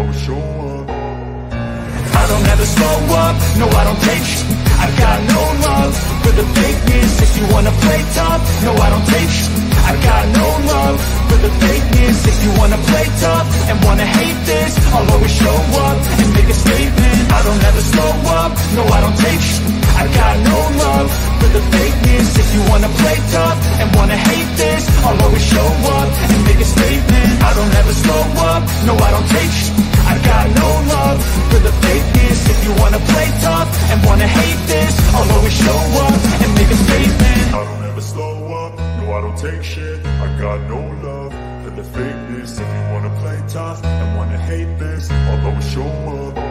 [0.00, 0.90] always show up.
[2.20, 4.44] I don't ever slow up, no I don't take sh-
[4.84, 5.92] I got no love
[6.24, 7.12] for the fakeness.
[7.26, 9.48] If you wanna play tough, no I don't take sh-
[9.90, 10.96] I got no love
[11.28, 12.18] for the fakeness.
[12.32, 16.48] If you wanna play tough and wanna hate this I'll always show up and make
[16.48, 17.18] a statement.
[17.38, 19.60] I don't ever slow up, no I don't take sh-
[20.02, 21.08] I got no love
[21.40, 22.28] for the fakeness.
[22.42, 26.60] If you wanna play tough and wanna hate this I'll always show up and make
[26.66, 27.30] a statement.
[27.48, 28.22] I don't ever slow
[28.52, 29.70] up, no I don't take sh-
[30.10, 31.18] I got no love
[31.50, 32.38] for the fakeness.
[32.52, 36.70] If you wanna play tough and wanna hate this I'll always show up and make
[36.76, 37.44] a statement.
[37.54, 38.34] I don't ever slow
[38.64, 40.04] up, no I don't take shit.
[40.24, 41.32] I got no love
[41.62, 42.52] for the fakeness.
[42.62, 45.90] If you wanna play tough and wanna hate this I'll always show
[46.26, 46.49] up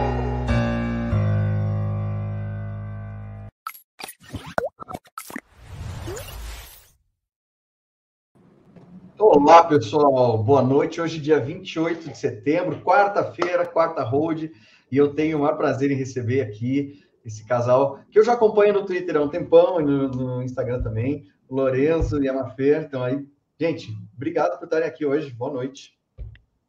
[9.22, 10.42] Olá, pessoal.
[10.42, 11.02] Boa noite.
[11.02, 14.50] Hoje, dia 28 de setembro, quarta-feira, quarta road,
[14.90, 18.74] e eu tenho o maior prazer em receber aqui esse casal que eu já acompanho
[18.74, 22.84] no Twitter há um tempão e no, no Instagram também, Lorenzo e a Mafer.
[22.84, 23.28] Então aí,
[23.60, 25.32] gente, obrigado por estarem aqui hoje.
[25.32, 26.00] Boa noite.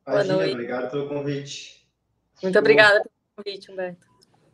[0.04, 0.52] Boa Imagina, noite.
[0.52, 1.86] obrigado pelo convite.
[2.42, 4.06] Muito obrigada pelo convite, Humberto.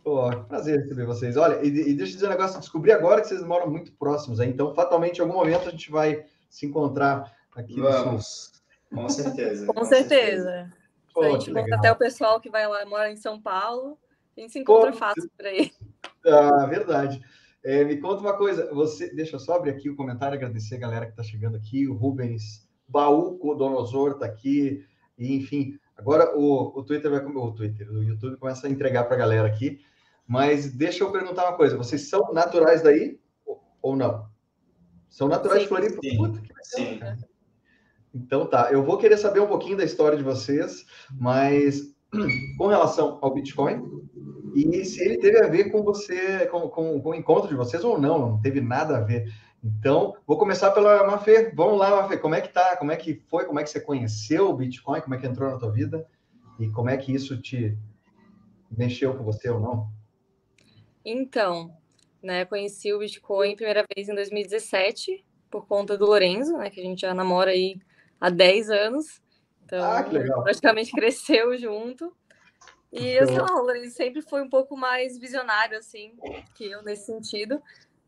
[0.05, 1.34] Pô, prazer receber vocês.
[1.38, 4.38] Olha, e, e deixa eu dizer um negócio, descobri agora que vocês moram muito próximos
[4.38, 8.04] aí, então fatalmente em algum momento a gente vai se encontrar aqui no Sul.
[8.04, 8.52] Vamos,
[8.92, 9.66] com certeza.
[9.66, 10.72] Com certeza.
[11.12, 11.78] Pô, a gente conta legal.
[11.78, 13.98] até o pessoal que vai lá, mora em São Paulo.
[14.36, 15.72] A gente se encontra Pô, fácil por aí.
[16.26, 17.22] Ah, verdade.
[17.64, 20.78] É, me conta uma coisa, você, deixa eu só abrir aqui o comentário, agradecer a
[20.78, 24.84] galera que está chegando aqui, o Rubens Baúco Donosor está aqui,
[25.18, 29.16] e, enfim, agora o, o Twitter vai o Twitter, o YouTube começa a entregar para
[29.16, 29.80] a galera aqui,
[30.28, 34.28] mas deixa eu perguntar uma coisa, vocês são naturais daí ou- ou não?
[35.08, 35.74] São naturais de Sim.
[35.74, 36.00] Floripa?
[36.04, 36.16] Sim.
[36.18, 37.00] Puta, que Sim.
[38.17, 41.95] Então tá, eu vou querer saber um pouquinho da história de vocês, mas
[42.59, 43.83] com relação ao Bitcoin,
[44.55, 47.84] e se ele teve a ver com você, com, com, com o encontro de vocês
[47.84, 49.31] ou não, não teve nada a ver.
[49.62, 51.53] Então, vou começar pela Mafê.
[51.55, 52.76] Vamos lá, Mafê, como é que tá?
[52.76, 53.44] Como é que foi?
[53.44, 55.00] Como é que você conheceu o Bitcoin?
[55.03, 56.06] Como é que entrou na tua vida?
[56.59, 57.76] E como é que isso te
[58.71, 59.88] mexeu com você ou não?
[61.05, 61.76] Então,
[62.22, 66.82] né, conheci o Bitcoin primeira vez em 2017, por conta do Lorenzo, né, que a
[66.82, 67.76] gente já namora aí
[68.21, 69.21] há 10 anos.
[69.65, 70.04] Então, Ah,
[70.43, 72.15] praticamente cresceu junto.
[72.93, 76.16] E, eu sei lá, o sempre foi um pouco mais visionário, assim,
[76.55, 77.60] que eu nesse sentido.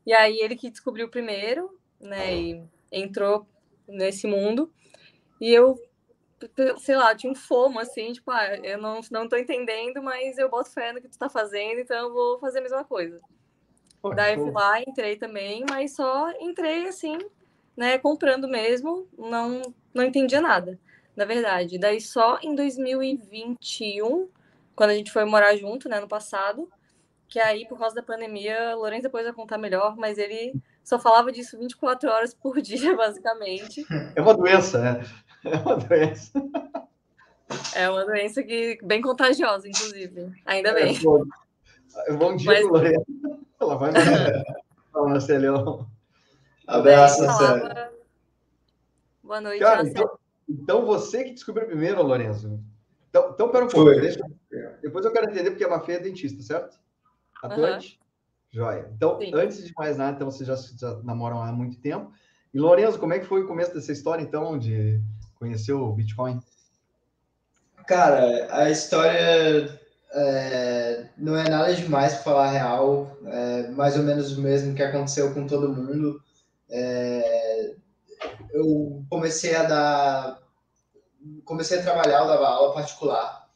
[0.07, 3.47] E aí ele que descobriu primeiro, né, e entrou
[3.87, 4.73] nesse mundo.
[5.41, 5.79] E eu,
[6.79, 10.49] sei lá, tinha um fomo, assim, tipo, ah, eu não, não tô entendendo, mas eu
[10.49, 13.21] boto fé no que tu tá fazendo, então eu vou fazer a mesma coisa.
[14.15, 17.19] Daí eu fui lá, entrei também, mas só entrei assim,
[17.78, 19.62] né, comprando mesmo, não,
[19.94, 20.77] não entendia nada,
[21.15, 21.78] na verdade.
[21.78, 24.28] Daí só em 2021,
[24.75, 26.69] quando a gente foi morar junto, né, no passado,
[27.28, 30.99] que aí, por causa da pandemia, o Lourenço depois vai contar melhor, mas ele só
[30.99, 33.87] falava disso 24 horas por dia, basicamente.
[34.17, 35.00] É uma doença, né?
[35.44, 36.33] É uma doença.
[37.77, 40.33] É uma doença que bem contagiosa, inclusive.
[40.44, 41.00] Ainda É, bem.
[41.00, 41.25] pô,
[42.19, 43.05] Bom dia, Mas- Lorena.
[43.61, 44.44] Ela vai Marcelo.
[44.93, 45.87] Fala, Marcelão.
[46.69, 47.91] Abraço, falava,
[49.25, 52.62] Boa noite, Cara, então, então você que descobriu primeiro, Lorenzo.
[53.09, 53.91] Então, então pera um pouco.
[53.91, 54.21] Deixa,
[54.83, 56.79] depois eu quero entender porque a Mafê é dentista, certo?
[57.43, 57.99] Atuante?
[58.51, 58.91] Joia.
[58.95, 59.31] Então, Sim.
[59.34, 62.12] antes de mais nada, então vocês já, já namoram há muito tempo.
[62.53, 65.00] E Lorenzo, como é que foi o começo dessa história, então, de
[65.37, 66.39] conhecer o Bitcoin?
[67.87, 69.81] Cara, a história
[70.12, 74.75] é, não é nada demais para falar a real, é mais ou menos o mesmo
[74.75, 76.23] que aconteceu com todo mundo.
[76.71, 77.75] É,
[78.53, 80.39] eu comecei a dar,
[81.45, 83.49] comecei a trabalhar, eu dava aula particular,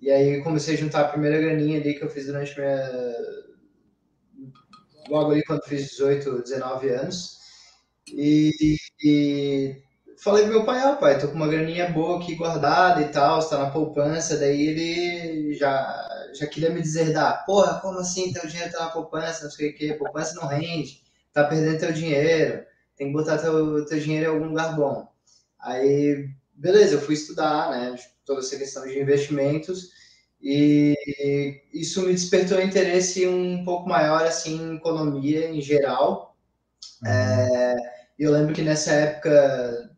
[0.00, 2.90] e aí comecei a juntar a primeira graninha ali que eu fiz durante minha.
[5.08, 7.38] logo ali quando fiz 18, 19 anos.
[8.08, 8.50] E,
[9.02, 9.82] e
[10.18, 13.40] falei pro meu pai, ó, pai, tô com uma graninha boa aqui guardada e tal,
[13.40, 14.38] está na poupança.
[14.38, 17.44] Daí ele já, já queria me deserdar.
[17.46, 19.44] Porra, como assim teu dinheiro tá na poupança?
[19.44, 21.03] Não sei o que, poupança não rende,
[21.34, 22.64] tá perdendo teu dinheiro,
[22.96, 25.06] tem que botar teu, teu dinheiro em algum lugar bom.
[25.60, 29.90] Aí, beleza, eu fui estudar, né, toda essa questão de investimentos
[30.40, 30.94] e
[31.72, 36.36] isso me despertou interesse um pouco maior, assim, em economia em geral.
[37.06, 37.74] É,
[38.18, 39.90] eu lembro que nessa época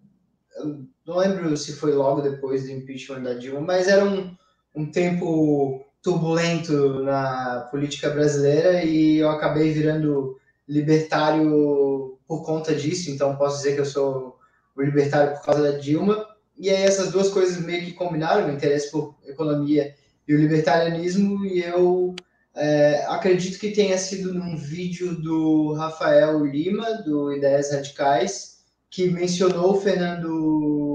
[0.57, 4.35] eu não lembro se foi logo depois do impeachment da Dilma, mas era um,
[4.75, 13.37] um tempo turbulento na política brasileira e eu acabei virando libertário por conta disso, então
[13.37, 14.37] posso dizer que eu sou
[14.77, 16.27] o libertário por causa da Dilma.
[16.59, 19.95] E aí essas duas coisas meio que combinaram, o interesse por economia
[20.27, 22.15] e o libertarianismo, e eu
[22.55, 28.57] é, acredito que tenha sido num vídeo do Rafael Lima, do Ideias Radicais,
[28.91, 30.27] que mencionou o Fernando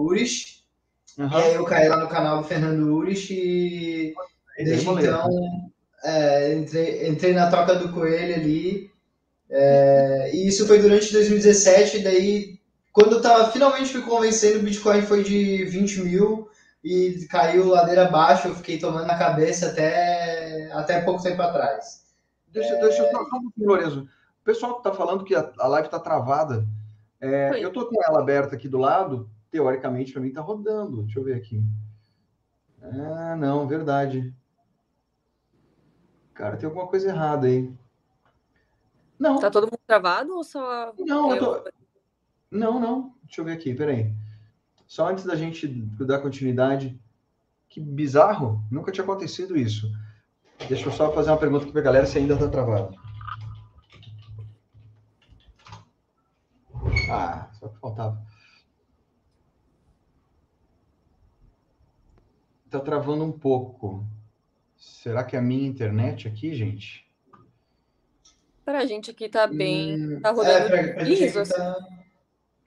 [0.06, 0.63] Urich,
[1.18, 1.29] uhum.
[1.29, 4.13] e aí eu caí lá no canal do Fernando Urich e
[4.57, 5.71] desde então
[6.03, 8.90] é, entrei, entrei na toca do coelho ali,
[9.51, 12.62] é, e isso foi durante 2017, e daí
[12.92, 16.50] quando eu tava finalmente me convencendo, o Bitcoin foi de 20 mil,
[16.83, 22.06] e caiu ladeira abaixo, eu fiquei tomando na cabeça até, até pouco tempo atrás.
[22.51, 22.81] Deixa, é...
[22.81, 24.01] deixa eu só um pouquinho, Lorenzo.
[24.42, 26.65] O pessoal está falando que a, a live está travada.
[27.19, 31.04] É, eu estou com ela aberta aqui do lado, teoricamente, para mim está rodando.
[31.04, 31.63] Deixa eu ver aqui.
[32.81, 34.33] Ah, não, verdade.
[36.33, 37.71] Cara, tem alguma coisa errada aí.
[39.21, 39.38] Não.
[39.39, 40.91] Tá todo mundo travado ou só.
[40.97, 41.39] Não, eu...
[41.39, 41.71] Tô...
[42.50, 43.15] não, não.
[43.23, 44.12] Deixa eu ver aqui, peraí.
[44.88, 47.00] Só antes da gente dar continuidade,
[47.69, 49.91] que bizarro, nunca tinha acontecido isso.
[50.68, 52.97] Deixa eu só fazer uma pergunta aqui para a galera se ainda está travado.
[57.12, 58.25] Ah, só que faltava.
[62.65, 64.03] Está travando um pouco.
[64.75, 67.10] Será que é a minha internet aqui, gente?
[68.63, 69.95] Para a gente aqui tá bem.
[69.95, 71.87] Hum, tá rodando é, pra, pra tá...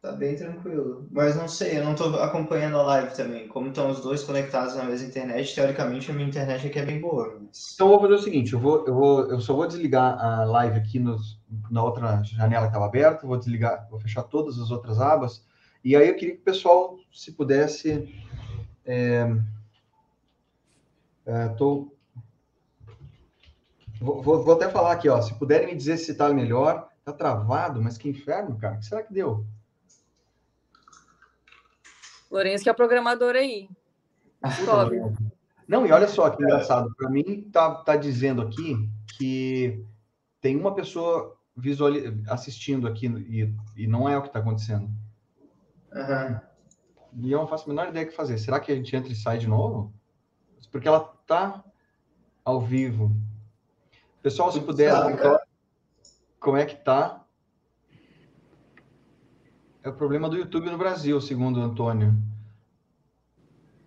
[0.05, 1.09] Tá bem tranquilo.
[1.11, 3.49] Mas não sei, eu não tô acompanhando a live também.
[3.49, 7.01] Como estão os dois conectados na mesma internet, teoricamente a minha internet aqui é bem
[7.01, 7.39] boa.
[7.41, 7.73] Mas...
[7.75, 10.45] Então eu vou fazer o seguinte, eu, vou, eu, vou, eu só vou desligar a
[10.45, 14.71] live aqui nos, na outra janela que estava aberta, vou desligar, vou fechar todas as
[14.71, 15.43] outras abas.
[15.83, 18.07] E aí eu queria que o pessoal, se pudesse.
[18.85, 19.35] É,
[21.25, 21.94] é, tô,
[24.01, 25.21] vou, vou, vou até falar aqui, ó.
[25.21, 28.77] Se puderem me dizer se está melhor, tá travado, mas que inferno, cara.
[28.77, 29.47] O que será que deu?
[32.31, 33.69] Lourenço que é programador aí.
[34.43, 35.01] Descobre.
[35.67, 36.95] Não, e olha só que engraçado.
[36.95, 39.83] Para mim, tá, tá dizendo aqui que
[40.41, 41.91] tem uma pessoa visual,
[42.29, 44.91] assistindo aqui e, e não é o que está acontecendo.
[45.93, 46.41] Uhum.
[47.23, 48.37] E eu não faço a menor ideia do que fazer.
[48.39, 49.95] Será que a gente entra e sai de novo?
[50.71, 51.65] Porque ela tá
[52.45, 53.17] ao vivo.
[54.25, 55.39] Pessoal, se puder, então,
[56.41, 57.23] como é que tá?
[59.83, 62.17] É o problema do YouTube no Brasil, segundo o Antônio.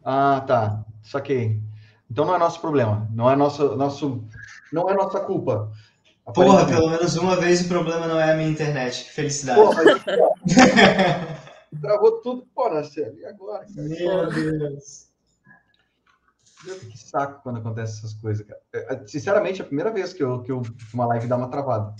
[0.05, 0.85] Ah, tá.
[1.01, 1.59] Saquei.
[2.07, 3.09] Então não é nosso problema.
[3.11, 4.23] Não é nosso, nosso,
[4.71, 5.71] não é nossa culpa.
[6.35, 9.05] Porra, pelo menos uma vez o problema não é a minha internet.
[9.05, 9.59] Que felicidade.
[9.59, 10.03] Porra, mas,
[11.81, 12.47] travou tudo.
[12.53, 13.65] Pô, Marcelo, e agora?
[13.65, 13.87] Cara?
[13.87, 15.06] Meu Deus.
[16.63, 18.59] Que saco quando acontece essas coisas, cara.
[18.73, 20.61] É, é, sinceramente, é a primeira vez que, eu, que eu,
[20.93, 21.93] uma live dá uma travada.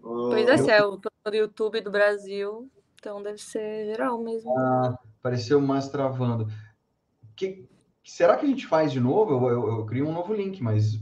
[0.00, 4.56] Pois é, se é o do YouTube do Brasil, então deve ser geral mesmo.
[4.56, 6.46] Ah, apareceu mais travando.
[7.34, 7.68] Que,
[8.04, 9.32] será que a gente faz de novo?
[9.32, 11.00] Eu, eu, eu crio um novo link, mas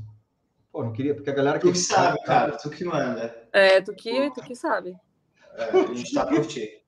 [0.72, 1.66] pô, não queria, porque a galera que.
[1.66, 3.48] Tu que sabe, cara, tu que manda.
[3.52, 4.94] É, tu que, tu que sabe.
[5.54, 6.79] É, a gente tá ti.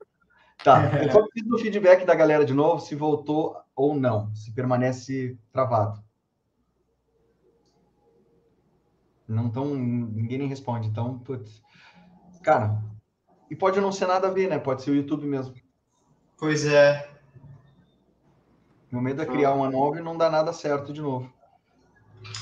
[0.63, 4.53] Tá, eu só preciso do feedback da galera de novo, se voltou ou não, se
[4.53, 6.01] permanece travado.
[9.27, 11.61] Não tão, ninguém nem responde, então, putz.
[12.41, 12.81] Cara,
[13.49, 14.57] e pode não ser nada a ver, né?
[14.57, 15.53] Pode ser o YouTube mesmo.
[16.37, 17.09] Pois é.
[18.91, 21.31] Meu medo é criar uma nova e não dar nada certo de novo.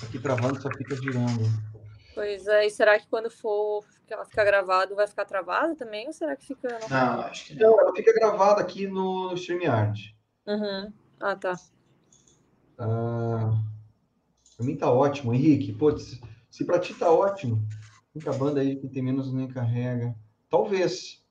[0.04, 1.71] Aqui travando só fica girando.
[2.14, 6.08] Pois é, e será que quando for ela ficar gravado vai ficar travado também?
[6.08, 6.68] Ou será que fica.
[6.68, 7.80] Não, não acho que não.
[7.80, 10.16] Ela fica gravada aqui no, no StreamYard.
[10.46, 10.92] Uhum.
[11.20, 11.56] Ah, tá.
[12.78, 13.52] Ah,
[14.58, 15.72] pra mim tá ótimo, Henrique.
[15.72, 17.66] Pô, se, se pra ti tá ótimo,
[18.14, 20.14] Única banda aí que tem menos nem carrega.
[20.50, 21.24] Talvez.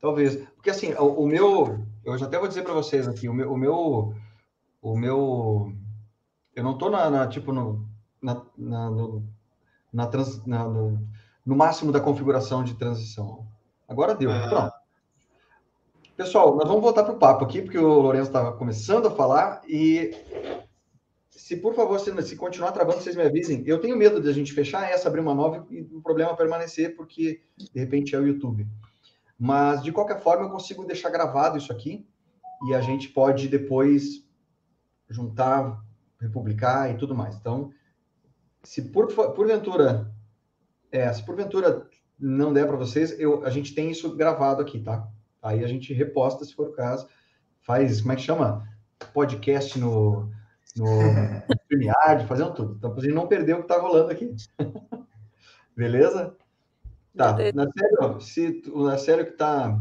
[0.00, 0.36] Talvez.
[0.54, 1.86] Porque assim, o, o meu.
[2.02, 3.52] Eu já até vou dizer para vocês aqui, o meu.
[3.52, 4.14] O meu,
[4.80, 5.74] o meu
[6.54, 7.88] eu não tô na, na tipo, no,
[8.22, 9.26] na, na, no,
[9.94, 11.00] na trans, na, no,
[11.46, 13.46] no, máximo da configuração de transição.
[13.88, 14.30] Agora deu.
[14.30, 14.48] Ah.
[14.48, 14.74] Pronto.
[16.16, 19.62] Pessoal, nós vamos voltar para o papo aqui, porque o Lourenço estava começando a falar
[19.68, 20.12] e
[21.30, 23.62] se por favor, se, se, continuar travando, vocês me avisem.
[23.66, 26.96] Eu tenho medo de a gente fechar essa, abrir uma nova e o problema permanecer,
[26.96, 28.66] porque de repente é o YouTube.
[29.38, 32.06] Mas de qualquer forma, eu consigo deixar gravado isso aqui
[32.68, 34.24] e a gente pode depois
[35.08, 35.80] juntar,
[36.20, 37.36] republicar e tudo mais.
[37.36, 37.70] Então,
[38.64, 40.12] se por, porventura,
[40.90, 41.86] é, se porventura
[42.18, 45.06] não der para vocês, eu, a gente tem isso gravado aqui, tá?
[45.42, 47.06] Aí a gente reposta se for o caso,
[47.60, 48.66] faz, como é que chama?
[49.12, 50.32] Podcast no
[50.76, 50.86] no
[51.62, 52.74] StreamYard, fazendo tudo.
[52.76, 54.34] Então, para a gente não perder o que está rolando aqui.
[55.76, 56.36] Beleza?
[57.16, 59.80] Tá, na sério, se na sério que está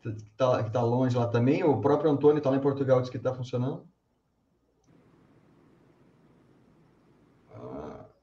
[0.00, 3.10] que tá, que tá longe lá também, o próprio Antônio está lá em Portugal, diz
[3.10, 3.84] que está funcionando.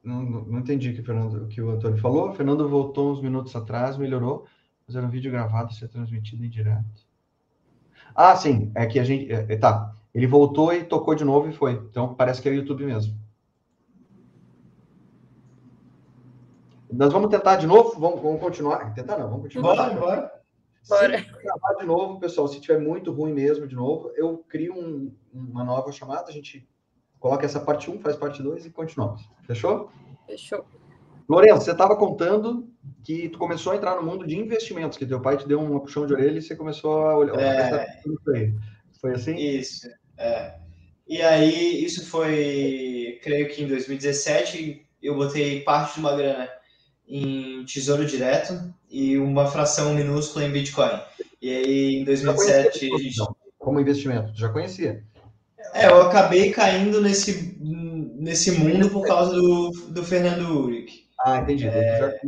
[0.05, 2.29] Não, não entendi o que, o Fernando, o que o Antônio falou.
[2.29, 4.45] O Fernando voltou uns minutos atrás, melhorou,
[4.87, 7.05] mas era um vídeo gravado ser transmitido em direto.
[8.13, 9.31] Ah, sim, é que a gente.
[9.31, 9.93] É, é, tá.
[10.13, 11.73] Ele voltou e tocou de novo e foi.
[11.73, 13.17] Então parece que é o YouTube mesmo.
[16.93, 17.99] Nós vamos tentar de novo?
[17.99, 18.93] Vamos, vamos continuar?
[18.93, 19.75] Tentar não, vamos continuar.
[19.75, 20.31] Bora, bora.
[20.87, 21.19] Bora.
[21.19, 25.11] Se gravar de novo, pessoal, se tiver muito ruim mesmo de novo, eu crio um,
[25.33, 26.69] uma nova chamada, a gente
[27.25, 29.27] coloca essa parte 1, faz parte 2 e continuamos.
[29.47, 29.89] Fechou?
[30.27, 30.63] Fechou.
[31.27, 32.69] Lourenço, você estava contando
[33.03, 35.79] que tu começou a entrar no mundo de investimentos, que teu pai te deu um
[35.79, 37.39] puxão de orelha e você começou a olhar.
[37.39, 37.97] É.
[39.01, 39.35] Foi assim?
[39.37, 39.89] Isso,
[40.19, 40.53] é.
[41.07, 46.47] E aí, isso foi, creio que em 2017, eu botei parte de uma grana
[47.07, 48.53] em tesouro direto
[48.87, 51.01] e uma fração minúscula em Bitcoin.
[51.41, 53.15] E aí, em 2007, a gente...
[53.57, 55.03] Como investimento, já conhecia?
[55.75, 61.05] É, eu acabei caindo nesse, nesse mundo por causa do, do Fernando Uric.
[61.19, 61.67] Ah, entendi.
[61.67, 62.21] É...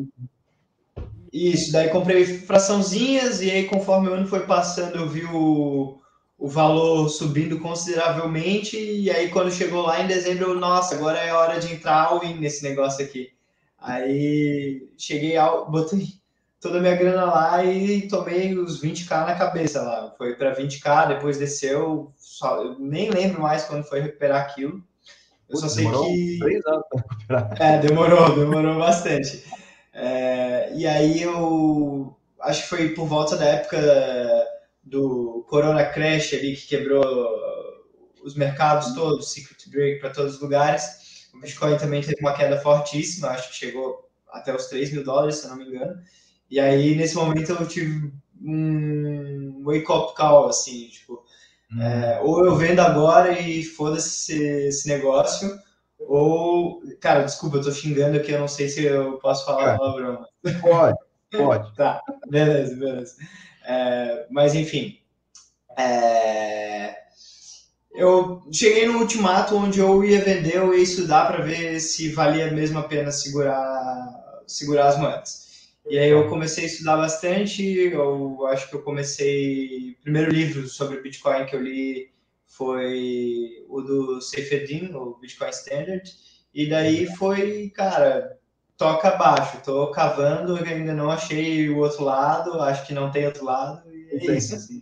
[1.32, 5.98] Isso, daí comprei fraçãozinhas e aí conforme o ano foi passando eu vi o,
[6.38, 11.32] o valor subindo consideravelmente e aí quando chegou lá em dezembro, eu, nossa, agora é
[11.32, 13.30] hora de entrar all in nesse negócio aqui.
[13.80, 16.06] Aí cheguei, ao, botei
[16.60, 20.14] toda a minha grana lá e tomei os 20k na cabeça lá.
[20.18, 24.84] Foi para 20k, depois desceu, só, eu nem lembro mais quando foi recuperar aquilo.
[25.50, 26.40] Eu só sei que.
[26.40, 27.62] Três anos para recuperar.
[27.62, 29.44] É, demorou, demorou bastante.
[29.94, 33.80] É, e aí eu acho que foi por volta da época
[34.84, 37.04] do Corona Crash ali que quebrou
[38.24, 41.30] os mercados todos, Secret Break para todos os lugares.
[41.34, 45.38] O Bitcoin também teve uma queda fortíssima, acho que chegou até os 3 mil dólares,
[45.38, 46.00] se eu não me engano.
[46.50, 51.24] E aí, nesse momento, eu tive um wake-up call, assim, tipo,
[51.72, 51.82] hum.
[51.82, 55.58] é, ou eu vendo agora e foda-se esse, esse, negócio,
[56.00, 59.78] ou, cara, desculpa, eu tô xingando aqui, eu não sei se eu posso falar é.
[59.78, 60.26] palavrão.
[60.62, 60.98] Pode,
[61.32, 61.76] pode.
[61.76, 63.16] tá, beleza, beleza.
[63.66, 65.00] É, mas, enfim,
[65.78, 66.96] é,
[67.98, 72.52] eu cheguei no ultimato onde eu ia vender, eu ia estudar para ver se valia
[72.52, 75.47] mesmo a pena segurar, segurar as moedas.
[75.90, 79.96] E aí eu comecei a estudar bastante, eu acho que eu comecei...
[80.00, 82.12] O primeiro livro sobre Bitcoin que eu li
[82.46, 86.12] foi o do Seifedin, o Bitcoin Standard,
[86.54, 88.38] e daí foi, cara,
[88.78, 93.46] toca abaixo, tô cavando, ainda não achei o outro lado, acho que não tem outro
[93.46, 94.82] lado, e é isso, assim.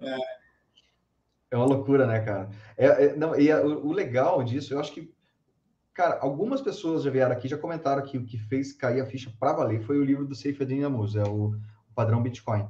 [0.00, 0.40] É.
[1.50, 2.48] É uma loucura, né, cara?
[2.76, 5.12] É, é não, e é, o, o, legal disso, eu acho que,
[6.00, 9.30] cara, algumas pessoas já vieram aqui, já comentaram que o que fez cair a ficha
[9.38, 12.66] para valer foi o livro do Seifedin Amuz, é o, o padrão Bitcoin.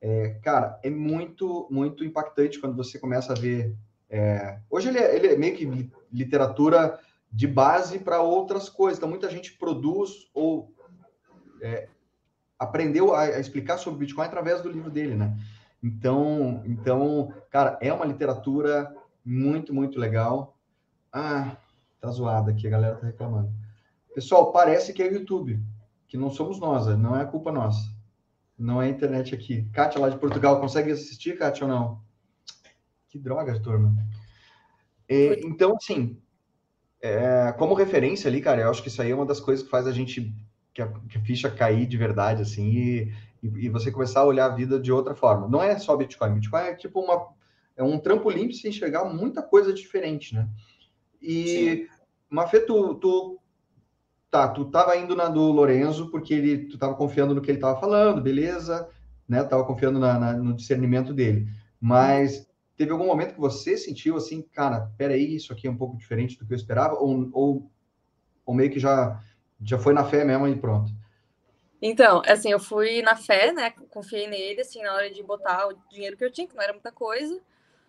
[0.00, 3.74] É, cara, é muito, muito impactante quando você começa a ver.
[4.08, 7.00] É, hoje ele é, ele é meio que literatura
[7.32, 8.98] de base para outras coisas.
[8.98, 10.72] Então, muita gente produz ou
[11.60, 11.88] é,
[12.56, 15.36] aprendeu a, a explicar sobre Bitcoin através do livro dele, né?
[15.82, 20.56] Então, então, cara, é uma literatura muito, muito legal.
[21.12, 21.56] Ah,
[22.00, 23.52] tá zoada aqui, a galera tá reclamando.
[24.14, 25.62] Pessoal, parece que é o YouTube,
[26.08, 27.88] que não somos nós, é, não é culpa nossa.
[28.58, 29.68] Não é a internet aqui.
[29.72, 32.00] Kátia, lá de Portugal, consegue assistir, Kátia, ou não?
[33.08, 33.94] Que droga, turma.
[35.08, 36.20] É, então, assim,
[37.02, 39.70] é, como referência ali, cara, eu acho que isso aí é uma das coisas que
[39.70, 40.34] faz a gente,
[40.74, 44.26] que a, que a ficha cair de verdade, assim, e, e, e, você começar a
[44.26, 45.48] olhar a vida de outra forma.
[45.48, 46.34] Não é só Bitcoin.
[46.34, 47.28] Bitcoin é tipo uma,
[47.76, 50.48] é um trampolim para você enxergar muita coisa diferente, né?
[51.20, 51.88] E,
[52.28, 53.38] Mafê, tu, tu,
[54.30, 57.58] tá, tu tava indo na do Lorenzo porque ele, tu tava confiando no que ele
[57.58, 58.88] tava falando, beleza,
[59.28, 59.42] né?
[59.44, 61.48] Tava confiando na, na, no discernimento dele.
[61.80, 65.96] Mas teve algum momento que você sentiu assim, cara, peraí, isso aqui é um pouco
[65.96, 66.94] diferente do que eu esperava?
[66.94, 67.70] Ou, ou,
[68.46, 69.20] ou meio que já,
[69.60, 70.92] já foi na fé mesmo e pronto?
[71.82, 73.70] Então, assim, eu fui na fé, né?
[73.90, 76.72] Confiei nele, assim, na hora de botar o dinheiro que eu tinha, que não era
[76.72, 77.40] muita coisa.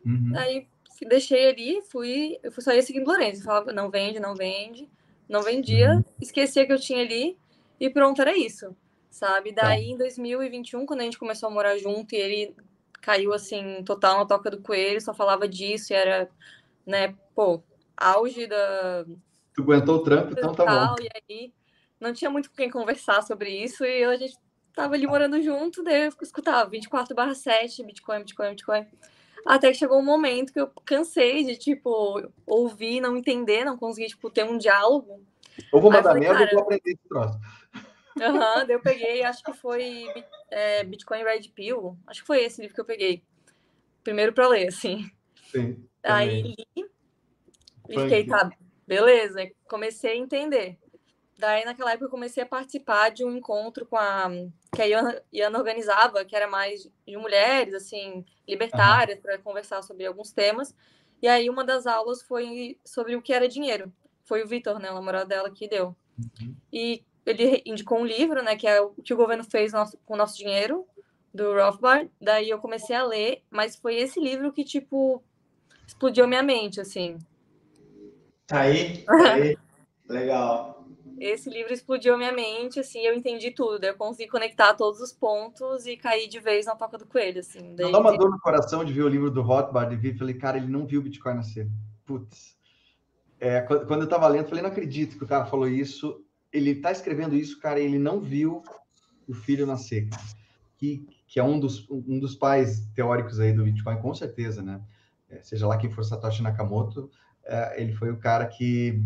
[0.06, 0.32] Uhum.
[0.36, 0.68] Aí
[1.08, 3.44] deixei ali, fui, eu fui, só ia seguindo Lourenço.
[3.44, 4.90] Falava, não vende, não vende.
[5.32, 6.04] Não vendia, uhum.
[6.20, 7.38] esquecia que eu tinha ali
[7.80, 8.76] e pronto, era isso,
[9.10, 9.54] sabe?
[9.54, 9.62] Tá.
[9.64, 12.56] Daí, em 2021, quando a gente começou a morar junto e ele
[13.02, 16.30] caiu, assim, total na toca do coelho, só falava disso e era,
[16.86, 17.64] né, pô,
[17.96, 19.06] auge da...
[19.54, 20.96] Tu aguentou o trampo, então tá bom.
[21.02, 21.54] E aí
[21.98, 24.38] não tinha muito com quem conversar sobre isso e a gente
[24.74, 28.86] tava ali morando junto, daí eu escutava 24 barra 7, Bitcoin, Bitcoin, Bitcoin.
[29.46, 34.08] Até que chegou um momento que eu cansei de, tipo, ouvir, não entender, não conseguir,
[34.08, 35.24] tipo, ter um diálogo.
[35.72, 37.40] Ou vou mandar merda ou vou aprender esse troço.
[38.22, 40.06] Aham, uhum, eu peguei, acho que foi
[40.50, 43.24] é, Bitcoin Red Pill, acho que foi esse livro que eu peguei.
[44.04, 45.10] Primeiro pra ler, assim.
[45.52, 45.88] Sim.
[46.04, 46.92] Aí li
[47.90, 48.50] e fiquei, tá,
[48.88, 49.50] beleza.
[49.68, 50.78] Comecei a entender.
[51.42, 54.30] Daí naquela época eu comecei a participar de um encontro com a
[54.74, 59.24] que a Iana, Iana organizava, que era mais de mulheres, assim, libertárias, uhum.
[59.24, 60.74] para conversar sobre alguns temas.
[61.20, 63.92] E aí uma das aulas foi sobre o que era dinheiro.
[64.24, 65.96] Foi o Vitor, né, o namorado dela, que deu.
[66.18, 66.56] Uhum.
[66.72, 70.14] E ele indicou um livro, né, que é o que o governo fez nosso, com
[70.14, 70.88] o nosso dinheiro,
[71.34, 72.10] do Rothbard.
[72.22, 75.24] Daí eu comecei a ler, mas foi esse livro que, tipo,
[75.88, 77.18] explodiu minha mente, assim.
[78.46, 79.58] Tá aí, tá aí.
[80.08, 80.81] Legal.
[81.22, 83.84] Esse livro explodiu minha mente, assim, eu entendi tudo.
[83.84, 87.76] Eu consegui conectar todos os pontos e cair de vez na toca do coelho, assim.
[87.76, 90.34] Daí, dá uma dor no coração de ver o livro do Rothbard e vi, falei,
[90.34, 91.70] cara, ele não viu o Bitcoin nascer.
[92.08, 92.58] Putz.
[93.40, 96.26] É, quando eu tava lendo, falei, não acredito que o cara falou isso.
[96.52, 98.64] Ele tá escrevendo isso, cara, e ele não viu
[99.28, 100.10] o filho nascer,
[100.76, 104.82] Que, que é um dos, um dos pais teóricos aí do Bitcoin, com certeza, né?
[105.30, 107.12] É, seja lá quem for Satoshi Nakamoto,
[107.44, 109.04] é, ele foi o cara que,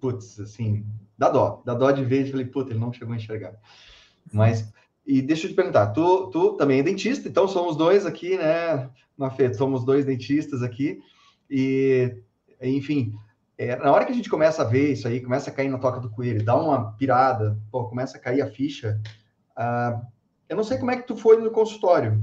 [0.00, 0.84] putz, assim,
[1.18, 3.54] dá dó, dá dó de ver, falei, putz, ele não chegou a enxergar.
[4.32, 4.72] Mas,
[5.04, 8.88] e deixa eu te perguntar, tu, tu também é dentista, então somos dois aqui, né,
[9.16, 11.00] Mafê, somos dois dentistas aqui,
[11.50, 12.14] e,
[12.62, 13.12] enfim,
[13.56, 15.78] é, na hora que a gente começa a ver isso aí, começa a cair na
[15.78, 19.00] toca do coelho, dá uma pirada, pô, começa a cair a ficha,
[19.56, 20.00] ah,
[20.48, 22.22] eu não sei como é que tu foi no consultório,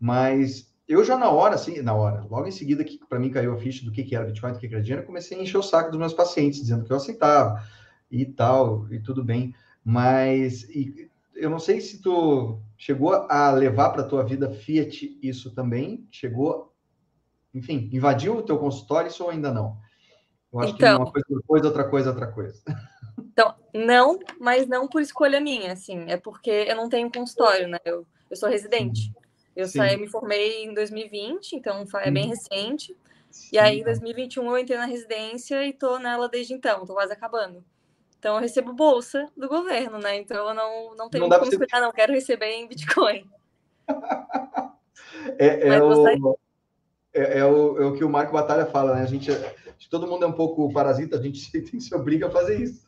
[0.00, 3.52] mas eu já na hora, assim, na hora, logo em seguida que para mim caiu
[3.52, 5.42] a ficha do que, que era Bitcoin, do que, que era dinheiro, eu comecei a
[5.42, 7.62] encher o saco dos meus pacientes, dizendo que eu aceitava
[8.10, 9.54] e tal, e tudo bem.
[9.84, 15.54] Mas e, eu não sei se tu chegou a levar para tua vida Fiat isso
[15.54, 16.74] também, chegou,
[17.54, 19.78] enfim, invadiu o teu consultório isso ou ainda não?
[20.52, 22.62] Eu acho então, que uma coisa uma coisa, outra coisa, outra coisa.
[23.18, 27.78] Então, não, mas não por escolha minha, assim, é porque eu não tenho consultório, né?
[27.84, 29.02] Eu, eu sou residente.
[29.02, 29.12] Sim.
[29.54, 32.30] Eu saí, me formei em 2020, então é bem uhum.
[32.30, 32.96] recente.
[33.30, 33.48] Sim.
[33.52, 37.12] E aí, em 2021, eu entrei na residência e tô nela desde então, tô quase
[37.12, 37.64] acabando.
[38.20, 40.18] Então, eu recebo bolsa do governo, né?
[40.18, 41.66] Então, eu não, não tenho não como ser...
[41.80, 43.24] não, quero receber em Bitcoin.
[45.38, 46.36] é, é, o,
[47.14, 49.00] é, é, o, é o que o Marco Batalha fala, né?
[49.00, 49.30] A gente,
[49.88, 52.86] todo mundo é um pouco parasita, a gente tem, se obriga a fazer isso.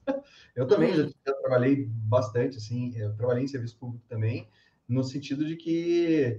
[0.54, 0.96] Eu também uhum.
[0.96, 4.46] já, já, trabalhei bastante, assim, eu trabalhei em serviço público também,
[4.86, 6.38] no sentido de que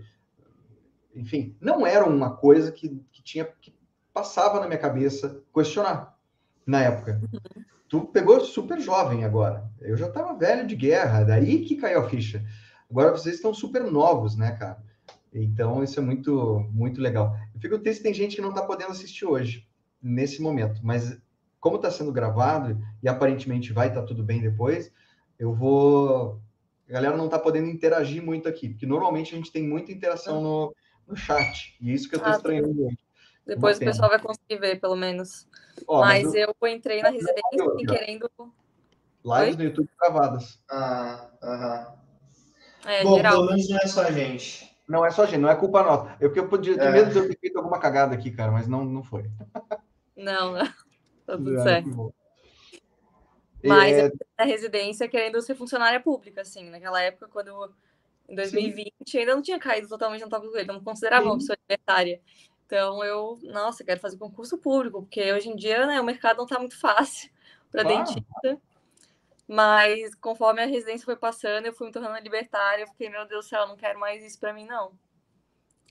[1.16, 3.74] enfim, não era uma coisa que, que tinha que
[4.14, 6.16] passava na minha cabeça questionar
[6.64, 7.20] na época.
[7.94, 9.70] Tu pegou super jovem agora.
[9.80, 12.44] Eu já estava velho de guerra, daí que caiu a ficha.
[12.90, 14.84] Agora vocês estão super novos, né, cara?
[15.32, 17.38] Então isso é muito muito legal.
[17.54, 19.68] Eu fico triste tem gente que não está podendo assistir hoje
[20.02, 21.22] nesse momento, mas
[21.60, 24.92] como está sendo gravado e aparentemente vai estar tá tudo bem depois,
[25.38, 26.42] eu vou
[26.90, 30.42] a galera não está podendo interagir muito aqui, porque normalmente a gente tem muita interação
[30.42, 30.76] no,
[31.08, 31.78] no chat.
[31.80, 32.98] E isso que eu estou ah, estranhando hoje.
[33.46, 35.48] Depois o pessoal vai conseguir ver, pelo menos.
[35.88, 36.56] Ó, mas, mas eu...
[36.62, 36.68] eu...
[36.68, 38.30] entrei na residência querendo.
[39.26, 40.60] Lives no YouTube gravadas.
[40.70, 41.96] Ah, aham.
[42.86, 43.34] É, Bom, geral.
[43.34, 44.74] pelo menos não é só a gente.
[44.88, 46.16] Não é só a gente, não é culpa nossa.
[46.20, 46.92] Eu porque eu podia ter é.
[46.92, 49.30] medo de eu ter feito alguma cagada aqui, cara, mas não, não foi.
[50.16, 50.66] Não, não.
[51.26, 52.14] Tá tudo é, certo.
[53.64, 54.12] Mas é...
[54.38, 57.74] na residência querendo ser funcionária pública, assim, naquela época, quando
[58.28, 59.20] em 2020 Sim.
[59.20, 61.30] ainda não tinha caído totalmente no top do não considerava Sim.
[61.30, 62.22] uma pessoa libertária.
[62.74, 66.46] Então eu, nossa, quero fazer concurso público, porque hoje em dia né, o mercado não
[66.46, 67.30] está muito fácil
[67.72, 68.60] para dentista.
[69.48, 73.46] Mas conforme a residência foi passando, eu fui me tornando libertária, eu fiquei, meu Deus
[73.46, 74.92] do céu, não quero mais isso para mim, não.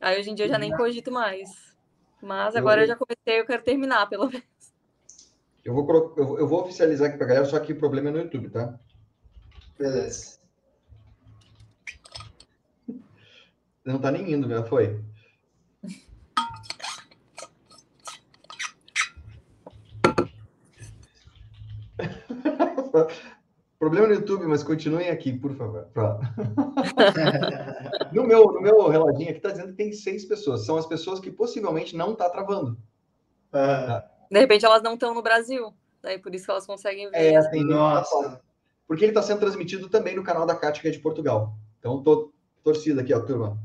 [0.01, 1.73] Aí hoje em dia eu já nem cogito mais.
[2.21, 4.45] Mas agora eu, eu já comecei, eu quero terminar, pelo menos.
[5.65, 8.51] Eu vou, eu vou oficializar aqui para galera, só que o problema é no YouTube,
[8.51, 8.77] tá?
[9.79, 10.41] Beleza.
[13.85, 15.12] Não tá nem indo, já foi.
[23.79, 25.89] Problema no YouTube, mas continuem aqui, por favor.
[28.13, 30.65] no, meu, no meu reloginho aqui está dizendo que tem seis pessoas.
[30.65, 32.79] São as pessoas que possivelmente não tá travando.
[33.53, 34.09] Ah.
[34.31, 35.75] De repente elas não estão no Brasil.
[36.01, 37.35] Daí por isso que elas conseguem ver.
[37.35, 38.41] É, tem Nossa.
[38.87, 41.57] Porque ele está sendo transmitido também no canal da Cátia, que é de Portugal.
[41.79, 43.59] Então, tô torcida aqui, ó, turma.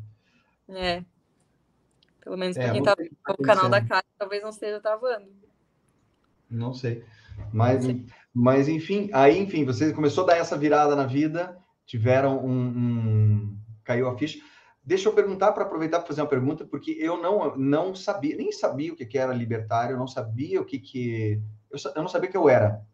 [0.69, 1.03] É.
[2.21, 2.95] Pelo menos para é, quem tá
[3.29, 5.27] no canal da Cátia, talvez não esteja travando.
[6.49, 7.03] Não sei.
[7.53, 8.05] Mas, não sei.
[8.39, 12.67] Mas enfim, aí, enfim, você começou a dar essa virada na vida, tiveram um.
[12.67, 13.57] um...
[13.83, 14.37] caiu a ficha.
[14.85, 18.51] Deixa eu perguntar para aproveitar para fazer uma pergunta, porque eu não, não sabia, nem
[18.51, 21.41] sabia o que, que era libertário, não sabia o que, que.
[21.71, 22.85] Eu, eu não sabia que eu era.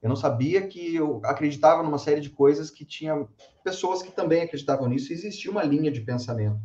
[0.00, 3.26] Eu não sabia que eu acreditava numa série de coisas que tinha
[3.64, 6.60] pessoas que também acreditavam nisso, e existia uma linha de pensamento.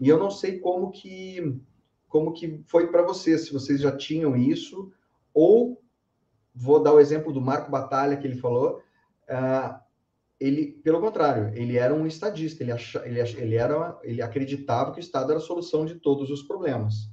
[0.00, 1.60] E eu não sei como que
[2.08, 4.92] como que foi para vocês, se vocês já tinham isso
[5.32, 5.81] ou
[6.54, 8.82] vou dar o exemplo do Marco Batalha que ele falou.
[9.28, 9.80] Uh,
[10.38, 12.62] ele, pelo contrário, ele era um estadista.
[12.62, 16.30] Ele, ach, ele, ele era, ele acreditava que o Estado era a solução de todos
[16.30, 17.08] os problemas,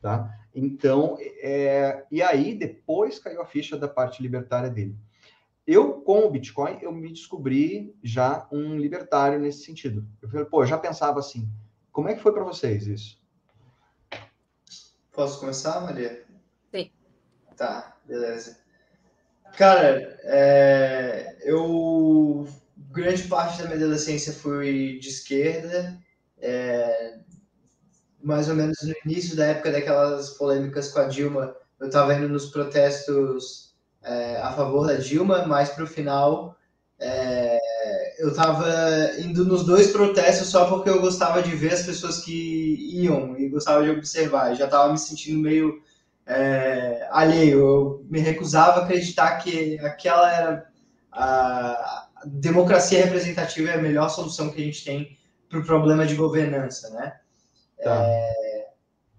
[0.00, 0.34] tá?
[0.54, 4.96] Então, é, e aí depois caiu a ficha da parte libertária dele.
[5.66, 10.04] Eu, com o Bitcoin, eu me descobri já um libertário nesse sentido.
[10.20, 11.48] Eu falei, pô, já pensava assim.
[11.92, 13.20] Como é que foi para vocês isso?
[15.12, 16.24] Posso começar, Maria?
[16.72, 16.90] Sim.
[17.56, 18.58] Tá, beleza.
[19.56, 22.48] Cara, é, eu
[22.90, 25.98] grande parte da minha adolescência fui de esquerda,
[26.40, 27.18] é,
[28.22, 32.28] mais ou menos no início da época daquelas polêmicas com a Dilma, eu estava indo
[32.28, 36.56] nos protestos é, a favor da Dilma, mas para o final
[36.98, 37.58] é,
[38.22, 38.68] eu estava
[39.18, 43.48] indo nos dois protestos só porque eu gostava de ver as pessoas que iam e
[43.48, 44.50] gostava de observar.
[44.50, 45.82] Eu já estava me sentindo meio
[46.26, 47.58] é, alheio.
[47.58, 50.70] Eu me recusava a acreditar que aquela era
[51.12, 56.14] a, democracia representativa é a melhor solução que a gente tem para o problema de
[56.14, 57.16] governança, né?
[57.82, 58.04] Tá.
[58.04, 58.40] É,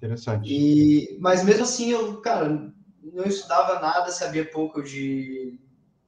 [0.01, 0.51] Interessante.
[0.51, 5.59] E, mas mesmo assim, eu, cara, não estudava nada, sabia pouco de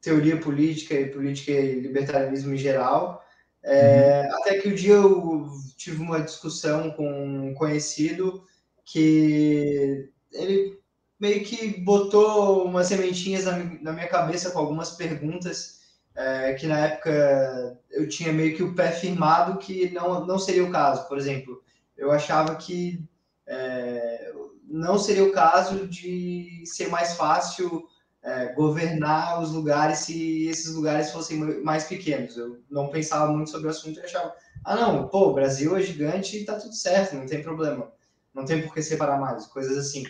[0.01, 3.23] teoria política e política e libertarianismo em geral.
[3.63, 4.37] É, uhum.
[4.37, 7.07] Até que o um dia eu tive uma discussão com
[7.49, 8.43] um conhecido
[8.83, 10.79] que ele
[11.23, 15.79] meio que botou umas sementinhas na, minha cabeça com algumas perguntas
[16.13, 20.65] é, que na época eu tinha meio que o pé firmado que não, não seria
[20.65, 21.07] o caso.
[21.07, 21.63] Por exemplo,
[21.95, 23.01] eu achava que
[23.47, 24.33] é,
[24.67, 27.87] não seria o caso de ser mais fácil
[28.21, 32.35] é, governar os lugares se esses lugares fossem mais pequenos.
[32.35, 35.81] Eu não pensava muito sobre o assunto e achava, ah, não, pô, o Brasil é
[35.81, 37.89] gigante e tá tudo certo, não tem problema.
[38.33, 40.03] Não tem por que separar mais, coisas assim.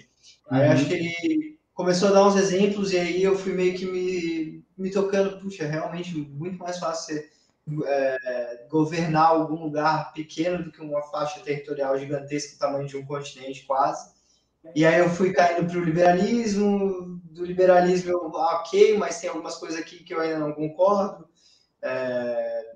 [0.50, 0.58] Uhum.
[0.58, 3.86] Aí acho que ele começou a dar uns exemplos e aí eu fui meio que
[3.86, 7.32] me, me tocando, puxa, realmente muito mais fácil ser,
[7.86, 13.06] é, governar algum lugar pequeno do que uma faixa territorial gigantesca do tamanho de um
[13.06, 14.14] continente quase.
[14.76, 19.56] E aí eu fui caindo para o liberalismo, do liberalismo eu, ok, mas tem algumas
[19.56, 21.28] coisas aqui que eu ainda não concordo.
[21.82, 22.74] É,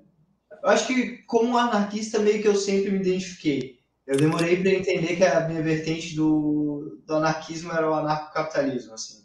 [0.62, 3.78] eu acho que como anarquista meio que eu sempre me identifiquei.
[4.06, 6.67] Eu demorei para entender que a minha vertente do,
[7.06, 9.24] do anarquismo era o anarcocapitalismo, assim.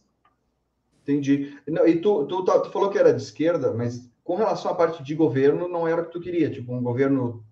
[1.02, 1.58] Entendi.
[1.68, 5.04] Não, e tu, tu, tu, falou que era de esquerda, mas com relação à parte
[5.04, 7.46] de governo, não era o que tu queria, tipo, um governo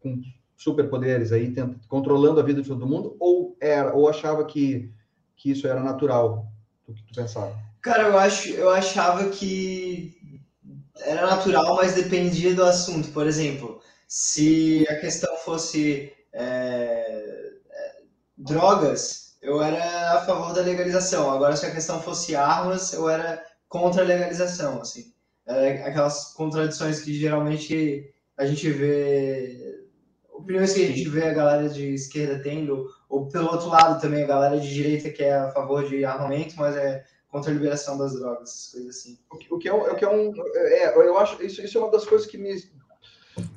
[0.00, 0.20] com
[0.56, 4.92] superpoderes aí, tenta, controlando a vida de todo mundo, ou era, ou achava que,
[5.36, 6.46] que isso era natural,
[6.86, 7.56] o que tu pensava?
[7.80, 10.40] Cara, eu, acho, eu achava que
[11.00, 13.08] era natural, mas dependia do assunto.
[13.08, 18.02] Por exemplo, se a questão fosse é, é,
[18.36, 21.30] drogas, eu era a favor da legalização.
[21.30, 25.12] Agora, se a questão fosse armas, eu era contra a legalização, assim.
[25.46, 29.84] É, aquelas contradições que geralmente a gente vê,
[30.32, 34.22] opiniões que a gente vê a galera de esquerda tendo, ou pelo outro lado também
[34.22, 37.98] a galera de direita que é a favor de armamento, mas é contra a liberação
[37.98, 39.18] das drogas, coisas assim.
[39.50, 42.04] O que é, o que é um, é, eu acho isso, isso é uma das
[42.04, 42.54] coisas que me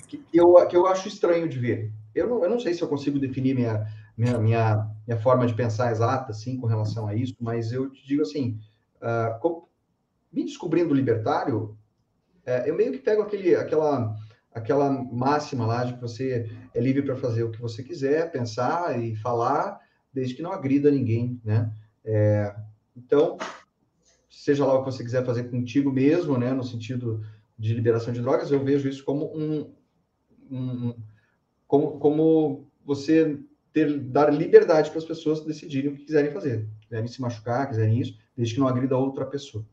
[0.07, 2.87] que eu, que eu acho estranho de ver eu não, eu não sei se eu
[2.87, 3.85] consigo definir minha,
[4.17, 8.05] minha, minha, minha forma de pensar exata, assim, com relação a isso, mas eu te
[8.07, 8.59] digo assim,
[9.01, 9.67] uh,
[10.31, 11.77] me descobrindo libertário,
[12.45, 14.15] uh, eu meio que pego aquele, aquela,
[14.53, 18.99] aquela máxima lá de que você é livre para fazer o que você quiser, pensar
[18.99, 19.79] e falar,
[20.13, 21.71] desde que não agrida ninguém, né?
[22.03, 22.55] É,
[22.95, 23.37] então,
[24.29, 27.25] seja lá o que você quiser fazer contigo mesmo, né, no sentido
[27.57, 29.73] de liberação de drogas, eu vejo isso como um,
[30.51, 30.95] um
[31.67, 33.39] como, como você
[33.75, 36.65] ter, dar liberdade para as pessoas decidirem o que quiserem fazer.
[36.79, 39.65] Quiserem se machucar, quiserem isso, desde que não agrida outra pessoa.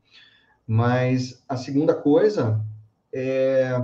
[0.66, 2.60] Mas a segunda coisa
[3.12, 3.80] é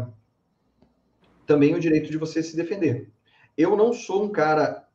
[1.47, 3.13] também o direito de você se defender.
[3.57, 4.89] Eu não sou um cara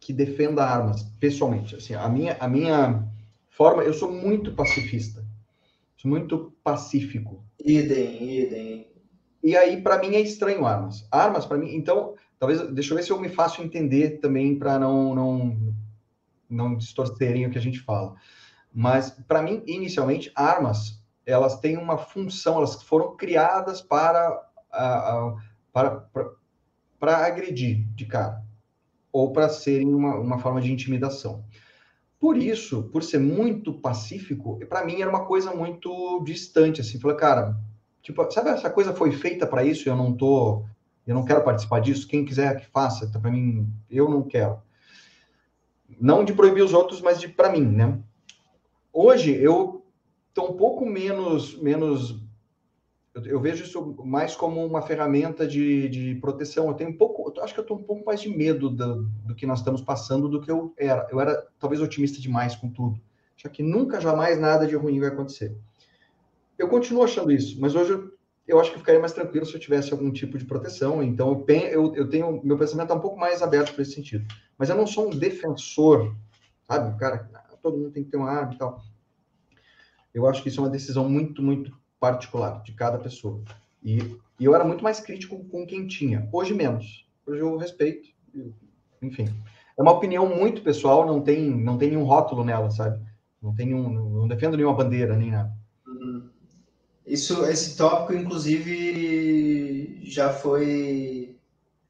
[0.00, 1.76] que defenda armas, pessoalmente.
[1.76, 3.06] Assim, a minha, a minha
[3.50, 5.22] forma, eu sou muito pacifista.
[5.98, 7.44] Sou muito pacífico.
[7.62, 8.90] Idem, idem.
[9.44, 11.06] E aí, para mim, é estranho armas.
[11.10, 14.78] Armas, para mim, então, talvez, deixa eu ver se eu me faço entender também para
[14.78, 15.74] não, não,
[16.48, 18.16] não distorcerem o que a gente fala.
[18.72, 24.42] Mas, para mim, inicialmente, armas, elas têm uma função, elas foram criadas para,
[25.72, 26.06] para,
[26.98, 28.42] para, agredir de cara,
[29.12, 31.44] ou para serem uma, uma forma de intimidação.
[32.18, 37.16] Por isso, por ser muito pacífico, para mim era uma coisa muito distante, assim, falei,
[37.16, 37.56] cara,
[38.02, 40.64] Tipo, sabe essa coisa foi feita para isso e eu não tô,
[41.10, 42.06] eu não quero participar disso.
[42.06, 44.62] Quem quiser que faça, tá para mim, eu não quero.
[46.00, 47.98] Não de proibir os outros, mas de para mim, né?
[48.92, 49.84] Hoje eu
[50.32, 52.22] tô um pouco menos, menos
[53.12, 56.68] eu, eu, vejo isso mais como uma ferramenta de, de proteção.
[56.68, 59.02] Eu tenho um pouco, eu acho que eu estou um pouco mais de medo do,
[59.24, 61.08] do que nós estamos passando do que eu era.
[61.10, 63.00] Eu era talvez otimista demais com tudo.
[63.36, 65.56] Já que nunca, jamais nada de ruim vai acontecer.
[66.56, 68.12] Eu continuo achando isso, mas hoje eu,
[68.50, 71.02] eu acho que ficaria mais tranquilo se eu tivesse algum tipo de proteção.
[71.02, 74.26] Então eu, eu, eu tenho, meu pensamento está um pouco mais aberto para esse sentido.
[74.58, 76.14] Mas eu não sou um defensor,
[76.64, 76.98] sabe?
[76.98, 77.30] Cara,
[77.62, 78.82] todo mundo tem que ter uma arma e tal.
[80.12, 83.42] Eu acho que isso é uma decisão muito, muito particular de cada pessoa.
[83.82, 83.98] E,
[84.38, 86.28] e eu era muito mais crítico com quem tinha.
[86.32, 87.06] Hoje menos.
[87.26, 88.08] Hoje eu respeito.
[89.00, 89.28] Enfim,
[89.78, 91.06] é uma opinião muito pessoal.
[91.06, 93.00] Não tem, não tem nenhum rótulo nela, sabe?
[93.40, 95.52] Não tem nenhum, não defendo nenhuma bandeira nem nada.
[95.86, 96.28] Uhum.
[97.12, 101.36] Isso, esse tópico, inclusive, já foi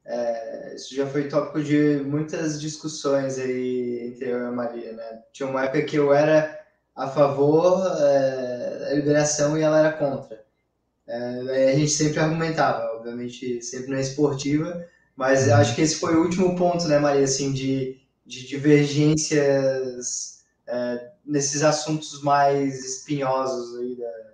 [0.05, 5.21] é, isso já foi tópico de muitas discussões aí entre eu e a Maria, né?
[5.31, 6.59] Tinha uma época que eu era
[6.95, 10.43] a favor é, da liberação e ela era contra.
[11.07, 15.55] É, a gente sempre argumentava, obviamente sempre na esportiva, mas uhum.
[15.55, 21.63] acho que esse foi o último ponto, né, Maria, assim, de, de divergências é, nesses
[21.63, 24.30] assuntos mais espinhosos aí da...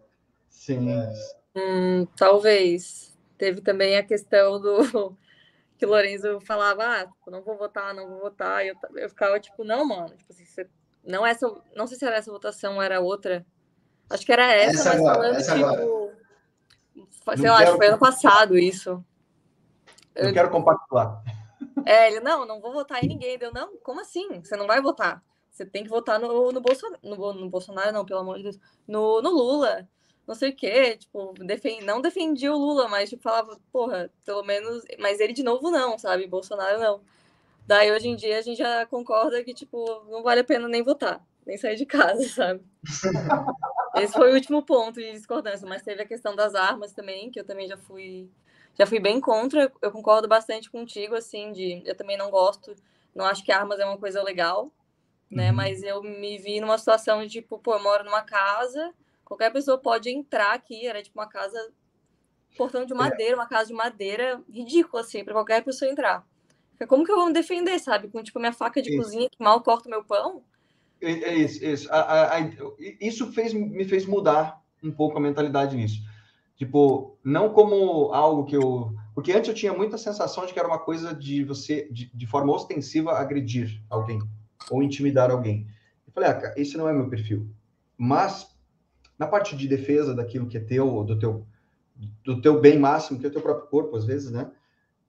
[0.67, 0.89] Sim.
[0.91, 1.13] É...
[1.55, 3.17] Hum, talvez.
[3.37, 5.15] Teve também a questão do
[5.79, 9.39] que o Lorenzo falava, ah, não vou votar, não vou votar, e eu, eu ficava
[9.39, 10.67] tipo, não, mano, tipo assim, você
[11.03, 13.45] não essa, não sei se era essa votação ou era outra.
[14.09, 15.67] Acho que era essa, essa mas agora, falando essa tipo.
[15.67, 16.17] Agora.
[17.37, 17.77] Sei não lá, quero...
[17.77, 19.05] foi ano passado isso.
[20.15, 21.23] Eu, eu quero compactuar.
[21.85, 23.37] É, ele, não, não vou votar em ninguém.
[23.37, 24.41] Deu, não, como assim?
[24.41, 25.23] Você não vai votar?
[25.49, 28.59] Você tem que votar no, no, Bolsonaro, no, no Bolsonaro, não, pelo amor de Deus.
[28.87, 29.87] No, no Lula.
[30.27, 30.97] Não sei o quê.
[30.97, 34.83] Tipo, defend, não defendia o Lula, mas tipo, falava, porra, pelo menos.
[34.99, 36.27] Mas ele de novo não, sabe?
[36.27, 37.01] Bolsonaro não.
[37.65, 40.81] Daí hoje em dia a gente já concorda que, tipo, não vale a pena nem
[40.81, 42.61] votar, nem sair de casa, sabe?
[43.95, 47.39] Esse foi o último ponto de discordância, mas teve a questão das armas também, que
[47.39, 48.29] eu também já fui
[48.77, 49.71] já fui bem contra.
[49.81, 52.75] Eu concordo bastante contigo, assim, de eu também não gosto,
[53.13, 54.71] não acho que armas é uma coisa legal,
[55.29, 55.49] né?
[55.49, 55.55] Uhum.
[55.55, 58.93] Mas eu me vi numa situação de tipo, pô, eu moro numa casa,
[59.27, 61.57] qualquer pessoa pode entrar aqui, era tipo uma casa
[62.57, 62.95] portão de é.
[62.95, 66.25] madeira, uma casa de madeira, ridículo assim, para qualquer pessoa entrar.
[66.87, 68.07] Como que eu vou me defender, sabe?
[68.07, 69.01] Com tipo minha faca de isso.
[69.01, 70.43] cozinha que mal corta meu pão?
[71.01, 71.91] É, é isso, isso.
[71.91, 72.39] A, a,
[73.01, 76.01] isso fez, me fez mudar um pouco a mentalidade nisso.
[76.55, 78.93] Tipo, não como algo que eu.
[79.13, 82.27] Porque antes eu tinha muita sensação de que era uma coisa de você, de, de
[82.27, 84.19] forma ostensiva, agredir alguém
[84.69, 85.67] ou intimidar alguém.
[86.05, 87.47] Eu falei, ah, esse não é meu perfil.
[87.97, 88.47] Mas,
[89.17, 91.45] na parte de defesa daquilo que é teu, do teu,
[92.23, 94.51] do teu bem máximo, que é o teu próprio corpo, às vezes, né?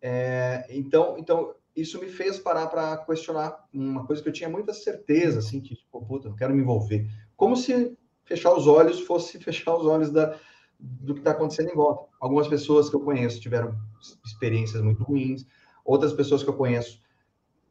[0.01, 4.73] É, então, então, isso me fez parar para questionar uma coisa que eu tinha muita
[4.73, 7.09] certeza, assim, que, tipo, puta, não quero me envolver.
[7.37, 10.37] Como se fechar os olhos fosse fechar os olhos da,
[10.79, 12.09] do que está acontecendo em volta.
[12.21, 13.77] Algumas pessoas que eu conheço tiveram
[14.25, 15.47] experiências muito ruins,
[15.85, 17.01] outras pessoas que eu conheço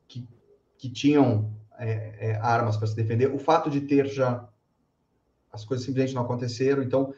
[0.08, 0.28] que,
[0.78, 3.34] que tinham é, é, armas para se defender.
[3.34, 4.48] O fato de ter já
[5.52, 7.14] as coisas simplesmente não aconteceram, então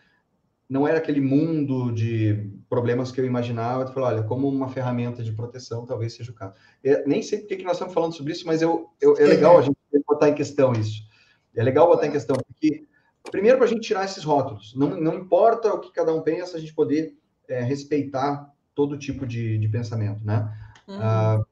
[0.70, 3.84] não era aquele mundo de problemas que eu imaginava.
[3.84, 6.54] Eu falei, olha, como uma ferramenta de proteção, talvez seja o caso.
[6.84, 9.58] Eu nem sei por que nós estamos falando sobre isso, mas eu, eu é legal
[9.58, 9.76] a gente
[10.08, 11.02] botar em questão isso.
[11.56, 12.86] É legal botar em questão, porque,
[13.32, 14.76] primeiro, para a gente tirar esses rótulos.
[14.76, 19.26] Não, não importa o que cada um pensa, a gente poder é, respeitar todo tipo
[19.26, 20.56] de, de pensamento, né?
[20.88, 20.98] Uhum.
[21.02, 21.44] Ah,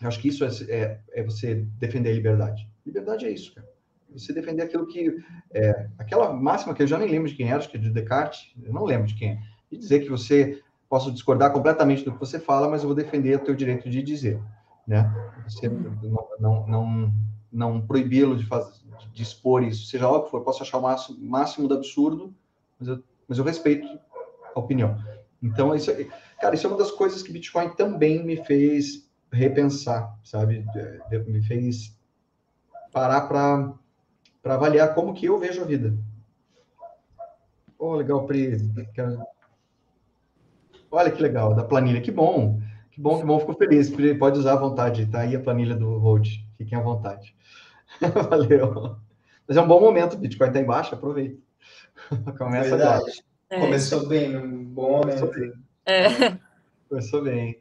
[0.00, 2.68] eu acho que isso é, é, é você defender a liberdade.
[2.86, 3.73] Liberdade é isso, cara
[4.18, 5.16] você defender aquilo que.
[5.52, 7.90] É, aquela máxima que eu já nem lembro de quem era, acho que é de
[7.90, 9.38] Descartes, eu não lembro de quem é.
[9.70, 10.62] E dizer que você.
[10.86, 14.00] Posso discordar completamente do que você fala, mas eu vou defender o teu direito de
[14.00, 14.40] dizer.
[14.86, 15.12] Né?
[15.48, 17.14] Você não, não, não,
[17.50, 18.74] não proibi-lo de, fazer,
[19.12, 20.44] de expor isso, seja lá o que for.
[20.44, 22.32] Posso achar o máximo, máximo do absurdo,
[22.78, 23.88] mas eu, mas eu respeito
[24.54, 24.96] a opinião.
[25.42, 25.90] Então, isso,
[26.40, 30.64] cara, isso é uma das coisas que Bitcoin também me fez repensar, sabe?
[31.26, 31.96] Me fez
[32.92, 33.74] parar para
[34.44, 35.96] para avaliar como que eu vejo a vida.
[37.78, 38.58] Oh, legal, Pri.
[40.90, 42.02] Olha que legal, da planilha.
[42.02, 43.88] Que bom, que bom, que bom, fico feliz.
[43.88, 46.28] Pri, pode usar à vontade, tá aí a planilha do Hold.
[46.58, 47.34] Fiquem à vontade.
[48.28, 48.96] Valeu.
[49.48, 51.40] Mas é um bom momento, o Bitcoin está embaixo, aproveita.
[52.36, 52.96] Começa Verdade.
[52.96, 53.12] agora.
[53.48, 53.60] É.
[53.60, 55.20] Começou bem, um bom momento.
[55.20, 55.52] Começou bem.
[55.86, 56.38] É.
[56.86, 57.58] Começou bem.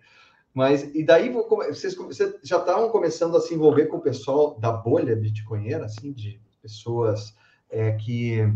[0.54, 4.72] Mas, e daí, vocês, vocês já estavam começando a se envolver com o pessoal da
[4.72, 7.36] bolha bitcoinheira, assim, de pessoas
[7.70, 8.52] é, que,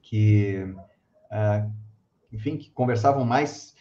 [0.00, 0.74] que
[1.30, 1.66] é,
[2.32, 3.74] enfim, que conversavam mais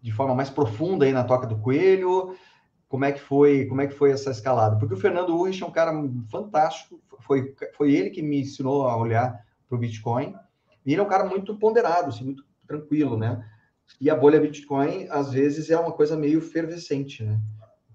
[0.00, 2.36] de forma mais profunda aí na toca do coelho.
[2.88, 4.76] Como é que foi, como é que foi essa escalada?
[4.76, 5.92] Porque o Fernando Urrich é um cara
[6.30, 7.00] fantástico.
[7.20, 10.34] Foi, foi ele que me ensinou a olhar para o Bitcoin.
[10.84, 13.44] E ele é um cara muito ponderado, assim, muito tranquilo, né?
[14.00, 17.38] E a bolha Bitcoin, às vezes, é uma coisa meio fervescente, né?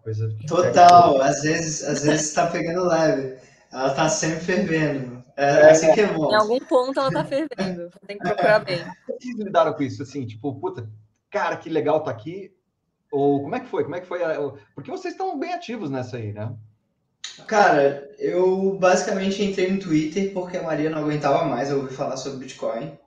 [0.04, 1.26] Coisa Total, pega...
[1.26, 3.38] às vezes às vezes está pegando leve.
[3.76, 5.22] Ela está sempre fervendo.
[5.36, 6.32] É, é assim que é bom.
[6.32, 7.92] Em algum ponto ela está fervendo.
[8.08, 8.78] Tem que procurar bem.
[9.06, 10.90] Vocês lidaram com isso, assim, tipo, puta,
[11.30, 12.56] cara, que legal tá aqui.
[13.12, 13.84] Ou como é que foi?
[13.84, 14.20] Como é que foi?
[14.74, 16.54] Porque vocês estão bem ativos nessa aí, né?
[17.48, 22.40] Cara, eu basicamente entrei no Twitter porque a Maria não aguentava mais ouvir falar sobre
[22.40, 22.82] Bitcoin.
[22.82, 22.98] Tinha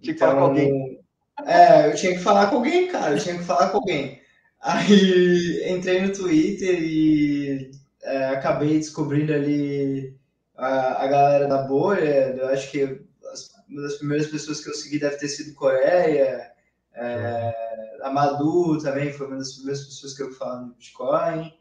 [0.00, 1.00] que então, falar com alguém.
[1.46, 3.16] É, eu tinha que falar com alguém, cara.
[3.16, 4.20] Eu tinha que falar com alguém.
[4.60, 7.70] Aí entrei no Twitter e
[8.06, 10.16] é, acabei descobrindo ali
[10.56, 12.36] a, a galera da bolha.
[12.36, 13.00] Eu acho que
[13.32, 16.52] as, uma das primeiras pessoas que eu segui deve ter sido Coreia.
[16.94, 21.52] É, a Madu também foi uma das primeiras pessoas que eu falo no Bitcoin.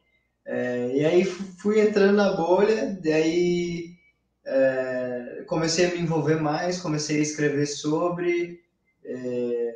[0.46, 3.96] É, e aí fui entrando na bolha, daí
[4.46, 8.62] é, comecei a me envolver mais, comecei a escrever sobre.
[9.04, 9.76] É,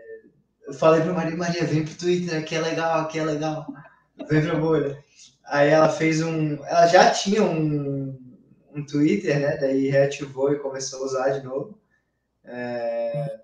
[0.68, 3.66] eu falei para Maria, Maria, vem pro Twitter, aqui é legal, aqui é legal,
[4.30, 5.04] vem pra bolha.
[5.50, 6.64] Aí ela fez um.
[6.66, 8.18] Ela já tinha um,
[8.74, 9.58] um Twitter, né?
[9.58, 11.80] Daí reativou e começou a usar de novo.
[12.46, 13.40] É,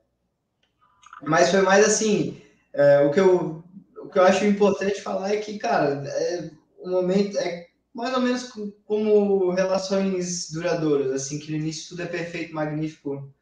[1.23, 2.41] mas foi mais assim.
[2.73, 3.63] É, o, que eu,
[3.97, 8.21] o que eu acho importante falar é que, cara, é, um momento é mais ou
[8.21, 8.51] menos
[8.85, 13.33] como relações duradouras, assim, que no início tudo é perfeito, magnífico,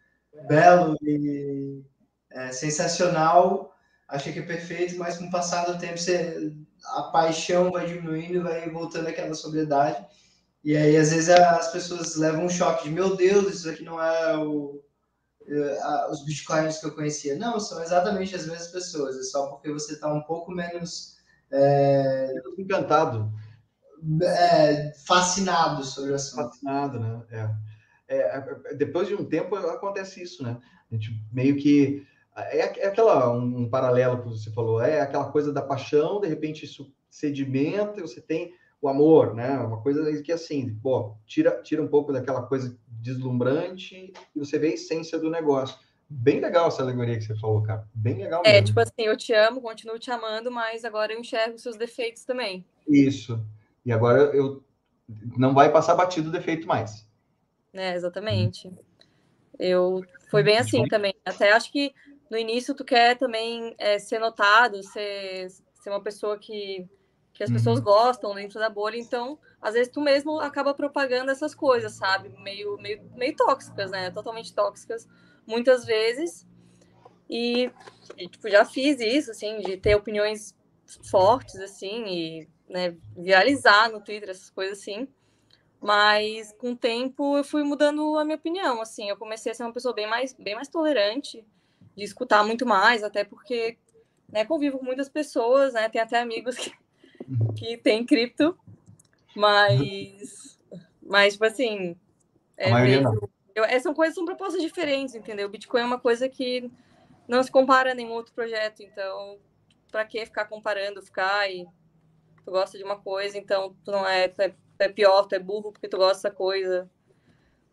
[0.48, 1.84] belo e
[2.32, 3.76] é, sensacional,
[4.08, 6.54] achei que é perfeito, mas com o passar do tempo você,
[6.86, 10.06] a paixão vai diminuindo, vai voltando aquela sobriedade,
[10.64, 14.02] e aí às vezes as pessoas levam um choque de, meu Deus, isso aqui não
[14.02, 14.82] é o,
[15.48, 17.36] é, os bitcoins que eu conhecia.
[17.36, 21.18] Não, são exatamente as mesmas pessoas, é só porque você está um pouco menos
[21.52, 23.32] é, encantado.
[24.22, 26.50] É, fascinado sobre o assunto.
[26.50, 27.24] Fascinado, né?
[27.32, 28.16] É.
[28.16, 28.44] é.
[28.66, 30.60] É, depois de um tempo acontece isso, né?
[30.92, 35.52] A gente meio que é, é aquela um paralelo que você falou, é aquela coisa
[35.52, 39.58] da paixão, de repente isso sedimenta, e você tem o amor, né?
[39.60, 44.68] Uma coisa que assim, pô, tira tira um pouco daquela coisa deslumbrante e você vê
[44.68, 45.78] a essência do negócio.
[46.10, 47.88] Bem legal essa alegoria que você falou, cara.
[47.94, 51.58] Bem legal É, tipo assim, eu te amo, continuo te amando, mas agora eu enxergo
[51.58, 52.66] seus defeitos também.
[52.88, 53.40] Isso.
[53.86, 54.64] E agora eu
[55.38, 57.08] não vai passar batido o defeito mais.
[57.74, 58.72] É, exatamente.
[59.58, 61.16] Eu foi bem assim também.
[61.26, 61.94] Até acho que
[62.34, 66.90] no início tu quer também é, ser notado, ser, ser uma pessoa que,
[67.32, 67.86] que as pessoas uhum.
[67.86, 72.30] gostam dentro da bolha, então às vezes tu mesmo acaba propagando essas coisas, sabe?
[72.40, 74.10] Meio, meio, meio tóxicas, né?
[74.10, 75.08] Totalmente tóxicas
[75.46, 76.48] muitas vezes.
[77.30, 77.72] E,
[78.18, 80.56] e, tipo, já fiz isso, assim, de ter opiniões
[81.10, 85.08] fortes, assim, e né, viralizar no Twitter, essas coisas assim.
[85.80, 89.64] Mas com o tempo eu fui mudando a minha opinião, assim, eu comecei a ser
[89.64, 91.46] uma pessoa bem mais, bem mais tolerante,
[91.96, 93.78] de escutar muito mais, até porque
[94.30, 95.88] né, convivo com muitas pessoas, né?
[95.90, 96.74] Tem até amigos que,
[97.56, 98.58] que têm cripto,
[99.36, 100.60] mas,
[101.02, 101.96] mas tipo assim,
[102.58, 105.48] é meio, eu, é, são coisas, são propostas diferentes, entendeu?
[105.48, 106.72] O Bitcoin é uma coisa que
[107.28, 109.38] não se compara a nenhum outro projeto, então,
[109.92, 111.68] para que ficar comparando, ficar e
[112.44, 115.36] tu gosta de uma coisa, então tu não é, tu é, tu é pior, tu
[115.36, 116.90] é burro porque tu gosta dessa coisa,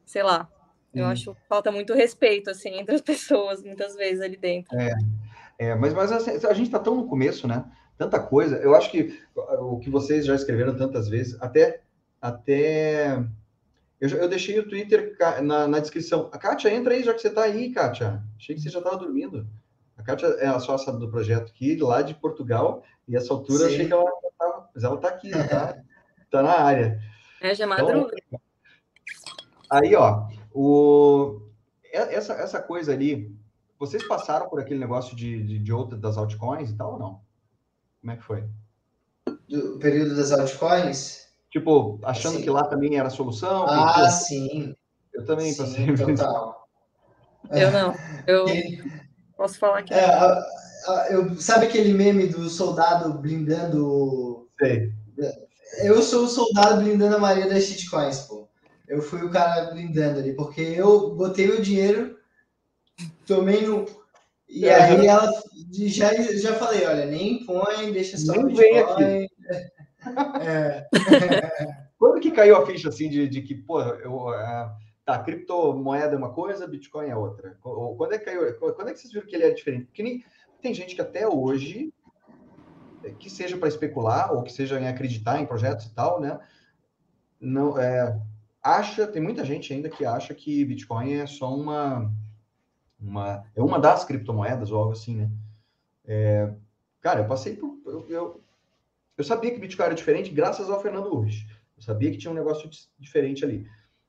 [0.04, 0.48] sei lá.
[0.94, 1.08] Eu hum.
[1.08, 4.78] acho que falta muito respeito, assim, entre as pessoas, muitas vezes, ali dentro.
[4.78, 4.92] É,
[5.58, 7.64] é mas, mas assim, a gente está tão no começo, né?
[7.96, 8.56] Tanta coisa.
[8.56, 11.82] Eu acho que o que vocês já escreveram tantas vezes, até,
[12.20, 13.22] até
[14.00, 16.30] eu, eu deixei o Twitter na, na, descrição.
[16.32, 18.22] A Kátia, entra aí, já que você está aí, Kátia.
[18.38, 19.46] Achei que você já estava dormindo.
[19.98, 23.74] A Kátia é a sócia do projeto aqui, lá de Portugal, e essa altura Sim.
[23.74, 24.70] achei que ela estava.
[24.74, 25.76] Mas ela está aqui, está
[26.30, 26.98] tá na área.
[27.42, 28.16] É, já é madruga.
[28.26, 28.40] Então,
[29.68, 31.40] aí, ó, o,
[31.92, 33.34] essa, essa coisa ali,
[33.78, 37.20] vocês passaram por aquele negócio de, de, de outra das altcoins e tal ou não?
[38.00, 38.44] Como é que foi?
[39.48, 41.28] Do período das altcoins?
[41.50, 42.42] Tipo, achando sim.
[42.42, 43.66] que lá também era a solução.
[43.68, 44.76] Ah, porque, sim.
[45.12, 45.94] Eu também sim, passei.
[45.96, 46.68] Total.
[47.50, 47.94] Eu não.
[48.26, 48.46] Eu
[49.36, 49.92] posso falar aqui.
[49.92, 50.32] É, a,
[50.86, 54.48] a, eu, sabe aquele meme do soldado blindando.
[54.60, 54.92] Sei.
[55.82, 58.39] Eu sou o soldado blindando a Maria das shitcoins, pô.
[58.90, 62.18] Eu fui o cara blindando ali, porque eu botei o dinheiro,
[63.24, 63.86] tomei no.
[64.48, 65.30] E é, aí ela
[65.86, 68.56] já, já falei, olha, nem põe, deixa só Bitcoin.
[68.56, 69.28] Vem aqui.
[70.42, 70.88] É.
[71.98, 74.74] Quando que caiu a ficha assim de, de que, pô, eu, é,
[75.04, 77.58] tá, criptomoeda é uma coisa, Bitcoin é outra?
[77.60, 78.54] Quando é que caiu?
[78.54, 79.84] Quando é que vocês viram que ele é diferente?
[79.84, 80.24] Porque nem,
[80.62, 81.92] tem gente que até hoje,
[83.18, 86.40] que seja para especular ou que seja em acreditar em projetos e tal, né?
[87.38, 88.18] Não, é,
[88.62, 92.12] acha, tem muita gente ainda que acha que Bitcoin é só uma,
[93.00, 95.30] uma é uma das criptomoedas ou algo assim, né?
[96.04, 96.52] É,
[97.00, 98.40] cara, eu passei por, eu, eu,
[99.16, 101.46] eu, sabia que Bitcoin era diferente graças ao Fernando Urrich.
[101.76, 103.66] Eu sabia que tinha um negócio diferente ali.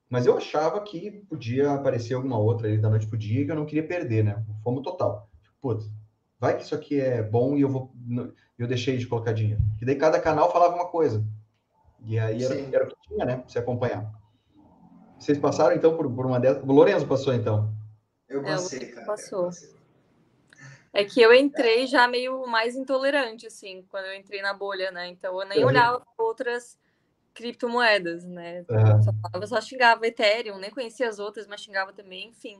[0.10, 3.56] Mas eu achava que podia aparecer alguma outra ali da noite pro dia que eu
[3.56, 4.44] não queria perder, né?
[4.62, 5.30] Fomo total.
[5.62, 5.90] Putz,
[6.38, 7.94] vai que isso aqui é bom e eu vou
[8.60, 9.62] eu deixei de colocar dinheiro.
[9.82, 11.26] E daí cada canal falava uma coisa.
[12.04, 13.38] E aí era, era o que tinha, né?
[13.38, 14.21] Pra você acompanhar.
[15.22, 16.64] Vocês passaram, então, por, por uma dessas?
[16.64, 17.72] O Lourenço passou, então?
[18.28, 19.06] Eu é, passei, cara.
[19.06, 19.50] Passou.
[20.92, 25.08] É que eu entrei já meio mais intolerante, assim, quando eu entrei na bolha, né?
[25.10, 26.76] Então eu nem olhava outras
[27.36, 28.66] criptomoedas, né?
[28.66, 32.60] Só, eu só xingava Ethereum, nem conhecia as outras, mas xingava também, enfim.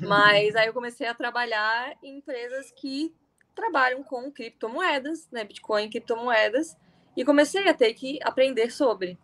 [0.00, 3.14] Mas aí eu comecei a trabalhar em empresas que
[3.54, 5.44] trabalham com criptomoedas, né?
[5.44, 6.76] Bitcoin, criptomoedas,
[7.14, 9.18] e comecei a ter que aprender sobre.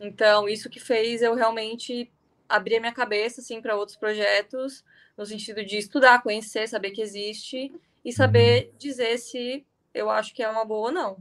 [0.00, 2.10] Então, isso que fez eu realmente
[2.48, 4.82] abrir a minha cabeça assim para outros projetos,
[5.16, 7.72] no sentido de estudar, conhecer, saber que existe
[8.02, 8.78] e saber uhum.
[8.78, 11.18] dizer se eu acho que é uma boa ou não,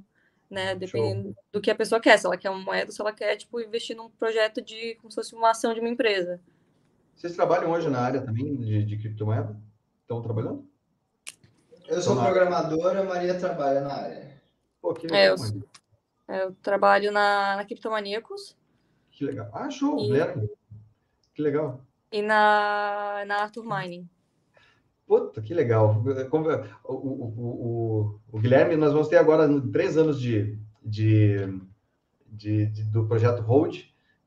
[0.50, 0.74] né?
[0.74, 1.36] Dependendo Show.
[1.52, 3.98] do que a pessoa quer, se ela quer uma moeda, se ela quer tipo investir
[3.98, 6.40] num projeto de como se fosse uma ação de uma empresa.
[7.16, 9.60] Vocês trabalham hoje na área também de, de criptomoeda?
[10.02, 10.66] Estão trabalhando?
[11.86, 14.42] Eu sou programadora, a Maria trabalha na área.
[14.82, 15.36] Pô, que legal,
[16.28, 18.56] é, eu, eu, trabalho na, na Criptomaníacos.
[19.20, 19.50] Que legal.
[19.52, 20.50] Ah, show, e...
[21.34, 21.82] Que legal.
[22.10, 24.08] E na, na Arthur Mining.
[25.06, 26.02] Puta, que legal.
[26.86, 31.36] O, o, o, o, Guilherme, nós vamos ter agora três anos de, de,
[32.28, 33.82] de, de, do projeto Hold.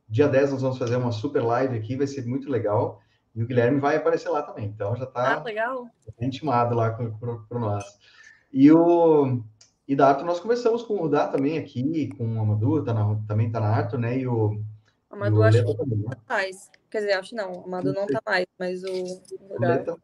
[0.06, 3.00] Dia 10 nós vamos fazer uma super live aqui, vai ser muito legal.
[3.34, 4.66] E o Guilherme vai aparecer lá também.
[4.66, 5.84] Então já está ah,
[6.20, 7.82] intimado lá para nós.
[8.52, 9.42] E, o,
[9.88, 13.16] e da Arthur nós conversamos com o Rudá também aqui, com o Amadou, tá na,
[13.26, 14.18] também está na Arthur, né?
[14.18, 14.62] E o,
[15.12, 16.70] Amadou acho que não tá mais.
[16.90, 17.52] Quer dizer, acho não.
[17.52, 19.22] O Amadou não, não tá mais, mas o.
[19.50, 19.96] O Leta?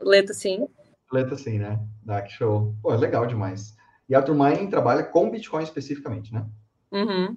[0.00, 0.66] Leta, sim.
[1.12, 1.78] Leta, sim, né?
[2.08, 2.74] Ah, que show.
[2.82, 3.76] Pô, é legal demais.
[4.08, 6.46] E a Mining trabalha com Bitcoin especificamente, né?
[6.90, 7.36] Uhum.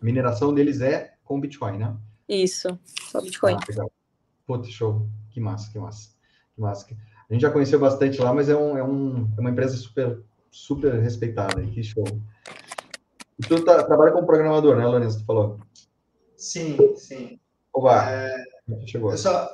[0.00, 1.94] A mineração deles é com Bitcoin, né?
[2.26, 2.78] Isso,
[3.10, 3.54] só Bitcoin.
[3.54, 3.92] Ah, legal.
[4.46, 5.06] Puta, show.
[5.30, 6.10] Que massa, que massa.
[6.54, 6.86] Que massa.
[7.28, 10.22] A gente já conheceu bastante lá, mas é, um, é, um, é uma empresa super,
[10.50, 11.60] super respeitada.
[11.66, 12.04] Que show.
[13.38, 15.18] E tu tá, trabalha como programador, né, Lourenço?
[15.18, 15.58] Tu falou?
[16.36, 17.40] Sim, sim.
[17.72, 18.46] Oba, é,
[18.86, 19.10] chegou.
[19.10, 19.50] Eu só,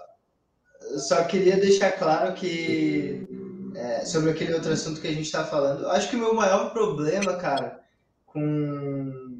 [0.99, 3.26] só queria deixar claro que
[3.74, 6.72] é, sobre aquele outro assunto que a gente está falando, acho que o meu maior
[6.72, 7.80] problema, cara,
[8.26, 9.33] com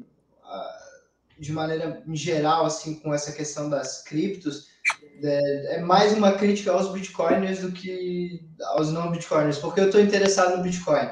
[1.43, 4.67] de maneira em geral, assim, com essa questão das criptos,
[5.21, 10.01] é, é mais uma crítica aos bitcoiners do que aos não bitcoiners, porque eu estou
[10.01, 11.09] interessado no Bitcoin.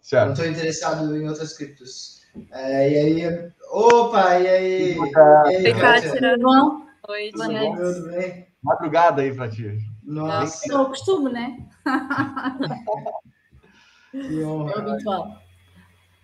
[0.00, 0.26] Certo.
[0.26, 2.20] Não estou interessado em outras criptos.
[2.52, 4.96] É, e aí, opa, e aí?
[4.96, 6.12] E aí, Kátia?
[6.12, 6.86] Tudo bom?
[7.08, 7.76] Oi, tudo bom?
[7.76, 8.46] Tudo bem?
[8.62, 9.78] Madrugada aí pra ti.
[10.02, 10.72] Nossa.
[10.72, 11.66] É o costume, né?
[14.12, 14.72] que honra.
[14.72, 15.42] É habitual.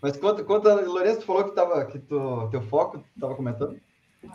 [0.02, 3.80] Mas conta, conta Lourenço, tu falou que, tava, que tu, teu foco, tu tava comentando?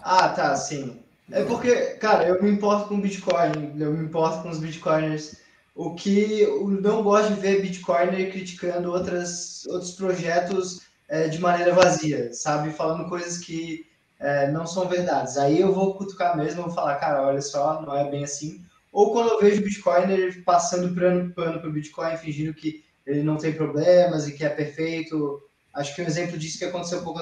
[0.03, 0.99] Ah, tá, sim.
[1.31, 5.39] É porque, cara, eu me importo com Bitcoin, eu me importo com os Bitcoiners.
[5.73, 10.81] O que eu não gosto de ver Bitcoiner criticando outras, outros projetos
[11.11, 12.71] é, de maneira vazia, sabe?
[12.71, 13.85] Falando coisas que
[14.17, 15.37] é, não são verdades.
[15.37, 18.63] Aí eu vou cutucar mesmo, vou falar, cara, olha só, não é bem assim.
[18.93, 23.51] Ou quando eu vejo Bitcoiner passando pano, para o Bitcoin, fingindo que ele não tem
[23.51, 25.41] problemas e que é perfeito.
[25.73, 27.21] Acho que um exemplo disso que aconteceu pouco,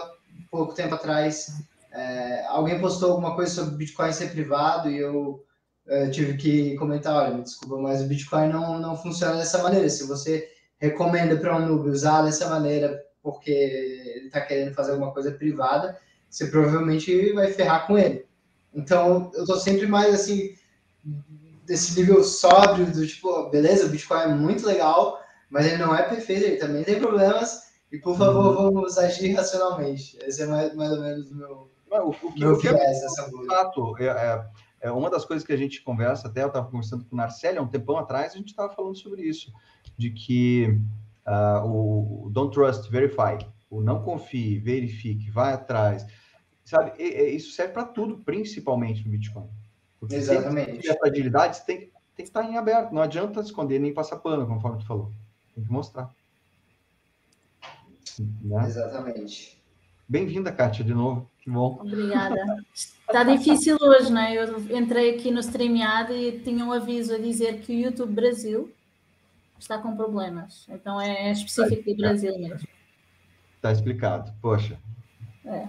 [0.52, 1.48] pouco tempo atrás.
[1.92, 5.44] É, alguém postou alguma coisa sobre Bitcoin ser privado e eu
[5.88, 9.90] é, tive que comentar, olha, desculpa, mas o Bitcoin não, não funciona dessa maneira.
[9.90, 15.12] Se você recomenda para um noob usar dessa maneira porque ele está querendo fazer alguma
[15.12, 16.00] coisa privada,
[16.30, 18.26] você provavelmente vai ferrar com ele.
[18.74, 20.54] Então, eu estou sempre mais assim,
[21.66, 25.20] desse nível sóbrio, do tipo, beleza, o Bitcoin é muito legal,
[25.50, 28.72] mas ele não é perfeito, ele também tem problemas, e por favor, uhum.
[28.74, 30.18] vamos agir racionalmente.
[30.24, 33.30] Esse é mais, mais ou menos o meu, o, o que, meu o que dessa
[33.48, 34.46] Fato, é, é,
[34.82, 37.60] é, uma das coisas que a gente conversa, até eu estava conversando com o Narcélio
[37.60, 39.52] há um tempão atrás, a gente estava falando sobre isso,
[39.98, 40.80] de que
[41.30, 43.38] uh, o Don't Trust, Verify,
[43.70, 46.06] o não confie, verifique, vai atrás,
[46.66, 46.92] sabe?
[46.98, 49.48] E, e, isso serve para tudo, principalmente no Bitcoin.
[50.00, 50.82] Porque Exatamente.
[50.82, 54.48] Se a fragilidade tem, tem que estar em aberto, não adianta esconder nem passar pano,
[54.48, 55.12] conforme tu falou.
[55.54, 56.10] Tem que mostrar.
[58.42, 58.66] Né?
[58.66, 59.62] Exatamente.
[60.08, 61.30] Bem-vinda, Kátia, de novo.
[61.38, 61.78] Que bom.
[61.82, 62.36] Obrigada.
[62.74, 64.36] Está difícil hoje, não é?
[64.36, 68.74] Eu entrei aqui no StreamYard e tinha um aviso a dizer que o YouTube Brasil
[69.62, 70.66] está com problemas.
[70.70, 72.68] Então é específico do Brasil mesmo.
[73.56, 74.32] Está explicado.
[74.42, 74.80] Poxa.
[75.46, 75.68] É.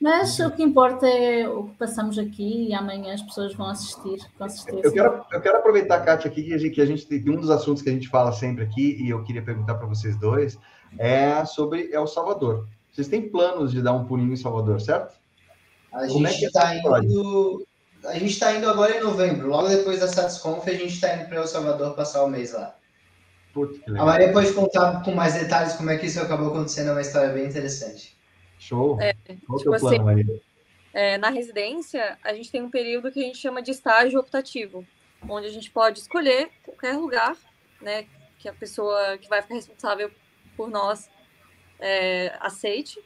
[0.00, 4.18] Mas o que importa é o que passamos aqui e amanhã as pessoas vão assistir,
[4.36, 4.88] com certeza.
[4.88, 7.40] Eu quero, eu quero aproveitar, Kátia, aqui que a, gente, que a gente tem um
[7.40, 10.58] dos assuntos que a gente fala sempre aqui, e eu queria perguntar para vocês dois,
[10.98, 12.66] é sobre El Salvador.
[12.92, 15.16] Vocês têm planos de dar um pulinho em Salvador, certo?
[15.92, 17.66] A Como gente está é tá indo.
[18.04, 21.28] A gente está indo agora em novembro, logo depois da Satisconf, a gente está indo
[21.28, 22.74] para El Salvador passar o mês lá.
[23.52, 26.92] Putz, a Maria pode contar com mais detalhes como é que isso acabou acontecendo, é
[26.92, 28.16] uma história bem interessante.
[28.58, 28.98] Show.
[29.00, 29.14] É,
[29.46, 30.40] Qual tipo plano, assim, Maria?
[30.94, 34.86] É, na residência, a gente tem um período que a gente chama de estágio optativo,
[35.28, 37.36] onde a gente pode escolher qualquer lugar,
[37.80, 38.06] né,
[38.38, 40.10] que a pessoa que vai ficar responsável
[40.56, 41.10] por nós
[41.78, 43.02] é, aceite.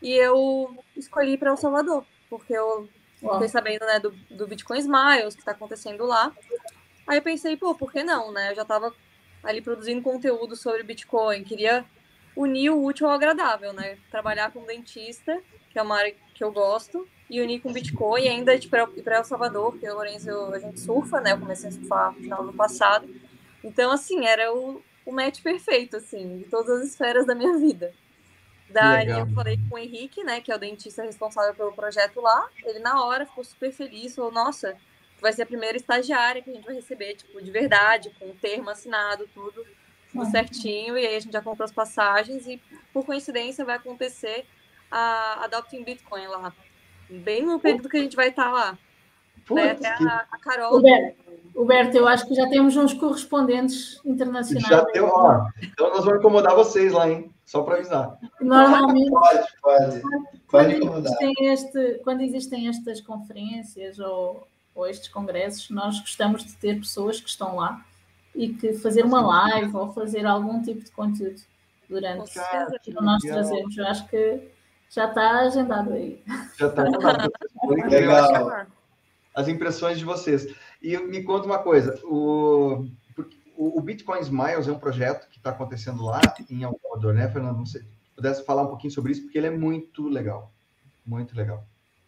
[0.00, 2.88] E eu escolhi para El Salvador, porque eu
[3.18, 6.32] fiquei sabendo né, do, do Bitcoin Smiles, que está acontecendo lá.
[7.06, 8.52] Aí eu pensei, pô, por que não, né?
[8.52, 8.94] Eu já estava
[9.42, 11.84] ali produzindo conteúdo sobre Bitcoin, queria
[12.36, 13.98] unir o útil ao agradável, né?
[14.10, 18.28] Trabalhar com dentista, que é uma área que eu gosto, e unir com Bitcoin e
[18.28, 21.32] ainda ir para El Salvador, porque o Lourenço a gente surfa, né?
[21.32, 23.08] Eu comecei a surfar no final do passado.
[23.62, 27.92] Então, assim, era o, o match perfeito, assim, de todas as esferas da minha vida.
[28.70, 29.20] Daí Legal.
[29.20, 32.48] eu falei com o Henrique, né, que é o dentista responsável pelo projeto lá.
[32.64, 34.76] Ele na hora ficou super feliz, falou: "Nossa,
[35.20, 38.34] vai ser a primeira estagiária que a gente vai receber, tipo, de verdade, com o
[38.34, 39.64] termo assinado, tudo,
[40.12, 40.96] tudo certinho.
[40.96, 42.60] E aí a gente já comprou as passagens e,
[42.92, 44.46] por coincidência, vai acontecer
[44.90, 46.52] a Adopting Bitcoin lá.
[47.10, 48.78] Bem no período que a gente vai estar lá.
[49.46, 49.70] Putz, né?
[49.70, 50.82] Até a, a Carol.
[51.54, 54.68] Huberto, eu acho que já temos uns correspondentes internacionais.
[54.68, 55.46] Já tem, ó.
[55.62, 57.32] Então nós vamos incomodar vocês lá, hein?
[57.44, 58.18] Só para avisar.
[58.40, 59.10] Normalmente.
[59.10, 60.02] Pode, pode.
[60.48, 61.16] Pode incomodar.
[61.16, 64.46] Quando existem, este, quando existem estas conferências ou
[64.78, 67.84] ou estes congressos, nós gostamos de ter pessoas que estão lá
[68.32, 71.40] e que fazer uma live ou fazer algum tipo de conteúdo
[71.88, 72.32] durante
[72.82, 73.76] que nós trazemos.
[73.76, 74.48] Eu acho que
[74.88, 76.22] já está agendado aí.
[76.56, 77.32] Já está agendado.
[77.90, 78.66] Legal.
[79.34, 80.54] As impressões de vocês.
[80.80, 82.86] E me conta uma coisa, o,
[83.56, 87.56] o, Bitcoin Smiles é um projeto que está acontecendo lá em El Salvador, né, Fernando?
[87.56, 87.82] Não sei,
[88.14, 90.52] pudesse falar um pouquinho sobre isso, porque ele é muito legal.
[91.04, 91.64] Muito legal.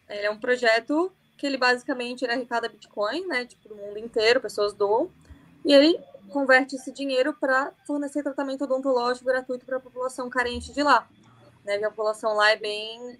[0.08, 4.42] Ele é um projeto que ele basicamente ele arrecada Bitcoin, né, tipo, do mundo inteiro,
[4.42, 5.10] pessoas doam,
[5.64, 10.82] e ele converte esse dinheiro para fornecer tratamento odontológico gratuito para a população carente de
[10.82, 11.08] lá.
[11.64, 13.18] Né, a população lá é bem,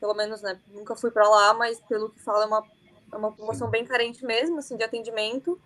[0.00, 2.64] pelo menos, né, nunca fui para lá, mas pelo que fala é uma,
[3.12, 5.56] é uma população bem carente mesmo, assim, de atendimento,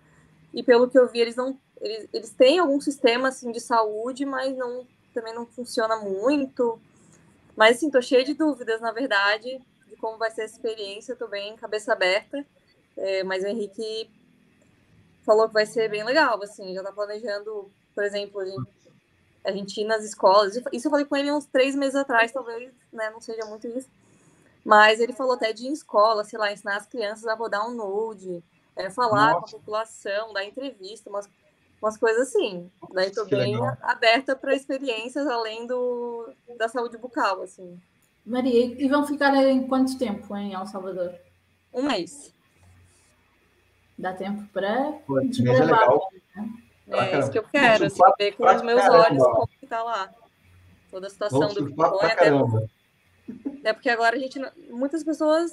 [0.53, 4.27] e pelo que eu vi, eles não, eles, eles têm algum sistema, assim, de saúde,
[4.27, 6.79] mas não, também não funciona muito,
[7.55, 9.59] mas, assim, tô cheia de dúvidas, na verdade,
[9.95, 12.45] de como vai ser a experiência, estou bem cabeça aberta.
[12.97, 14.09] É, mas o Henrique
[15.25, 18.71] falou que vai ser bem legal, assim, já está planejando, por exemplo, a gente,
[19.43, 20.55] a gente ir nas escolas.
[20.71, 23.89] Isso eu falei com ele uns três meses atrás, talvez, né, não seja muito isso.
[24.63, 27.67] Mas ele falou até de ir em escola, sei lá, ensinar as crianças a rodar
[27.67, 28.43] um Node,
[28.75, 29.51] é, falar Nossa.
[29.51, 31.29] com a população, dar entrevista, umas,
[31.81, 32.71] umas coisas assim.
[32.93, 33.77] Daí estou bem legal.
[33.81, 37.79] aberta para experiências além do, da saúde bucal, assim.
[38.25, 41.13] Maria, e vão ficar em quanto tempo em El Salvador?
[41.73, 42.33] Um mês.
[43.97, 44.99] Dá tempo para
[45.29, 45.89] desbravar.
[46.35, 46.49] Né?
[46.87, 50.13] É isso que eu quero, assim, ver com os meus olhos como está lá.
[50.89, 52.05] Toda a situação do Bitcoin.
[52.05, 52.31] Até,
[53.63, 54.39] é porque agora a gente.
[54.69, 55.51] Muitas pessoas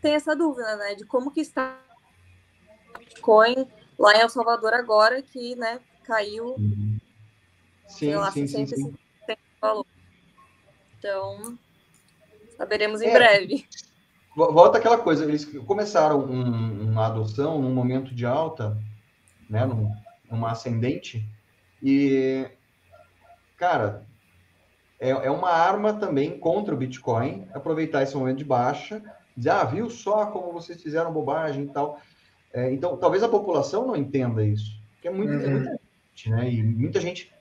[0.00, 0.94] têm essa dúvida, né?
[0.94, 1.78] De como que está
[2.94, 3.66] o Bitcoin
[3.98, 6.54] lá em El Salvador agora, que né, caiu.
[6.54, 6.98] Uhum.
[7.86, 8.94] Sim, lá, sim, sim, sim.
[9.60, 9.86] valor.
[10.98, 11.58] Então,
[12.60, 13.64] Saberemos em é, breve.
[14.36, 18.76] Volta aquela coisa, eles começaram um, uma adoção num momento de alta,
[19.48, 19.90] né, num,
[20.30, 21.26] numa ascendente,
[21.82, 22.46] e,
[23.56, 24.06] cara,
[25.00, 29.02] é, é uma arma também contra o Bitcoin, aproveitar esse momento de baixa,
[29.34, 31.98] dizer, ah, viu só como vocês fizeram bobagem e tal.
[32.52, 35.44] É, então, talvez a população não entenda isso, porque é, muito, é uhum.
[35.44, 35.80] é muita
[36.12, 37.32] gente, né, e muita gente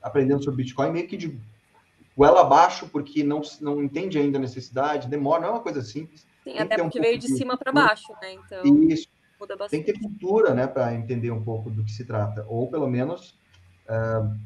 [0.00, 1.36] aprendendo sobre Bitcoin meio que de
[2.16, 6.26] goela abaixo porque não, não entende ainda a necessidade, demora, não é uma coisa simples.
[6.44, 8.34] Sim, até porque um veio de cima para baixo, né?
[8.34, 9.08] Então, Isso.
[9.70, 12.44] Tem que ter cultura, né, para entender um pouco do que se trata.
[12.46, 13.30] Ou, pelo menos,
[13.88, 14.36] uh,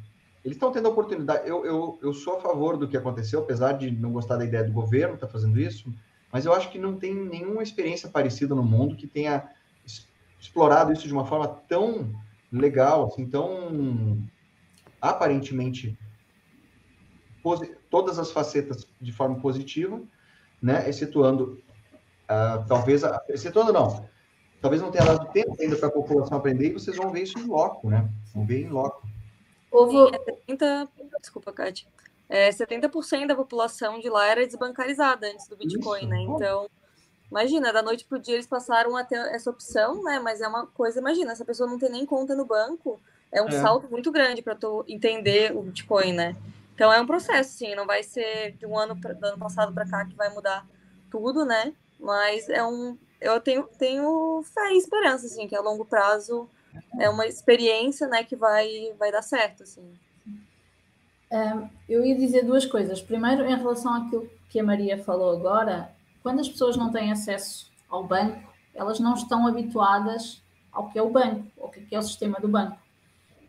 [0.45, 1.49] eles estão tendo a oportunidade.
[1.49, 4.63] Eu, eu, eu sou a favor do que aconteceu, apesar de não gostar da ideia
[4.63, 5.93] do governo estar tá fazendo isso,
[6.31, 9.49] mas eu acho que não tem nenhuma experiência parecida no mundo que tenha
[10.39, 12.15] explorado isso de uma forma tão
[12.53, 14.23] legal, assim, tão
[15.01, 15.99] aparentemente
[17.91, 20.01] todas as facetas de forma positiva,
[20.63, 20.89] né?
[20.89, 21.63] Excetuando,
[22.25, 24.09] uh, talvez, excetuando não,
[24.61, 27.39] talvez não tenha dado tempo ainda para a população aprender e vocês vão ver isso
[27.39, 28.09] em loco, né?
[28.35, 29.07] Vão ver em loco.
[29.71, 29.97] Houve
[30.47, 30.89] 30,
[31.21, 31.87] desculpa, Kátia,
[32.29, 36.09] é, 70% da população de lá era desbancarizada antes do Bitcoin, Isso.
[36.09, 36.23] né?
[36.23, 36.71] Então,
[37.31, 40.19] imagina, da noite pro dia eles passaram a ter essa opção, né?
[40.21, 43.49] Mas é uma coisa, imagina, essa pessoa não tem nem conta no banco, é um
[43.49, 43.61] É.
[43.61, 46.37] salto muito grande para tu entender o Bitcoin, né?
[46.75, 49.73] Então é um processo, sim, não vai ser de um ano pra, do ano passado
[49.73, 50.67] para cá que vai mudar
[51.11, 51.73] tudo, né?
[51.99, 56.49] Mas é um eu tenho, tenho fé e esperança, assim, que a longo prazo
[57.01, 59.95] é uma experiência, né, que vai, vai dar certo, assim.
[61.89, 63.01] Eu ia dizer duas coisas.
[63.01, 65.91] Primeiro, em relação àquilo que a Maria falou agora,
[66.23, 71.03] quando as pessoas não têm acesso ao banco, elas não estão habituadas ao que é
[71.03, 72.79] o banco, ao que é o sistema do banco.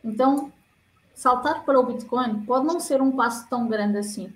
[0.03, 0.51] Então,
[1.15, 4.31] saltar para o Bitcoin pode não ser um passo tão grande assim,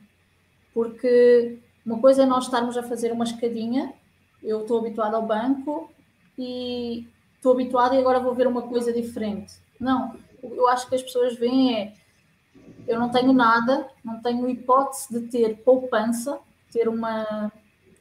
[0.73, 3.93] porque uma coisa é nós estarmos a fazer uma escadinha,
[4.41, 5.91] eu estou habituado ao banco
[6.38, 7.05] e
[7.36, 9.53] estou habituado e agora vou ver uma coisa diferente.
[9.80, 11.93] Não, eu acho que as pessoas veem é
[12.88, 16.39] eu não tenho nada, não tenho hipótese de ter poupança,
[16.71, 17.51] ter, uma,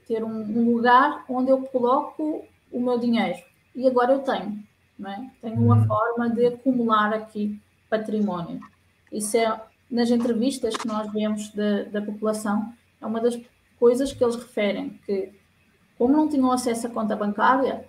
[0.07, 3.39] ter um, um lugar onde eu coloco o meu dinheiro.
[3.75, 4.63] E agora eu tenho,
[4.99, 5.31] não é?
[5.43, 8.61] Tenho uma forma de acumular aqui património.
[9.13, 9.61] Isso é,
[9.91, 13.41] nas entrevistas que nós vemos da, da população, é uma das
[13.79, 15.33] coisas que eles referem, que
[15.97, 17.85] como não tinham acesso à conta bancária,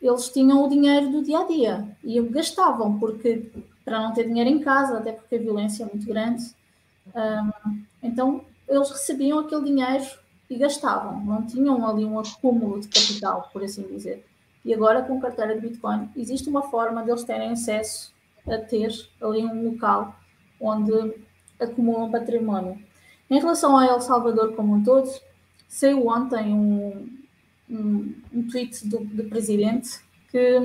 [0.00, 3.50] eles tinham o dinheiro do dia a dia e gastavam, porque
[3.84, 6.42] para não ter dinheiro em casa, até porque a violência é muito grande.
[7.14, 10.04] Um, então, eles recebiam aquele dinheiro
[10.48, 14.24] e gastavam, não tinham ali um acúmulo de capital, por assim dizer.
[14.64, 18.11] E agora, com carteira de Bitcoin, existe uma forma de eles terem acesso
[18.46, 18.90] a ter
[19.20, 20.16] ali um local
[20.60, 21.14] onde
[21.58, 22.78] acumulam património.
[23.30, 25.10] Em relação a El Salvador como um todo,
[25.68, 27.18] saiu ontem um,
[27.70, 30.60] um, um tweet do, do presidente que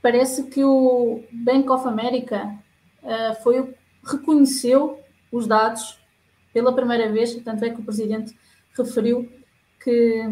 [0.00, 2.58] parece que o Bank of America
[3.02, 3.74] uh, foi,
[4.04, 5.98] reconheceu os dados
[6.52, 8.36] pela primeira vez, tanto é que o presidente
[8.76, 9.30] referiu
[9.82, 10.28] que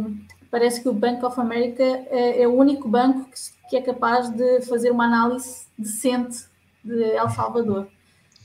[0.51, 4.31] parece que o Bank of America é, é o único banco que, que, é capaz
[4.31, 6.47] de fazer uma análise decente
[6.85, 7.89] de El Salvador.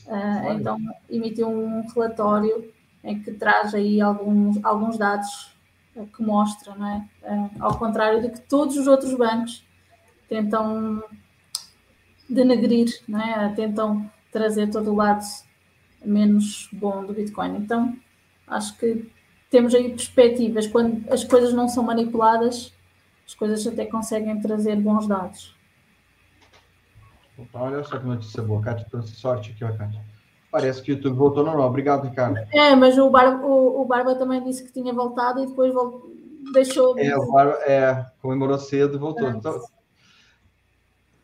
[0.06, 0.78] Uh, então
[1.10, 2.72] emitiu um relatório
[3.03, 5.51] em que traz aí alguns, alguns dados
[6.16, 7.49] que mostra, não é?
[7.60, 9.66] Ao contrário de que todos os outros bancos
[10.28, 11.01] tentam
[12.30, 13.53] denegrir, não é?
[13.56, 15.24] tentam trazer todo o lado
[16.03, 17.58] menos bom do Bitcoin.
[17.58, 17.95] Então,
[18.47, 19.10] acho que
[19.56, 20.68] temos aí perspectivas.
[20.68, 22.74] Quando as coisas não são manipuladas,
[23.26, 25.56] as coisas até conseguem trazer bons dados.
[27.38, 28.62] Opa, olha só que notícia boa.
[28.62, 30.01] Kátia trouxe sorte aqui, ó, Kátia.
[30.51, 31.70] Parece que o YouTube voltou normal.
[31.70, 32.38] Obrigado, Ricardo.
[32.51, 36.12] É, mas o Barba, o, o Barba também disse que tinha voltado e depois voltou,
[36.51, 36.99] deixou.
[36.99, 39.30] É, o Barba é, comemorou cedo e voltou.
[39.30, 39.58] Então,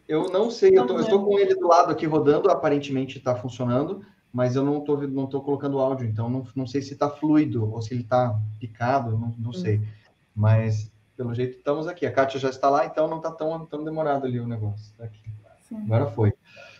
[0.07, 4.55] eu não sei, eu estou com ele do lado aqui rodando, aparentemente está funcionando, mas
[4.55, 7.81] eu não estou não tô colocando áudio, então não, não sei se está fluido ou
[7.81, 9.77] se ele está picado, não, não sei.
[9.77, 9.85] Hum.
[10.35, 12.05] Mas, pelo jeito, estamos aqui.
[12.05, 14.93] A Kátia já está lá, então não está tão, tão demorado ali o negócio.
[14.97, 15.09] Tá.
[15.85, 16.33] Agora foi.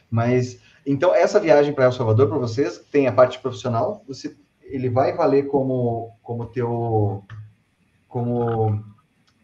[0.10, 4.90] Mas, então, essa viagem para El Salvador, para vocês, tem a parte profissional, você, ele
[4.90, 7.24] vai valer como, como teu,
[8.08, 8.84] como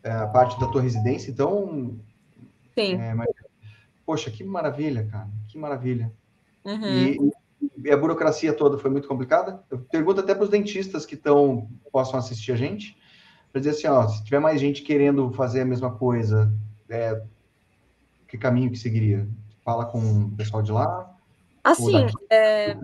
[0.03, 1.97] é, a parte da tua residência, então...
[2.77, 2.93] Sim.
[2.93, 3.29] É, mas,
[4.05, 6.11] poxa, que maravilha, cara, que maravilha.
[6.65, 6.85] Uhum.
[6.85, 7.31] E,
[7.87, 9.63] e, a burocracia toda foi muito complicada?
[9.69, 12.97] Eu pergunto até para os dentistas que estão, possam assistir a gente,
[13.51, 16.51] para dizer assim, ó, se tiver mais gente querendo fazer a mesma coisa,
[16.89, 17.21] é,
[18.27, 19.27] que caminho que seguiria?
[19.63, 21.15] Fala com o pessoal de lá?
[21.63, 22.77] Assim, é,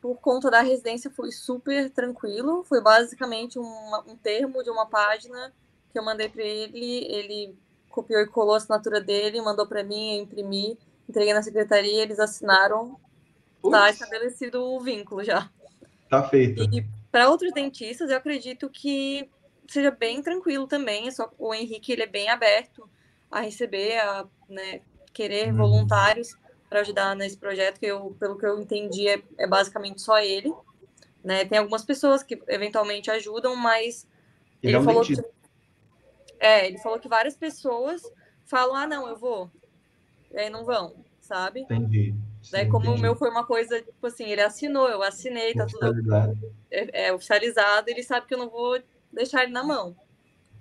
[0.00, 2.64] por conta da residência foi super tranquilo.
[2.64, 5.52] Foi basicamente um, um termo de uma página
[5.92, 7.04] que eu mandei para ele.
[7.06, 7.56] Ele
[7.88, 10.78] copiou e colou a assinatura dele, mandou para mim, eu imprimi,
[11.08, 12.98] entreguei na secretaria, eles assinaram.
[13.64, 15.50] Está estabelecido o vínculo já.
[16.08, 16.62] Tá feito.
[16.72, 19.28] E para outros dentistas, eu acredito que
[19.68, 21.08] seja bem tranquilo também.
[21.08, 22.88] É só o Henrique ele é bem aberto
[23.30, 24.80] a receber, a né,
[25.12, 25.56] querer Uhum.
[25.56, 26.36] voluntários
[26.68, 30.52] para ajudar nesse projeto, que eu, pelo que eu entendi, é, é basicamente só ele.
[31.22, 31.44] Né?
[31.44, 34.06] Tem algumas pessoas que eventualmente ajudam, mas
[34.62, 35.22] Ele ele, é um falou dentista.
[35.22, 35.28] que,
[36.40, 38.02] é, ele falou que várias pessoas
[38.44, 39.50] falam, ah, não, eu vou.
[40.30, 41.60] E aí não vão, sabe?
[41.60, 42.14] Entendi.
[42.50, 42.98] Daí, Sim, como entendi.
[42.98, 45.86] o meu foi uma coisa, tipo assim, ele assinou, eu assinei, tá tudo
[46.70, 48.80] é, é oficializado, ele sabe que eu não vou
[49.12, 49.94] deixar ele na mão.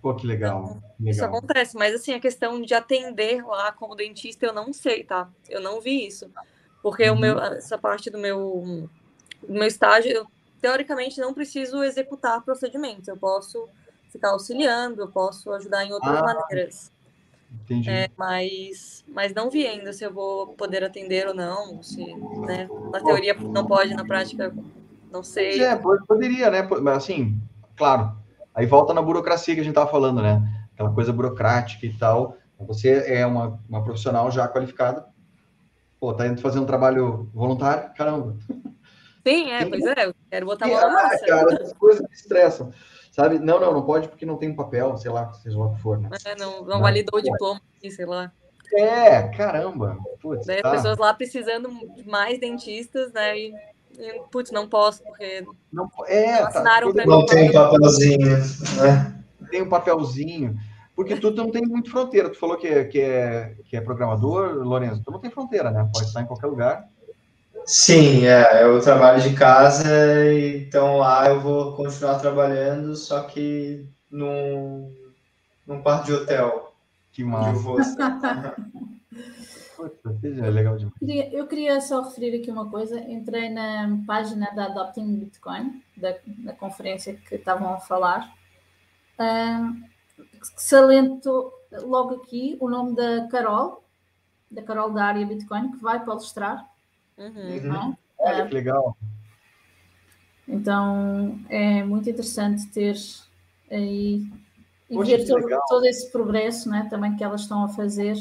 [0.02, 0.82] Pô, que legal.
[1.00, 1.38] Isso legal.
[1.38, 5.30] acontece, mas assim, a questão de atender lá como dentista, eu não sei, tá?
[5.50, 6.30] Eu não vi isso.
[6.82, 7.20] Porque o Uhum.
[7.20, 8.88] meu, essa parte do meu,
[9.48, 10.28] do meu estágio, eu
[10.60, 13.08] teoricamente não preciso executar procedimentos.
[13.08, 13.68] Eu posso
[14.12, 16.24] ficar auxiliando, eu posso ajudar em outras Ah.
[16.24, 16.92] maneiras.
[17.52, 17.90] Entendi.
[17.90, 21.82] É, mas, mas não vi ainda se eu vou poder atender ou não.
[21.82, 22.04] Se,
[22.48, 24.54] né, na teoria não pode, na prática
[25.12, 25.50] Não sei.
[25.58, 26.62] Pois é, pode- poderia, né?
[26.62, 27.38] Mas assim,
[27.76, 28.16] claro,
[28.56, 30.42] aí volta na burocracia que a gente tava falando, né?
[30.74, 32.38] Aquela coisa burocrática e tal.
[32.60, 35.06] Você é uma, uma profissional já qualificada.
[36.00, 37.94] Pô, tá indo fazer um trabalho voluntário?
[37.96, 38.38] Caramba.
[39.28, 41.26] Sim, é, pois é, eu quero botar a mão na Ah, massa.
[41.26, 42.72] cara, essas coisas me estressam.
[43.12, 43.40] Sabe?
[43.40, 45.82] Não, não, não pode porque não tem um papel, sei lá, seja lá o que
[45.82, 46.10] for, né?
[46.26, 48.32] É, não, não validou o diploma, aqui, sei lá.
[48.74, 49.98] É, caramba.
[50.22, 50.70] Putz, Daí tá.
[50.70, 53.38] as pessoas lá precisando de mais dentistas, né?
[53.38, 53.54] E,
[54.00, 58.38] e, putz, não posso, porque Não, é, Não assinaram pra Não tem um papelzinho,
[58.78, 59.24] né?
[59.50, 60.56] tem um papelzinho.
[60.96, 62.30] Porque tu não tem muito fronteira.
[62.30, 65.04] Tu falou que é, que é, que é programador, Lourenço.
[65.04, 65.90] Tu não tem fronteira, né?
[65.92, 66.88] Pode estar em qualquer lugar.
[67.66, 69.86] Sim, é, eu trabalho de casa,
[70.34, 74.94] então lá eu vou continuar trabalhando, só que num,
[75.66, 76.74] num quarto de hotel,
[77.12, 77.62] Que massa.
[79.76, 80.96] Putz, é legal demais.
[81.00, 83.00] Queria- Eu queria só referir aqui uma coisa.
[83.00, 88.32] Entrei na página da Adopting Bitcoin, da, da conferência que estavam a falar.
[89.18, 89.84] Ahm,
[90.56, 91.52] saliento
[91.84, 93.84] logo aqui o nome da Carol,
[94.50, 96.70] da Carol da área Bitcoin, que vai palestrar.
[97.18, 97.94] Uhum.
[97.94, 97.98] é?
[98.20, 98.98] Olha que legal.
[100.48, 102.96] Então é muito interessante ter
[103.70, 104.28] aí
[104.90, 108.18] e Poxa, ver todo, todo esse progresso né, também que elas estão a fazer.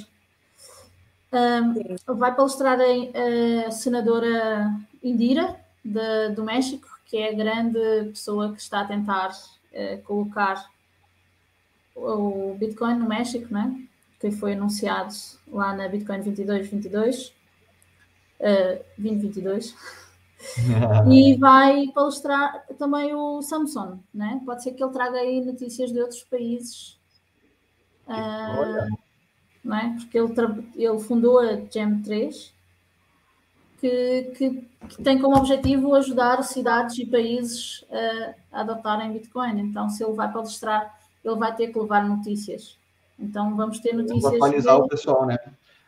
[1.33, 1.75] Ahm,
[2.07, 4.73] vai palestrar a, a senadora
[5.03, 7.79] Indira, de- do México, que é a grande
[8.11, 9.31] pessoa que está a tentar
[9.73, 10.71] eh, colocar
[11.95, 13.87] o Bitcoin no México, né?
[14.21, 15.15] que foi anunciado
[15.49, 17.33] lá na Bitcoin 2222,
[18.41, 19.75] eh, 2022.
[21.13, 24.41] E vai palestrar também o Samsung, né?
[24.47, 26.99] Pode ser que ele traga aí notícias de outros países.
[28.07, 28.89] Olha.
[29.63, 29.97] não é?
[29.99, 32.51] Porque ele, ele fundou a Gem3,
[33.81, 34.51] que, que,
[34.89, 39.61] que tem como objetivo ajudar cidades e países ah, a adotarem Bitcoin.
[39.61, 42.77] Então, se ele vai palestrar, ele vai ter que levar notícias.
[43.19, 44.35] Então, vamos ter Vamos notícias.
[44.35, 44.87] atualizar dele.
[44.87, 45.37] o pessoal, né?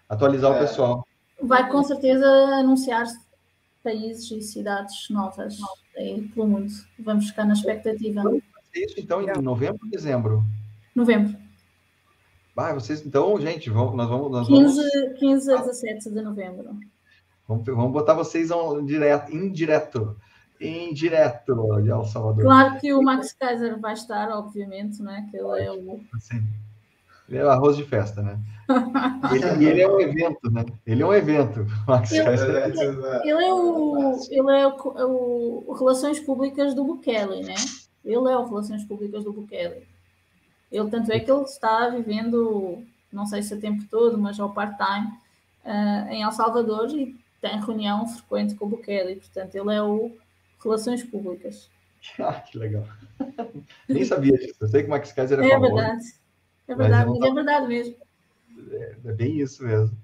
[0.08, 0.58] Atualizar o É.
[0.60, 1.06] pessoal.
[1.42, 3.06] Vai com certeza anunciar
[3.82, 5.58] países e cidades novas
[5.96, 6.72] aí pelo mundo.
[6.98, 8.22] Vamos ficar na expectativa.
[8.74, 10.44] É Isso então em novembro ou dezembro?
[10.94, 11.36] Novembro,
[12.54, 16.78] Vai, vocês então, gente, vamos, nós vamos, nós vamos, 15, 15 a 17 de novembro.
[17.48, 20.16] vamos, vamos botar vocês ao direto, indireto,
[20.60, 22.44] indireto de El Salvador.
[22.44, 25.26] Claro que o Max Kaiser vai estar, obviamente, né?
[25.30, 26.00] que ele é o.
[26.14, 26.46] Assim,
[27.26, 28.38] ele é arroz de festa, né?
[29.32, 30.64] Ele, ele é um evento, né?
[30.86, 31.66] Ele é um evento.
[31.86, 32.50] Max Eu- Kaiser.
[33.24, 37.54] Ele é o, ele é o, o- o Relações Públicas do Bukele, né?
[38.04, 39.86] Ele é o Relações Públicas do Bukele.
[40.70, 42.82] Ele, tanto é que ele está vivendo,
[43.12, 45.12] não sei se o tempo todo, mas ao part-time,
[45.64, 49.16] ah, em El Salvador e tem reunião frequente com o Bukele.
[49.16, 50.10] Portanto, ele é o
[50.62, 51.68] Relações Públicas.
[52.18, 52.84] Ah, que legal.
[53.88, 54.56] Nem sabia disso.
[54.60, 55.74] Eu sei que o Max Kaiser é, É famoso.
[55.76, 56.04] verdade.
[56.66, 57.94] É verdade, é verdade mesmo.
[58.72, 59.96] É bem isso mesmo.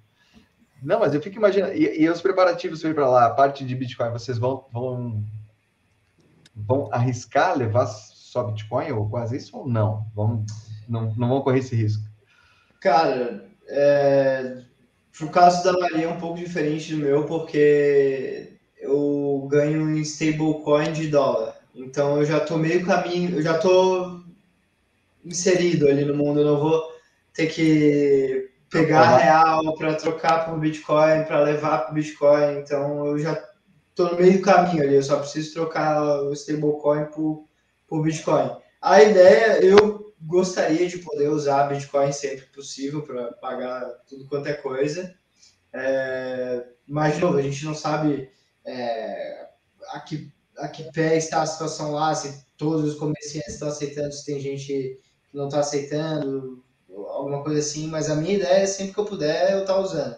[0.83, 1.75] Não, mas eu fico imaginando.
[1.75, 5.25] E, e os preparativos para ir para lá, a parte de Bitcoin, vocês vão, vão,
[6.55, 10.07] vão arriscar levar só Bitcoin ou quase isso ou não?
[10.15, 10.45] Vão,
[10.89, 12.05] não, não vão correr esse risco?
[12.81, 14.63] Cara, é,
[15.17, 20.93] pro caso da Maria é um pouco diferente do meu, porque eu ganho em stablecoin
[20.93, 21.57] de dólar.
[21.75, 24.21] Então eu já tô meio caminho, eu já tô
[25.25, 26.83] inserido ali no mundo, eu não vou
[27.35, 32.59] ter que pegar real para trocar para o Bitcoin, para levar para o Bitcoin.
[32.59, 33.49] Então eu já
[33.95, 37.49] tô no meio do caminho ali, eu só preciso trocar o stablecoin por,
[37.87, 38.51] por Bitcoin.
[38.81, 44.55] A ideia, eu gostaria de poder usar Bitcoin sempre possível para pagar tudo quanto é
[44.55, 45.15] coisa.
[45.73, 48.31] É, mas, de novo, a gente não sabe
[48.65, 49.49] é,
[49.91, 54.13] a, que, a que pé está a situação lá, se todos os comerciantes estão aceitando,
[54.13, 56.65] se tem gente que não está aceitando,
[57.19, 57.89] alguma coisa assim.
[57.89, 60.17] Mas a minha ideia é sempre que eu puder, eu estar usando.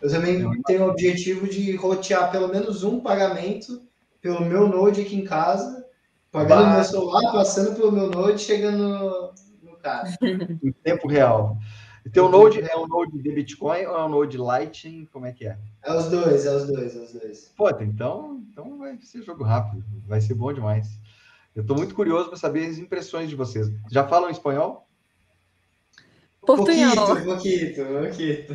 [0.00, 3.80] Eu também tenho o objetivo de rotear pelo menos um pagamento
[4.20, 5.84] pelo meu Node aqui em casa,
[6.30, 6.74] pagando Bah.
[6.74, 9.32] meu celular, passando pelo meu Node, chegando no,
[9.62, 10.08] no cara.
[10.62, 11.56] Em tempo real.
[12.04, 15.06] E teu Node é um Node de Bitcoin ou é um Node Lightning?
[15.12, 15.56] Como é que é?
[15.84, 17.52] É os dois, é os dois, é os dois.
[17.56, 19.84] Pô, então, então vai ser jogo rápido.
[20.06, 20.88] Vai ser bom demais.
[21.54, 23.70] Eu estou muito curioso para saber as impressões de vocês.
[23.90, 24.88] Já falam espanhol?
[26.46, 26.94] Portunhol.
[27.24, 28.54] Pouquito, pouquito,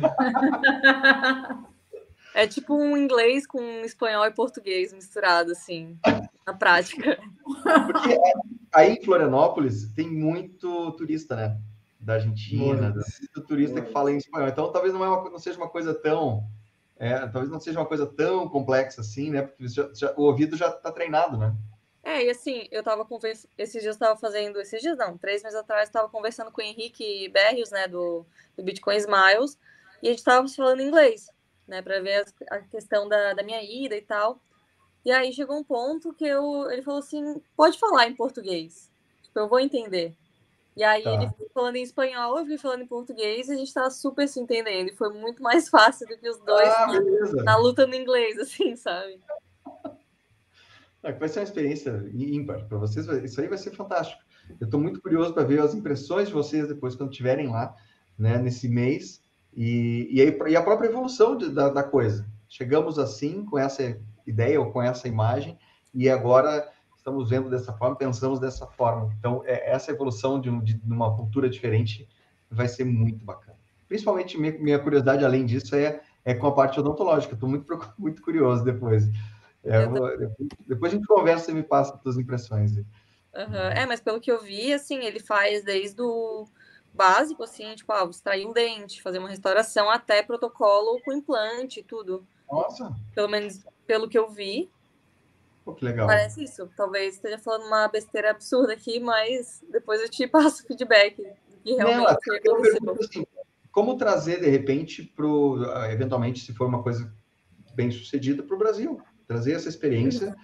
[2.34, 5.98] É tipo um inglês com espanhol e português misturado, assim,
[6.46, 7.18] na prática.
[7.86, 8.16] Porque
[8.72, 11.58] aí em Florianópolis tem muito turista, né?
[11.98, 12.98] Da Argentina, Muito.
[12.98, 14.48] da- muito turista que fala em espanhol.
[14.48, 16.44] Então talvez não, é uma, não seja uma coisa tão
[17.00, 19.42] É, talvez não seja uma coisa tão complexa assim, né?
[19.42, 21.54] Porque já, já, o ouvido já está treinado, né?
[22.08, 23.50] É, e assim, eu tava conversando.
[23.58, 24.58] Esses dias eu tava fazendo.
[24.58, 28.24] Esses dias não, três meses atrás, eu tava conversando com o Henrique Berrios, né, do,
[28.56, 29.58] do Bitcoin Smiles,
[30.02, 31.30] e a gente tava falando inglês,
[31.66, 34.40] né, pra ver a, a questão da, da minha ida e tal.
[35.04, 38.90] E aí chegou um ponto que eu, ele falou assim: pode falar em português.
[39.24, 40.16] Tipo, eu vou entender.
[40.74, 41.12] E aí tá.
[41.12, 44.40] ele falando em espanhol, eu fui falando em português e a gente tava super se
[44.40, 44.88] entendendo.
[44.88, 48.38] E foi muito mais fácil do que os dois ah, na, na, luta no inglês,
[48.40, 49.20] assim, sabe?
[51.02, 53.06] Vai ser uma experiência ímpar para vocês.
[53.06, 54.20] Isso aí vai ser fantástico.
[54.60, 57.74] Eu estou muito curioso para ver as impressões de vocês depois, quando estiverem lá,
[58.18, 59.22] né, nesse mês.
[59.54, 62.26] E, e, aí, e a própria evolução de, da, da coisa.
[62.48, 65.58] Chegamos assim, com essa ideia ou com essa imagem,
[65.94, 69.14] e agora estamos vendo dessa forma, pensamos dessa forma.
[69.18, 72.08] Então, é, essa evolução de, de, de, uma cultura diferente
[72.50, 73.56] vai ser muito bacana.
[73.86, 77.34] Principalmente, minha, minha curiosidade, além disso, é, é com a parte odontológica.
[77.34, 77.66] Estou muito,
[77.98, 79.08] muito curioso depois.
[79.64, 80.08] É, vou,
[80.66, 82.76] depois a gente conversa e me passa as suas impressões.
[82.76, 82.84] Uhum.
[83.74, 86.46] É, mas pelo que eu vi, assim, ele faz desde o
[86.94, 91.82] básico, assim, tipo, ah, extrair um dente, fazer uma restauração, até protocolo com implante e
[91.82, 92.26] tudo.
[92.50, 92.92] Nossa!
[93.14, 94.70] Pelo menos pelo que eu vi.
[95.64, 96.06] Pô, que legal.
[96.06, 96.68] Parece isso.
[96.76, 101.16] Talvez esteja falando uma besteira absurda aqui, mas depois eu te passo feedback
[101.62, 102.96] que realmente Não, aconteceu.
[103.00, 103.26] Assim,
[103.70, 107.12] como trazer, de repente, pro, ah, eventualmente, se for uma coisa
[107.74, 109.00] bem sucedida, para o Brasil?
[109.28, 110.34] Trazer essa experiência,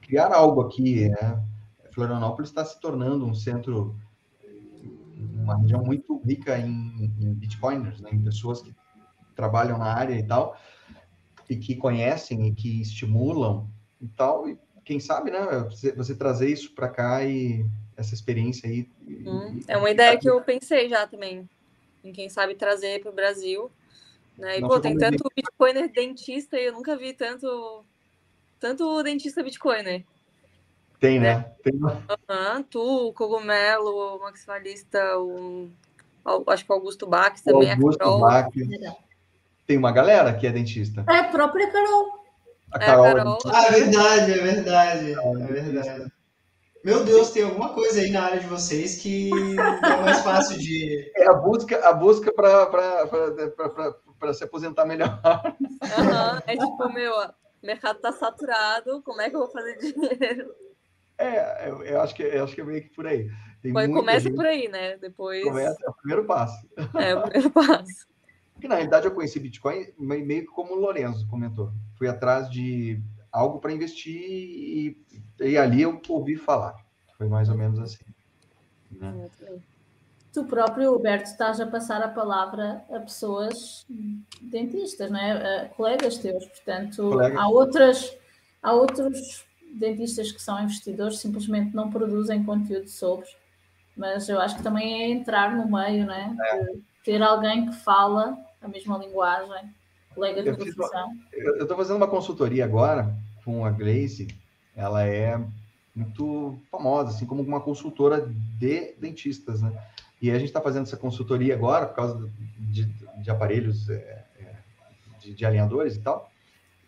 [0.00, 1.42] criar algo aqui, né?
[1.90, 3.98] Florianópolis está se tornando um centro,
[5.16, 8.10] uma região muito rica em, em bitcoiners, né?
[8.12, 8.74] em pessoas que
[9.34, 10.56] trabalham na área e tal,
[11.48, 13.66] e que conhecem e que estimulam
[13.98, 14.46] e tal.
[14.48, 15.40] E quem sabe, né?
[15.70, 17.64] Você, você trazer isso para cá e
[17.96, 18.88] essa experiência aí.
[19.08, 21.48] Hum, é uma ideia que eu pensei já também.
[22.04, 23.70] Em quem sabe trazer para o Brasil.
[24.36, 24.58] Né?
[24.58, 27.84] E, pô, tem tanto Bitcoiner dentista e eu nunca vi tanto,
[28.60, 30.04] tanto dentista Bitcoiner.
[30.98, 31.36] Tem, né?
[31.36, 31.52] né?
[31.62, 31.74] Tem.
[31.74, 35.68] Uhum, tu, o Cogumelo, o maximalista, o,
[36.48, 37.70] acho que o Augusto Bax também.
[37.70, 38.48] Augusto Bax.
[39.66, 41.04] Tem uma galera que é dentista.
[41.08, 42.24] É a própria Carol.
[42.72, 43.06] A Carol.
[43.06, 43.38] É a Carol.
[43.46, 45.12] Ah, é verdade, é verdade.
[45.12, 46.12] É verdade.
[46.84, 51.10] Meu Deus, tem alguma coisa aí na área de vocês que é mais fácil de.
[51.16, 55.20] É a busca, a busca para se aposentar melhor.
[55.24, 57.12] Uhum, é tipo, meu,
[57.66, 60.54] o mercado está saturado, como é que eu vou fazer dinheiro?
[61.18, 63.28] É, eu, eu acho que eu acho que é meio que por aí.
[63.60, 64.36] Tem começa gente...
[64.36, 64.96] por aí, né?
[64.98, 65.42] Depois.
[65.42, 66.68] Começa, é o primeiro passo.
[66.94, 68.06] É, o primeiro passo.
[68.52, 71.72] Porque, na realidade, eu conheci Bitcoin meio que como o Lorenzo comentou.
[71.98, 73.02] Fui atrás de
[73.32, 74.96] algo para investir e,
[75.40, 76.74] e, ali eu ouvi falar.
[77.18, 78.04] Foi mais ou menos assim.
[78.90, 79.28] Né?
[80.36, 83.86] Tu próprio, Roberto, estás a passar a palavra a pessoas
[84.42, 85.62] dentistas, não é?
[85.62, 86.44] A colegas teus.
[86.44, 87.38] Portanto, colegas.
[87.38, 88.18] há outras,
[88.62, 93.24] há outros dentistas que são investidores, simplesmente não produzem conteúdo sobre.
[93.96, 96.36] Mas eu acho que também é entrar no meio, né?
[96.38, 96.74] É.
[97.02, 99.74] Ter alguém que fala a mesma linguagem,
[100.14, 101.06] colega de eu profissão.
[101.06, 103.10] Uma, eu estou fazendo uma consultoria agora
[103.42, 104.28] com a Gleice,
[104.76, 105.42] ela é
[105.94, 109.72] muito famosa, assim como uma consultora de dentistas, né?
[110.20, 112.84] E a gente está fazendo essa consultoria agora por causa de,
[113.22, 114.54] de aparelhos, é, é,
[115.20, 116.30] de, de, alinhadores e tal.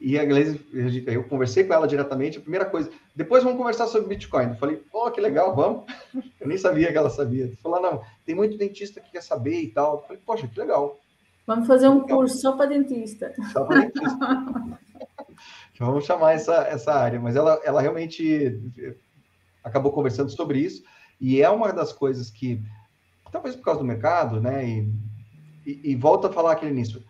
[0.01, 0.65] E a Gleice,
[1.07, 4.51] eu conversei com ela diretamente, a primeira coisa, depois vamos conversar sobre Bitcoin.
[4.51, 5.85] Eu falei, pô, que legal, vamos.
[6.41, 7.53] Eu nem sabia que ela sabia.
[7.61, 9.97] Falou, não, tem muito dentista que quer saber e tal.
[9.97, 10.97] Eu falei, poxa, que legal.
[11.47, 13.35] Vamos fazer um curso só para dentista.
[13.53, 14.79] Só para dentista.
[15.79, 18.61] Vamos chamar essa, essa área, mas ela, ela realmente
[19.63, 20.83] acabou conversando sobre isso,
[21.21, 22.61] e é uma das coisas que,
[23.31, 24.93] talvez por causa do mercado, né, e,
[25.67, 27.03] e, e volta a falar aquele início,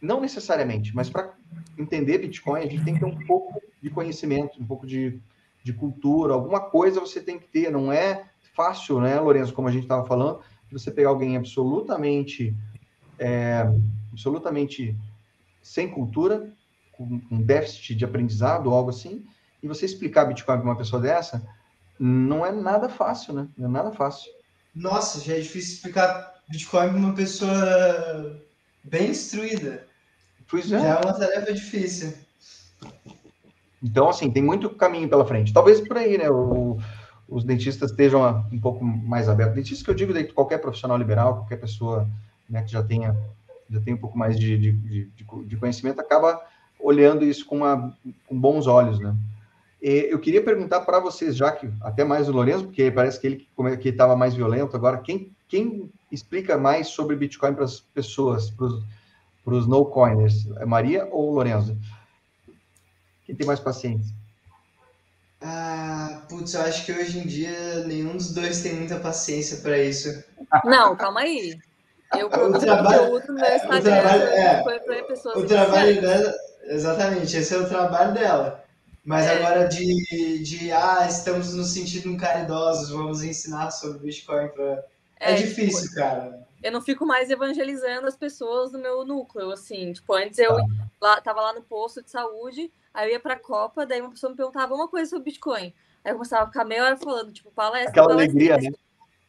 [0.00, 1.34] não necessariamente, mas para
[1.78, 5.20] entender Bitcoin, a gente tem que ter um pouco de conhecimento, um pouco de,
[5.62, 8.24] de cultura, alguma coisa você tem que ter, não é
[8.54, 10.40] fácil, né, Lourenço, como a gente estava falando,
[10.70, 12.54] você pegar alguém absolutamente
[13.18, 13.64] é,
[14.12, 14.96] absolutamente
[15.62, 16.52] sem cultura,
[16.92, 19.24] com, com déficit de aprendizado algo assim,
[19.62, 21.46] e você explicar Bitcoin para uma pessoa dessa,
[21.98, 23.48] não é nada fácil, né?
[23.56, 24.30] Não é nada fácil.
[24.74, 28.40] Nossa, já é difícil explicar Bitcoin para uma pessoa
[28.82, 29.86] bem instruída.
[30.48, 30.80] Pois é.
[30.80, 32.12] Já é uma tarefa difícil.
[33.82, 35.52] Então, assim, tem muito caminho pela frente.
[35.52, 36.30] Talvez por aí, né?
[36.30, 36.78] O,
[37.28, 39.54] os dentistas estejam um pouco mais abertos.
[39.54, 42.08] Dentista que eu digo de qualquer profissional liberal, qualquer pessoa
[42.48, 43.16] né, que já tenha
[43.70, 45.10] já tem um pouco mais de, de, de,
[45.46, 46.40] de conhecimento, acaba
[46.78, 47.96] olhando isso com, uma,
[48.26, 49.16] com bons olhos, né?
[49.84, 53.26] E eu queria perguntar para vocês, já que até mais o Lourenço, porque parece que
[53.26, 58.50] ele que estava mais violento agora, quem, quem explica mais sobre Bitcoin para as pessoas,
[58.50, 60.46] para os no coiners?
[60.56, 61.76] É Maria ou Lorenzo?
[63.26, 64.10] Quem tem mais paciência?
[65.42, 69.78] Ah, putz, eu acho que hoje em dia nenhum dos dois tem muita paciência para
[69.78, 70.24] isso.
[70.64, 71.58] Não, calma aí.
[72.16, 74.64] Eu o trabalho, conteúdo no meu Instagram, o trabalho, é,
[75.36, 76.34] o trabalho dela,
[76.68, 78.63] exatamente, esse é o trabalho dela.
[79.04, 79.36] Mas É.
[79.36, 84.84] agora de, de, ah, estamos nos sentindo caridosos, vamos ensinar sobre Bitcoin para...
[85.20, 86.46] É, tipo, difícil, cara.
[86.62, 89.92] eu não fico mais evangelizando as pessoas do meu núcleo, assim.
[89.92, 90.56] Tipo, antes eu
[91.00, 94.30] lá, tava lá no posto de saúde, aí eu ia pra Copa, daí uma pessoa
[94.30, 95.72] me perguntava uma coisa sobre Bitcoin.
[96.04, 98.80] Aí eu começava a ficar meia hora falando, tipo, palestra, Aquela palestra, alegria, palestra.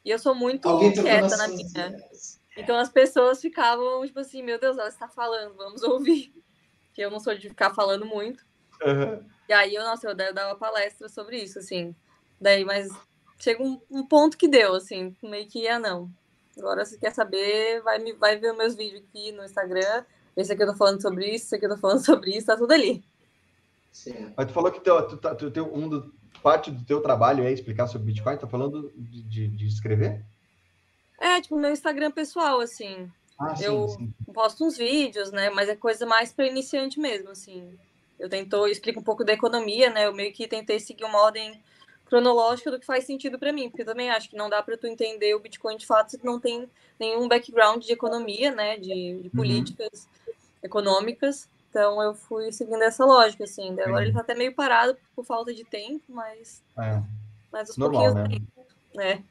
[0.04, 1.62] E eu sou muito Alguém quieta na minha.
[1.62, 2.40] ideias.
[2.58, 6.34] Então as pessoas ficavam, tipo assim, meu Deus, ela está falando, vamos ouvir.
[6.94, 8.46] Que eu não sou de ficar falando muito.
[8.82, 9.20] Aham.
[9.48, 11.96] E aí eu, nossa, eu dava palestra sobre isso, assim.
[12.40, 12.90] Daí, mas
[13.40, 16.10] chega um, um ponto que deu, assim, meio que, ah, não.
[16.58, 20.04] Agora, se quer saber, vai, me, vai ver meus vídeos aqui no Instagram.
[20.36, 22.58] Esse aqui eu tô falando sobre isso, esse aqui eu tô falando sobre isso, tá
[22.58, 23.04] tudo ali.
[23.92, 24.34] Sim.
[24.36, 27.44] Mas tu falou que teu, tu, tá- tu, teu, um do, parte do teu trabalho
[27.44, 30.24] é explicar sobre Bitcoin, tá falando de, de, de escrever?
[31.20, 33.10] É, tipo, meu Instagram pessoal, assim.
[33.40, 34.34] Ah, Eu- sim, sim.
[34.34, 35.50] posto uns vídeos, né?
[35.50, 37.78] Mas é coisa mais para iniciante mesmo, assim.
[38.20, 40.06] Eu tento eu explico um pouco da economia, né?
[40.08, 41.62] Eu meio que tentei seguir uma ordem
[42.06, 44.78] cronológica do que faz sentido para mim, porque eu também acho que não dá para
[44.78, 48.78] tu entender o Bitcoin de fato se tu não tem nenhum background de economia, né?
[48.78, 50.08] De, de políticas
[50.64, 51.50] econômicas.
[51.70, 53.78] Então eu fui seguindo essa lógica, assim.
[53.82, 57.02] Agora ele tá até meio parado por falta de tempo, mas, É.
[57.52, 58.42] mas os Normal, pouquinhos
[58.94, 59.18] né?
[59.18, 59.24] né?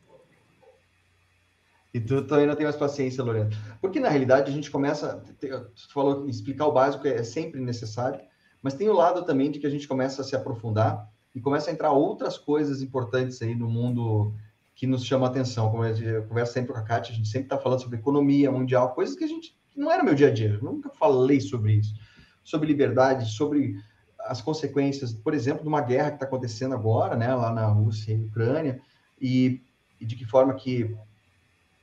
[1.94, 3.48] E tu também não tem mais paciência, Lorena.
[3.80, 5.22] Porque, na realidade, a gente começa...
[5.40, 8.20] Tu falou que explicar o básico é sempre necessário,
[8.64, 11.68] mas tem o lado também de que a gente começa a se aprofundar e começa
[11.68, 14.32] a entrar outras coisas importantes aí no mundo
[14.74, 15.70] que nos chama atenção.
[15.70, 18.94] Como eu converso sempre com a Kátia, a gente sempre está falando sobre economia mundial,
[18.94, 19.54] coisas que a gente...
[19.70, 21.94] que não era meu dia a dia, eu nunca falei sobre isso.
[22.42, 23.76] Sobre liberdade, sobre
[24.20, 28.14] as consequências, por exemplo, de uma guerra que está acontecendo agora, né, lá na Rússia
[28.14, 28.80] e Ucrânia,
[29.20, 29.60] e,
[30.00, 30.96] e de que forma que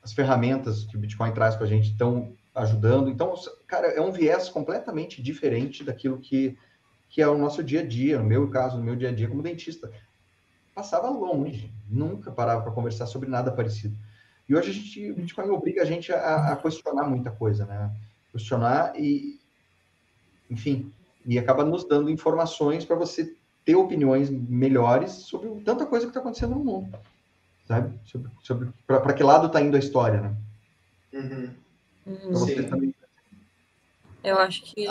[0.02, 3.08] as ferramentas que o Bitcoin traz para a gente estão ajudando.
[3.08, 3.34] Então,
[3.68, 6.58] cara, é um viés completamente diferente daquilo que,
[7.12, 9.28] que é o nosso dia a dia, no meu caso, no meu dia a dia
[9.28, 9.92] como dentista.
[10.74, 13.96] Passava longe, nunca parava para conversar sobre nada parecido.
[14.50, 17.92] E hoje a gente, o Bitcoin obriga a gente a, a questionar muita coisa, né?
[18.32, 19.40] Questionar e,
[20.50, 20.92] enfim,
[21.26, 26.22] e acaba nos dando informações para você ter opiniões melhores sobre tanta coisa que está
[26.22, 26.98] acontecendo no mundo
[27.72, 27.98] sabe?
[28.06, 30.36] Sobre, sobre para que lado está indo a história, né?
[31.14, 31.56] Uhum.
[32.08, 32.96] Hum, também.
[34.24, 34.86] eu acho que.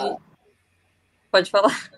[1.29, 1.91] Pode falar.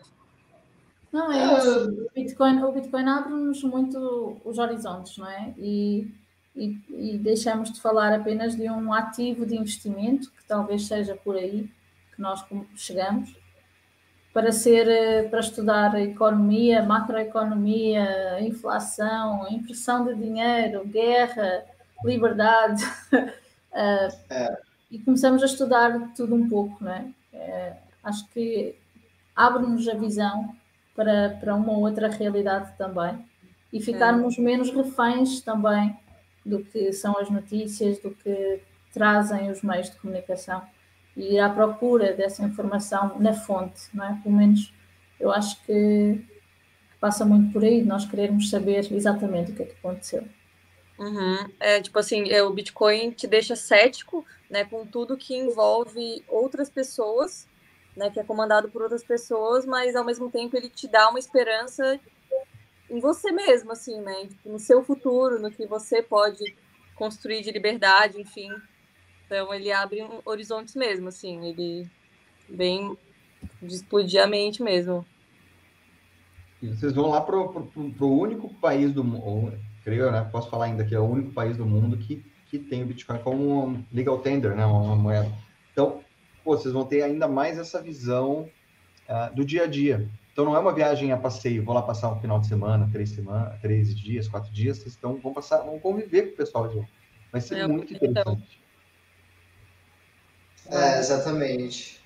[1.13, 1.89] Não, é isso.
[1.89, 5.53] O Bitcoin, o Bitcoin abre-nos muito os horizontes, não é?
[5.57, 6.11] E,
[6.55, 11.35] e, e deixamos de falar apenas de um ativo de investimento, que talvez seja por
[11.35, 11.69] aí
[12.15, 12.43] que nós
[12.75, 13.35] chegamos,
[14.33, 21.63] para ser eh, para estudar economia, macroeconomia, inflação, impressão de dinheiro, guerra,
[22.03, 22.83] liberdade.
[23.71, 24.07] Eh,
[24.93, 27.07] E começamos a estudar tudo um pouco, não é?
[27.33, 28.75] Eh, acho que
[29.35, 30.55] abre-nos a visão
[30.95, 33.25] para, para uma outra realidade também
[33.71, 35.97] e ficarmos menos reféns também
[36.45, 38.61] do que são as notícias, do que
[38.93, 40.61] trazem os meios de comunicação
[41.17, 44.19] e ir à procura dessa informação na fonte, não é?
[44.21, 44.73] Pelo menos
[45.19, 46.23] eu acho que
[46.99, 50.23] passa muito por aí, nós queremos saber exatamente o que é que aconteceu.
[50.97, 51.49] Uhum.
[51.59, 56.69] É, tipo assim, é, o Bitcoin te deixa cético, né, com tudo que envolve outras
[56.69, 57.47] pessoas,
[57.95, 61.19] né, que é comandado por outras pessoas, mas ao mesmo tempo ele te dá uma
[61.19, 61.99] esperança
[62.89, 66.55] em você mesmo, assim, né, tipo, no seu futuro, no que você pode
[66.95, 68.49] construir de liberdade, enfim.
[69.25, 71.89] Então ele abre um- horizontes mesmo, assim, ele
[72.49, 72.95] vem
[73.61, 75.05] de explodir a mente mesmo.
[76.61, 80.27] E vocês vão lá para o único país do mundo, creio, né?
[80.31, 83.19] Posso falar ainda que é o único país do mundo que, que tem o Bitcoin
[83.19, 84.65] como um legal tender, né?
[84.65, 85.29] Uma moeda.
[85.71, 86.01] Então,
[86.43, 88.49] pô, vocês vão ter ainda mais essa visão
[89.07, 90.09] ah, do dia a dia.
[90.31, 93.11] Então, não é uma viagem a passeio, vou lá passar um final de semana, três
[93.11, 96.77] semanas, três dias, quatro dias, vocês estão, vão passar, vão conviver com o pessoal de
[96.77, 96.85] lá.
[97.31, 98.07] Vai ser É, muito então.
[98.07, 98.63] interessante.
[100.71, 101.99] É, exatamente.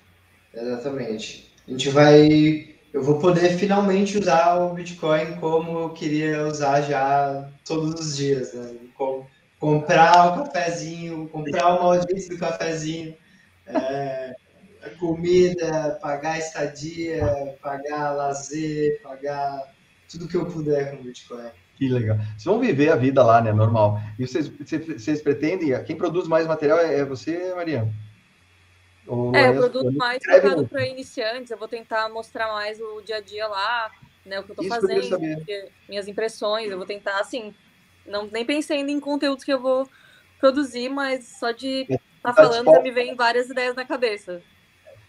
[0.52, 1.52] Exatamente.
[1.66, 2.74] A gente vai.
[2.92, 8.54] Eu vou poder finalmente usar o Bitcoin como eu queria usar já todos os dias,
[8.54, 8.76] né?
[8.94, 9.26] Com-
[9.58, 13.14] comprar o cafezinho, comprar o maldito do cafezinho,
[13.68, 14.34] é,
[14.82, 19.74] a comida, pagar a estadia, pagar lazer, pagar
[20.10, 21.50] tudo que eu puder com o Bitcoin.
[21.76, 22.16] Que legal.
[22.16, 23.52] Vocês vão viver a vida lá, né?
[23.52, 24.00] Normal.
[24.18, 25.80] E vocês, vocês, vocês pretendem.
[25.84, 27.88] Quem produz mais material é é você, Maria?
[29.06, 31.50] O É, eu produzo mais focado para iniciantes.
[31.50, 33.90] Eu vou tentar mostrar mais o dia a dia lá,
[34.26, 34.40] né?
[34.40, 36.70] O que eu tô Isso que eu queria fazendo, porque- minhas impressões.
[36.70, 37.54] Eu vou tentar, assim,
[38.04, 39.88] não nem pensei ainda em conteúdos que eu vou
[40.40, 41.86] produzir, mas só de
[42.18, 44.42] estar tá falando disposta- me vem várias ideias na cabeça.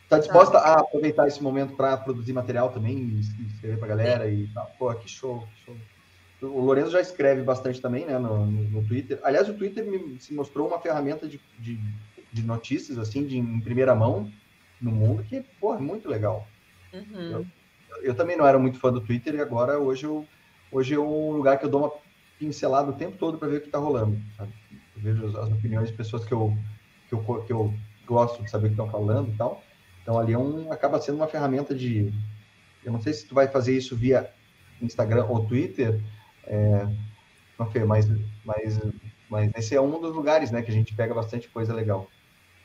[0.07, 4.75] Tá disposta a aproveitar esse momento para produzir material também, escrever para galera e tal?
[4.79, 5.77] Pô, que show, que show.
[6.41, 9.19] O Lourenço já escreve bastante também, né, no, no- no Twitter.
[9.23, 11.77] Aliás, o Twitter me, se mostrou uma ferramenta de, de,
[12.31, 14.31] de notícias, assim, de, em primeira mão
[14.81, 16.47] no mundo, que, pô, é muito legal.
[16.93, 17.45] Uhum.
[18.03, 20.25] Eu também não era muito fã do Twitter e agora, hoje, eu,
[20.71, 21.91] hoje é um lugar que eu dou uma
[22.37, 24.53] pincelada o tempo todo para ver o que está rolando, sabe?
[24.95, 26.53] Eu vejo as, as opiniões de pessoas que eu,
[27.09, 27.73] que eu, que eu
[28.05, 29.63] gosto de saber o que estão falando e tal.
[30.01, 32.13] Então, ali é um, acaba sendo uma ferramenta de...
[32.83, 34.31] Eu não sei se tu vai fazer isso via
[34.81, 35.99] Instagram ou Twitter,
[36.45, 36.87] é,
[37.59, 38.07] não sei, mas,
[38.45, 38.79] mas,
[39.29, 42.07] mas esse é um dos lugares, né, que a gente pega bastante coisa legal.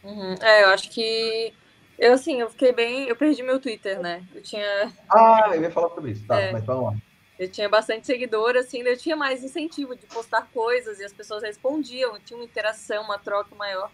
[0.04, 0.34] Uhum.
[0.40, 1.52] É, eu acho que.
[1.98, 3.08] Eu, assim, eu fiquei bem.
[3.08, 4.22] Eu perdi meu Twitter, né?
[4.34, 6.26] Eu tinha, Ah, eu ia falar sobre isso.
[6.26, 6.52] Tá, É.
[6.52, 6.98] mas vamos lá.
[7.38, 11.42] eu tinha bastante seguidor, assim, eu tinha mais incentivo de postar coisas e as pessoas
[11.42, 13.90] respondiam, tinha uma interação, uma troca maior.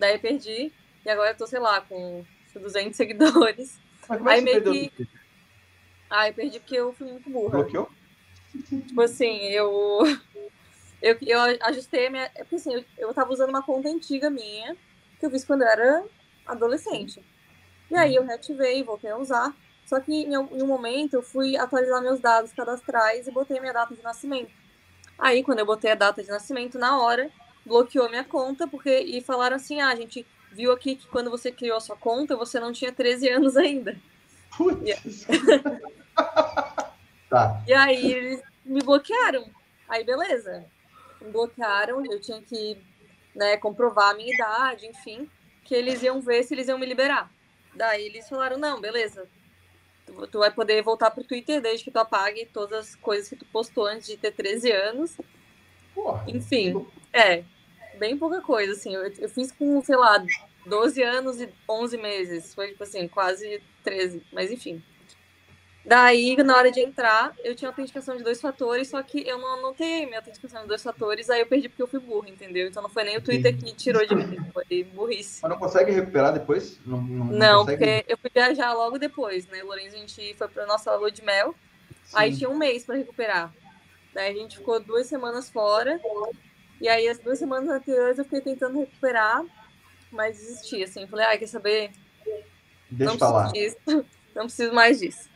[0.00, 0.72] Daí eu perdi,
[1.04, 2.24] e agora eu tô, sei lá, com
[2.54, 3.78] 200 seguidores.
[4.08, 5.06] Mas como é Aí que meio que- Twitter?
[6.08, 7.58] Ah, eu perdi porque eu fui muito burra.
[7.58, 7.88] Bloqueou?
[8.68, 10.00] Tipo assim, eu.
[11.02, 12.24] Eu, eu ajustei a minha.
[12.34, 14.76] é Porque assim, eu, eu tava usando uma conta antiga minha,
[15.18, 16.04] que eu fiz quando eu era
[16.46, 17.22] adolescente.
[17.90, 19.54] E aí eu reativei, voltei a usar.
[19.86, 23.94] Só que em um momento eu fui atualizar meus dados cadastrais e botei minha data
[23.94, 24.52] de nascimento.
[25.18, 27.30] Aí, quando eu botei a data de nascimento, na hora,
[27.64, 29.00] bloqueou minha conta, porque.
[29.00, 32.36] E falaram assim: ah, a gente viu aqui que quando você criou a sua conta,
[32.36, 33.96] você não tinha 13 anos ainda.
[34.56, 35.26] Putz.
[37.28, 37.62] tá.
[37.66, 39.44] E aí eles me bloquearam.
[39.88, 40.64] Aí beleza.
[41.20, 42.78] Me bloquearam, eu tinha que
[43.34, 45.28] né, comprovar a minha idade, enfim,
[45.64, 47.30] que eles iam ver se eles iam me liberar.
[47.74, 49.28] Daí eles falaram, não, beleza.
[50.06, 53.36] Tu, tu vai poder voltar pro Twitter desde que tu apague todas as coisas que
[53.36, 55.16] tu postou antes de ter 13 anos.
[55.94, 56.24] Porra.
[56.28, 57.44] Enfim, é,
[57.98, 58.94] bem pouca coisa, assim.
[58.94, 60.24] Eu, eu fiz com, sei lá,
[60.66, 62.54] 12 anos e 11 meses.
[62.54, 64.82] Foi, tipo assim, quase 13, mas enfim.
[65.84, 69.54] Daí, na hora de entrar, eu tinha autenticação de dois fatores, só que eu não
[69.54, 72.68] anotei minha autenticação de dois fatores, aí eu perdi porque eu fui burra, entendeu?
[72.68, 75.40] Então não foi nem o Twitter que tirou de mim, foi burrice.
[75.42, 76.78] Mas não consegue recuperar depois?
[76.84, 77.78] Não, não, Não, consegue?
[77.78, 79.62] porque eu fui viajar logo depois, né?
[79.62, 81.54] O Lourenço, a gente foi pra nossa lua de mel,
[82.12, 82.38] aí Sim.
[82.38, 83.52] tinha um mês pra recuperar.
[84.12, 85.98] Daí a gente ficou duas semanas fora,
[86.80, 89.44] e aí as duas semanas anteriores eu fiquei tentando recuperar,
[90.10, 91.06] mas desisti, assim.
[91.06, 91.90] Falei, ah, quer saber?
[92.90, 93.50] Deixa não falar.
[93.50, 95.28] preciso disso, não preciso mais disso.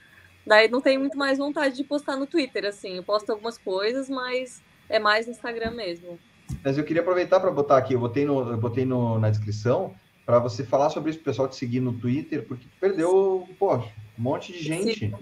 [0.47, 2.97] Daí não tenho muito mais vontade de postar no Twitter, assim.
[2.97, 6.19] Eu posto algumas coisas, mas é mais no Instagram mesmo.
[6.63, 9.95] Mas eu queria aproveitar para botar aqui, eu botei, no, eu botei no, na descrição
[10.27, 13.83] para você falar sobre isso, pessoal te seguir no Twitter, porque perdeu, pô, um
[14.19, 15.15] monte de gente.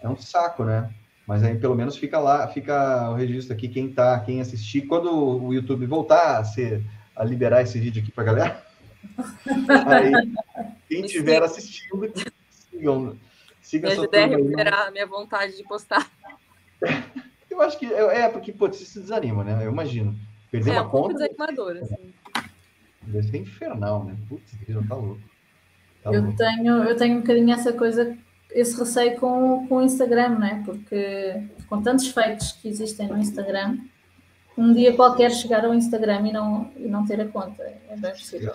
[0.00, 0.92] É um saco, né?
[1.28, 5.12] Mas aí pelo menos fica lá, fica o registro aqui, quem tá, quem assistir, quando
[5.12, 6.82] o YouTube voltar a ser
[7.14, 8.66] a liberar esse vídeo aqui pra galera.
[9.86, 10.32] aí,
[10.88, 12.10] quem estiver assistindo,
[12.72, 13.14] sigam,
[13.60, 16.10] siga Me ajudei a recuperar a minha vontade de postar.
[17.50, 19.66] Eu acho que é, é, porque, pô, você se desanima, né?
[19.66, 20.18] Eu imagino.
[20.50, 22.14] Perder É uma um pouco conta desanimador, assim.
[23.02, 24.16] deve ser infernal, né?
[24.28, 25.20] Putz, já tá louco.
[26.02, 26.38] Tá Eu louco.
[26.38, 28.16] tenho, eu tenho um bocadinho essa coisa,
[28.50, 30.62] esse receio com, com o Instagram, né?
[30.64, 33.78] Porque com tantos fakes que existem no Instagram,
[34.56, 37.62] um dia qualquer chegar ao Instagram e não, e não ter a conta.
[37.62, 38.54] É bem possível.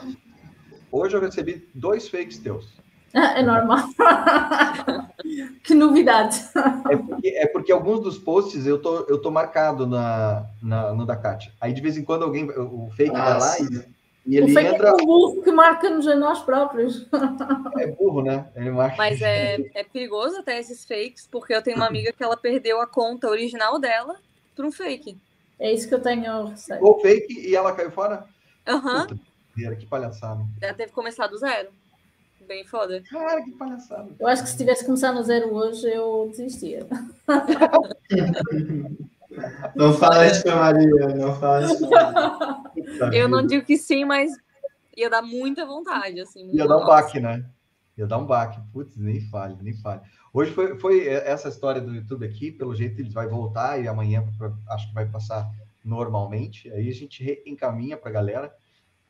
[0.91, 2.67] Hoje eu recebi dois fakes teus.
[3.13, 3.87] Ah, É normal.
[5.63, 6.39] que novidade.
[6.89, 11.05] É porque, é porque alguns dos posts eu tô, eu tô marcado na, na, no
[11.05, 11.53] da Kátia.
[11.61, 13.83] Aí de vez em quando alguém, o fake vai Ah, lá sim.
[14.25, 14.89] E, e o ele fake entra.
[14.89, 17.07] é um burro que marca-nos a nós próprios.
[17.77, 18.47] É burro, né?
[18.55, 18.95] Ele marca.
[18.97, 22.79] Mas é, é perigoso até esses fakes, porque eu tenho uma amiga que ela perdeu
[22.79, 24.15] a conta original dela
[24.55, 25.17] por um fake.
[25.59, 26.83] É isso que eu tenho receio.
[26.83, 28.25] Ou fake e ela caiu fora.
[28.67, 29.07] Aham,
[29.55, 30.45] merda, que palhaçada.
[30.61, 31.69] ela teve que começar do zero.
[32.47, 33.01] Bem foda.
[33.09, 34.09] Cara, que palhaçada.
[34.19, 36.85] Eu acho que se tivesse começado no zero hoje, eu desistia.
[39.75, 42.63] Não fala isso pra Maria, não fala isso pra
[43.13, 44.31] Eu não digo que sim, mas
[44.95, 46.49] ia dar muita vontade, assim.
[46.53, 47.45] Ia dar um baque, né?
[47.97, 48.59] Ia dar um baque.
[48.71, 50.01] Putz, nem fale, nem fale.
[50.33, 54.23] Hoje foi, foi essa história do YouTube aqui, pelo jeito ele vai voltar e amanhã
[54.37, 55.47] pra- acho que vai passar
[55.83, 56.71] normalmente.
[56.71, 58.53] Aí a gente reencaminha para a galera,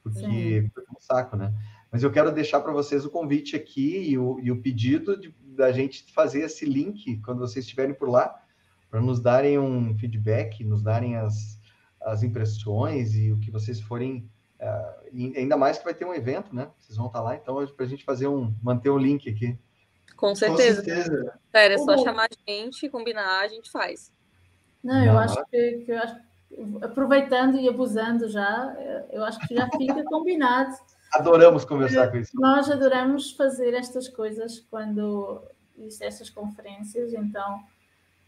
[0.04, 1.54] porque foi um saco, né?
[1.92, 5.34] Mas eu quero deixar para vocês o convite aqui e o, e o pedido de,
[5.44, 8.36] da gente fazer esse link quando vocês estiverem por lá,
[8.94, 11.60] para nos darem um feedback, nos darem as,
[12.00, 14.30] as impressões e o que vocês forem
[14.62, 16.70] Uh, ainda mais que vai ter um evento, né?
[16.80, 19.60] Vocês vão estar lá, então para a gente fazer um, manter o um link aqui.
[20.16, 20.80] Com certeza.
[20.80, 21.40] Com certeza.
[21.52, 24.10] Sério, é só chamar a gente, combinar, a gente faz.
[24.82, 26.16] Não, eu acho que, que eu acho,
[26.82, 28.74] aproveitando e abusando já,
[29.12, 30.78] eu acho que já fica combinado.
[31.12, 32.32] Adoramos conversar com isso.
[32.34, 35.44] Nós adoramos fazer estas coisas quando
[35.78, 37.60] existem estas conferências, então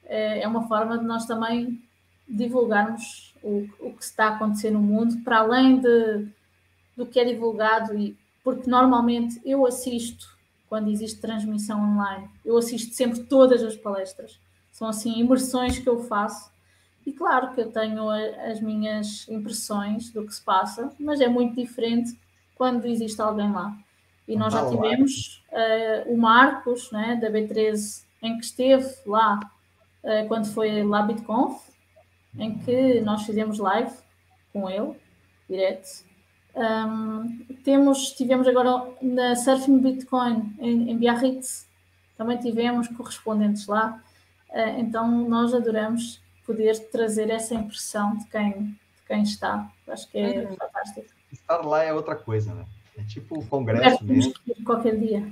[0.05, 1.81] é, é uma forma de nós também
[2.27, 6.27] divulgarmos o, o que está a acontecer no mundo, para além de,
[6.95, 10.35] do que é divulgado, e porque normalmente eu assisto
[10.67, 14.39] quando existe transmissão online, eu assisto sempre todas as palestras.
[14.71, 16.51] São assim imersões que eu faço.
[17.05, 21.55] E claro que eu tenho as minhas impressões do que se passa, mas é muito
[21.55, 22.19] diferente
[22.55, 23.77] quando existe alguém lá.
[24.27, 29.39] E nós já tivemos uh, o Marcos, né, da B13, em que esteve lá
[30.27, 31.69] quando foi lá BitConf,
[32.37, 33.91] em que nós fizemos live
[34.51, 34.93] com ele,
[35.49, 36.05] direto.
[36.55, 41.67] Um, temos, tivemos agora na Surfing Bitcoin em, em Biarritz,
[42.17, 44.01] também tivemos correspondentes lá.
[44.49, 49.69] Uh, então nós adoramos poder trazer essa impressão de quem, de quem está.
[49.87, 50.55] Acho que é uhum.
[50.55, 51.05] fantástico.
[51.31, 52.65] Estar lá é outra coisa, né?
[52.97, 54.33] É tipo o congresso mesmo.
[54.65, 55.27] Qualquer dia.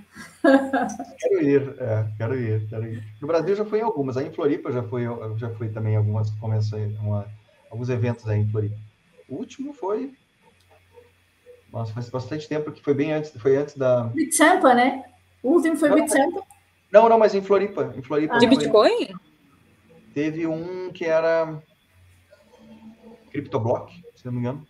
[1.17, 3.03] quero ir, é, quero ir, quero ir.
[3.21, 5.03] No Brasil já fui em algumas, aí em Floripa já fui,
[5.37, 7.25] já fui também algumas convenções, uma,
[7.71, 8.75] alguns eventos aí em Floripa.
[9.29, 10.13] O último foi.
[11.71, 14.03] Nossa, faz bastante tempo que foi bem antes, foi antes da.
[14.03, 15.05] Bitsampa, né?
[15.41, 16.43] O último foi Bitsampa?
[16.91, 17.93] Não, não, mas em Floripa.
[17.97, 19.15] Em Floripa ah, de Bitcoin?
[20.13, 21.59] Teve um que era
[23.31, 24.67] CryptoBlock, se não me engano.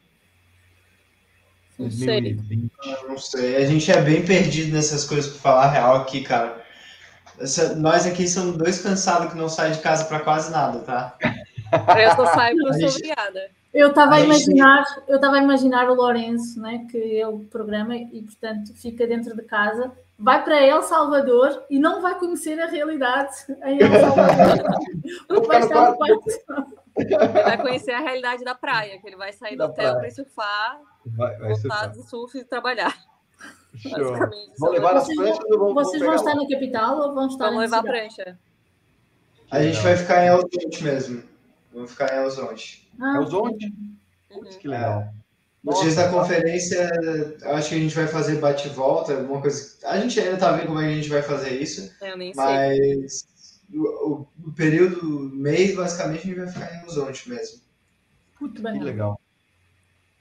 [1.78, 2.38] Não sei.
[2.86, 3.56] Ah, não sei.
[3.58, 6.62] A gente é bem perdido nessas coisas para falar real aqui, cara.
[7.40, 11.18] Essa, nós aqui somos dois cansados que não saem de casa para quase nada, tá?
[12.00, 13.50] Eu só saio porque eu sou obrigada.
[13.74, 15.10] Eu estava a, imaginar, gente...
[15.10, 19.42] eu estava a imaginar o Lourenço, né, que ele programa e portanto fica dentro de
[19.42, 23.34] casa, vai para El Salvador e não vai conhecer a realidade
[23.66, 25.56] em El Salvador.
[25.64, 26.83] estar no quarto.
[26.98, 30.12] Ele vai conhecer a realidade da praia, que ele vai sair da do hotel para
[30.12, 32.96] surfar, vai, vai voltar do surf e trabalhar.
[34.60, 37.62] Vão levar as pranchas ou vão Vocês vão estar na capital ou vão estar Vamos
[37.62, 38.38] levar a prancha.
[39.50, 41.24] A gente vai ficar em Elzonte mesmo.
[41.74, 42.88] Vamos ficar em Elzonte.
[43.00, 43.74] Ah, Elzonte?
[44.32, 44.44] Uhum.
[44.60, 45.02] Que legal.
[45.02, 45.14] É.
[45.64, 46.92] Nos dias da conferência,
[47.46, 49.78] acho que a gente vai fazer bate-volta, alguma coisa.
[49.86, 51.90] A gente ainda tá vendo como é que a gente vai fazer isso.
[52.02, 53.33] Eu nem mas sei
[53.80, 57.62] o, o período, mês, basicamente, a gente vai ficar em Horizonte mesmo.
[58.40, 58.78] Muito bem.
[58.78, 59.20] Que legal.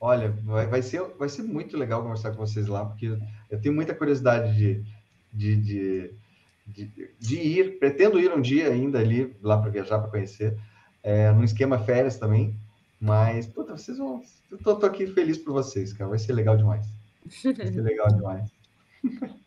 [0.01, 3.17] Olha, vai, vai, ser, vai ser muito legal conversar com vocês lá, porque
[3.51, 4.85] eu tenho muita curiosidade de,
[5.33, 6.15] de, de,
[6.67, 7.79] de, de ir.
[7.79, 10.59] Pretendo ir um dia ainda ali, lá para viajar, para conhecer,
[11.03, 12.57] é, no esquema férias também.
[13.01, 14.23] Mas, puta, vocês vão.
[14.51, 16.11] Eu tô, tô aqui feliz por vocês, cara.
[16.11, 16.87] Vai ser legal demais.
[17.25, 18.51] Vai ser legal demais.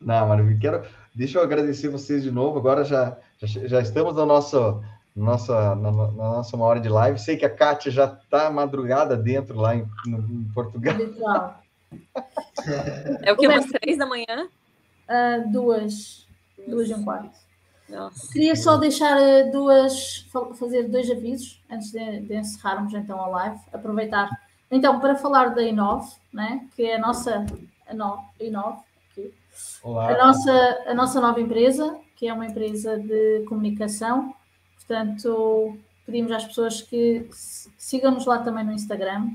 [0.00, 0.58] Não, maravilha.
[0.58, 0.82] Quero,
[1.14, 2.58] deixa eu agradecer vocês de novo.
[2.58, 3.16] Agora já,
[3.46, 4.82] já, já estamos no nosso,
[5.14, 7.18] nossa, na, na, nossa uma hora de live.
[7.18, 10.94] Sei que a Kátia já está madrugada dentro lá em, no, em Portugal.
[13.22, 13.46] É o que?
[13.46, 14.48] Umas três da manhã?
[15.08, 16.26] Uh, duas.
[16.66, 17.38] Duas e um quarto.
[17.88, 18.32] Nossa.
[18.32, 20.26] Queria só deixar uh, duas,
[20.58, 23.60] fazer dois avisos antes de, de, encerrarmos então a live.
[23.72, 24.30] Aproveitar
[24.70, 27.44] então para falar da Inov, né, que é a nossa
[27.86, 28.82] a Inov,
[29.82, 30.12] Olá.
[30.12, 34.32] A nossa, a nossa nova empresa, que é uma empresa de comunicação,
[34.76, 35.76] portanto,
[36.06, 37.26] pedimos às pessoas que
[37.76, 39.28] sigam-nos lá também no Instagram,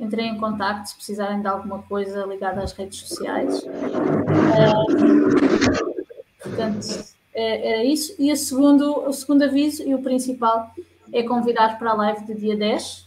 [0.00, 3.62] entrem em contato se precisarem de alguma coisa ligada às redes sociais.
[4.56, 4.72] É,
[6.42, 7.04] portanto,
[7.34, 8.14] é, era isso.
[8.18, 10.70] E a segundo, o segundo aviso e o principal
[11.12, 13.06] é convidar para a live de dia 10,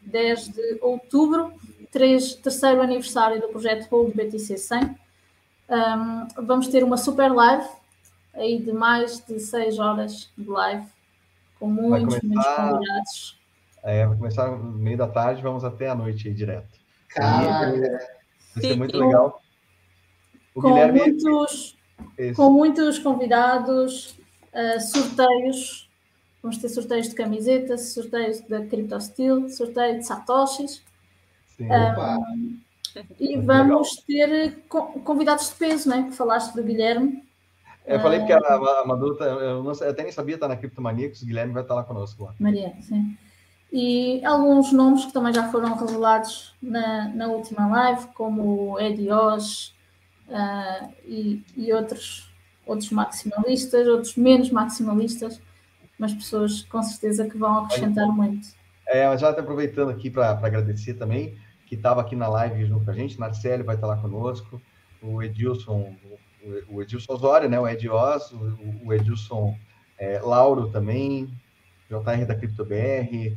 [0.00, 1.52] 10 de outubro,
[1.92, 4.80] 3, terceiro aniversário do projeto Hold BTC 100.
[4.80, 7.68] Um, vamos ter uma super live
[8.34, 10.86] aí de mais de 6 horas de live
[11.58, 13.40] com muitos, começar, muitos convidados.
[13.82, 16.78] É, vai começar no meio da tarde, vamos até a noite aí direto.
[17.08, 17.98] Caraca!
[18.54, 19.40] Vai ser muito legal.
[20.54, 21.00] O com, Guilherme...
[21.00, 21.76] muitos,
[22.36, 24.18] com muitos convidados,
[24.52, 25.90] uh, sorteios.
[26.42, 30.82] Vamos ter sorteios de camisetas, sorteios da CryptoSteel, sorteio de Satoshis.
[31.56, 32.58] Sim, um,
[33.18, 36.04] e vamos ter convidados de peso, né?
[36.04, 37.24] Que falaste do Guilherme.
[37.86, 40.56] Eu falei que a, a Madu, tá, eu, não, eu até nem sabia estar na
[40.56, 42.24] Criptomaníacos, o Guilherme vai estar lá conosco.
[42.24, 42.34] Lá.
[42.38, 43.16] Maria, sim.
[43.70, 49.74] E alguns nomes que também já foram revelados na, na última live, como Eddie Oz
[50.28, 52.32] uh, e, e outros,
[52.64, 55.42] outros maximalistas, outros menos maximalistas,
[55.98, 58.48] mas pessoas com certeza que vão acrescentar muito.
[58.86, 61.36] É, já até aproveitando aqui para agradecer também,
[61.66, 64.60] que estava aqui na live junto com a gente, Narcélio vai estar lá conosco,
[65.02, 65.96] o Edilson,
[66.68, 68.32] o Edilson Osório, né, o Ed Oz,
[68.84, 69.56] o, Edilson
[69.98, 71.28] é, Lauro também,
[71.88, 73.34] JR da CryptoBR,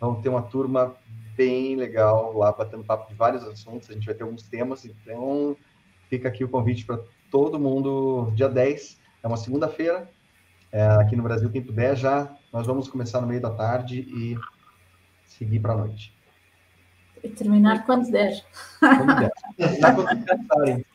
[0.00, 0.94] vamos ter uma turma
[1.36, 5.56] bem legal lá, batendo papo de vários assuntos, a gente vai ter alguns temas, então
[6.08, 6.98] fica aqui o convite para
[7.30, 10.08] todo mundo, dia 10, é uma segunda-feira,
[10.72, 14.38] é, aqui no Brasil, quem puder já, nós vamos começar no meio da tarde e
[15.24, 16.16] seguir para a noite.
[17.22, 18.44] E terminar quando der.
[18.78, 19.32] Quando der.
[19.94, 20.86] quando.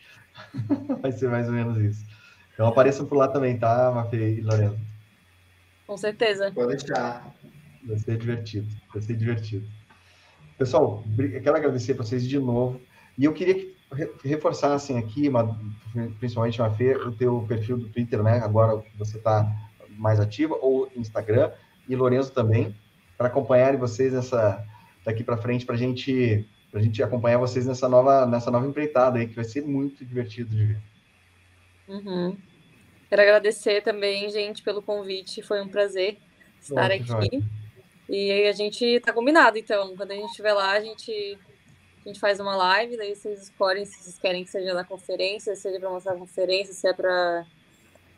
[1.01, 2.05] Vai ser mais ou menos isso.
[2.53, 4.79] Então apareçam por lá também, tá, Mafê e Lorenzo?
[5.87, 6.51] Com certeza.
[6.51, 7.33] Pode deixar.
[7.83, 8.67] Vai ser divertido.
[8.93, 9.67] Vai ser divertido.
[10.57, 12.79] Pessoal, quero agradecer para vocês de novo.
[13.17, 13.71] E eu queria
[14.23, 15.29] reforçar assim aqui,
[16.19, 18.39] principalmente Mafê, o teu perfil do Twitter, né?
[18.39, 19.51] Agora você está
[19.97, 21.51] mais ativa, ou Instagram,
[21.89, 22.75] e Lorenzo também,
[23.17, 24.63] para acompanharem vocês nessa
[25.03, 29.27] daqui para frente, para gente, a gente acompanhar vocês nessa nova, nessa nova empreitada aí,
[29.27, 30.81] que vai ser muito divertido de ver.
[31.87, 32.37] Uhum.
[33.09, 35.41] Quero agradecer também, gente, pelo convite.
[35.41, 36.17] Foi um prazer
[36.61, 37.05] estar Nossa, aqui.
[37.05, 37.43] Joia.
[38.07, 39.95] E a gente está combinado, então.
[39.97, 41.37] Quando a gente estiver lá, a gente,
[42.05, 45.55] a gente faz uma live, daí vocês escolhem se vocês querem que seja da conferência,
[45.55, 47.45] seja para mostrar a conferência, se é para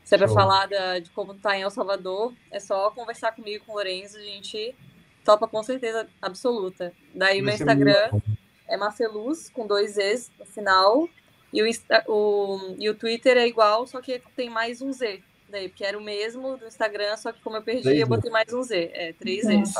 [0.04, 3.64] se é para falar da, de como tá em El Salvador, é só conversar comigo,
[3.66, 4.76] com o Lourenço, a gente
[5.24, 6.92] topa com certeza absoluta.
[7.16, 8.22] Daí Vai meu Instagram
[8.68, 11.08] é Mafeluz, com dois Es no final,
[11.54, 11.70] e o,
[12.08, 15.22] o, e o Twitter é igual, só que tem mais um Z.
[15.50, 18.52] Daí, porque era o mesmo do Instagram, só que como eu perdi, eu botei mais
[18.52, 18.90] um Z.
[18.92, 19.76] É, três Zs.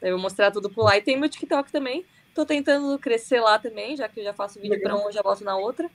[0.00, 0.96] Daí eu vou mostrar tudo por lá.
[0.96, 2.04] E tem meu TikTok também.
[2.34, 5.44] Tô tentando crescer lá também, já que eu já faço vídeo para um, já boto
[5.44, 5.88] na outra.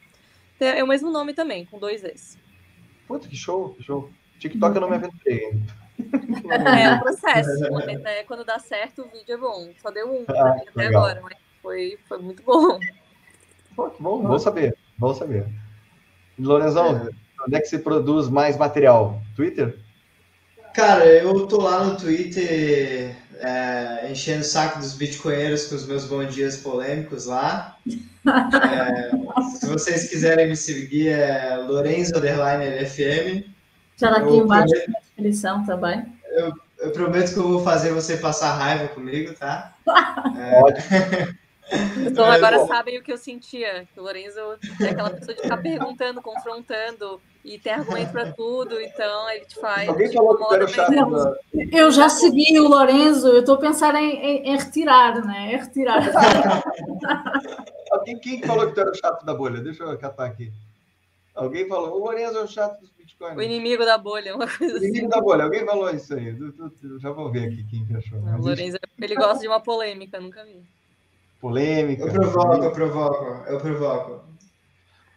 [0.57, 2.37] É o mesmo nome também, com dois Zs.
[3.05, 4.09] Puta, que show, que show.
[4.39, 5.85] TikTok eu não me aventurei ainda.
[6.49, 7.59] É um processo.
[8.01, 8.23] Né?
[8.23, 9.69] Quando dá certo, o vídeo é bom.
[9.81, 11.03] Só deu um ah, até legal.
[11.03, 12.79] agora, mas foi, foi muito bom.
[13.75, 15.47] Pô, que bom, bom saber, bom saber.
[16.37, 17.09] Lorenzão, é.
[17.45, 19.19] onde é que você produz mais material?
[19.35, 19.79] Twitter?
[20.75, 26.05] Cara, eu tô lá no Twitter é, enchendo o saco dos bitcoinheiros com os meus
[26.05, 27.77] bons dias polêmicos lá.
[28.27, 29.11] É,
[29.57, 33.49] se vocês quiserem me seguir, é Lorenzo FM.
[33.97, 36.05] Já tá aqui embaixo prometo, na descrição também.
[36.31, 39.73] Eu, eu, prometo que eu vou fazer você passar raiva comigo, tá?
[40.37, 41.33] é...
[42.05, 42.67] Então agora bom.
[42.67, 43.87] sabem o que eu sentia.
[43.93, 44.39] Que o Lorenzo
[44.81, 49.55] é aquela pessoa de ficar perguntando, confrontando e tem argumento para tudo, então ele te
[49.59, 49.87] faz.
[49.87, 50.91] Alguém falou que era chato.
[50.91, 51.35] Da...
[51.71, 55.53] Eu já segui o Lorenzo, eu estou a pensar em, em, em, retirar, né?
[55.53, 56.01] É retirar.
[57.91, 59.61] Alguém quem falou que tu era o chato da bolha?
[59.61, 60.51] Deixa eu catar aqui.
[61.33, 63.37] Alguém falou, o Lorenzo é o chato dos bitcoins.
[63.37, 64.85] O inimigo da bolha, uma coisa assim.
[64.85, 66.29] O inimigo da bolha, alguém falou isso aí.
[66.29, 68.19] Eu, eu, eu já vou ver aqui quem achou.
[68.21, 70.63] Não, o Lorenzo, ele gosta de uma polêmica, nunca vi
[71.45, 72.03] polêmica.
[72.03, 74.25] Eu provoco, eu provoco, eu provoco.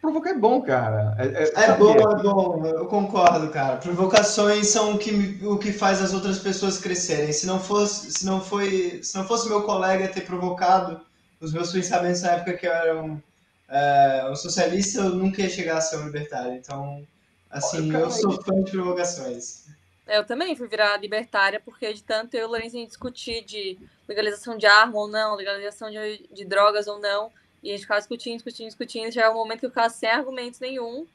[0.03, 1.17] Provocar é bom, cara.
[1.19, 3.79] É, é, é bom, é bom, eu concordo, cara.
[3.79, 7.33] Provocações são o que, o que faz as outras pessoas crescerem.
[7.33, 11.01] Se não fosse, se não foi, se não fosse meu colega ter provocado
[11.41, 13.21] os meus pensamentos na época que eu era um,
[13.69, 16.53] é, um socialista, eu nunca ia chegar a ser um libertário.
[16.53, 17.03] Então,
[17.51, 19.65] assim, eu sou fã de provocações.
[20.09, 23.79] Eu também fui virar libertária, porque de tanto eu e o Lourenço discutir de
[24.09, 27.31] legalização de arma ou não, legalização de, de drogas ou não,
[27.63, 30.61] e a gente ficava discutindo, discutindo, discutindo, chegava um momento que eu ficava sem argumentos
[30.61, 31.07] nenhum.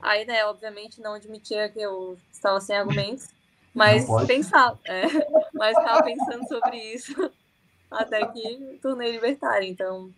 [0.00, 3.28] Aí, né, obviamente não admitia que eu estava sem argumentos,
[3.74, 5.02] mas pensava, é,
[5.52, 7.30] mas estava pensando sobre isso
[7.90, 10.10] até que tornei libertária, então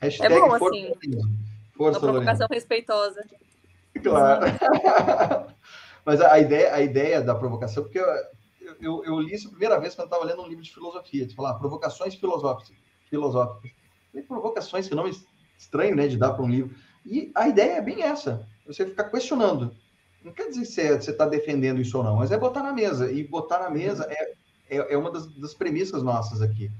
[0.00, 0.94] Hashtag é bom, assim,
[1.74, 3.24] força, uma provocação respeitosa.
[4.02, 4.46] Claro.
[6.10, 9.78] Mas a, ideia, a ideia da provocação, porque eu, eu, eu li isso a primeira
[9.78, 12.76] vez quando estava lendo um livro de filosofia, de falar provocações filosóficas.
[13.08, 13.70] filosóficas.
[14.12, 15.16] E provocações, que nome
[15.56, 16.74] estranho, né, de dar para um livro.
[17.06, 19.72] E a ideia é bem essa, você ficar questionando.
[20.24, 23.08] Não quer dizer se você está defendendo isso ou não, mas é botar na mesa.
[23.12, 24.32] E botar na mesa é,
[24.68, 26.72] é, é uma das, das, premissas nossas aqui.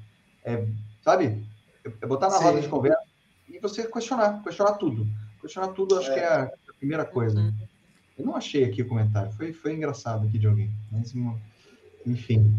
[0.45, 0.67] É,
[1.03, 1.47] sabe?
[1.85, 2.45] É botar na Sim.
[2.47, 3.05] roda de conversa
[3.49, 5.07] e você questionar, questionar tudo.
[5.41, 6.15] Questionar tudo, acho é.
[6.15, 7.39] que é a, a primeira coisa.
[7.39, 7.70] Uhum.
[8.21, 11.15] Eu não achei aqui o comentário, foi, foi engraçado aqui de alguém, mas
[12.07, 12.55] enfim.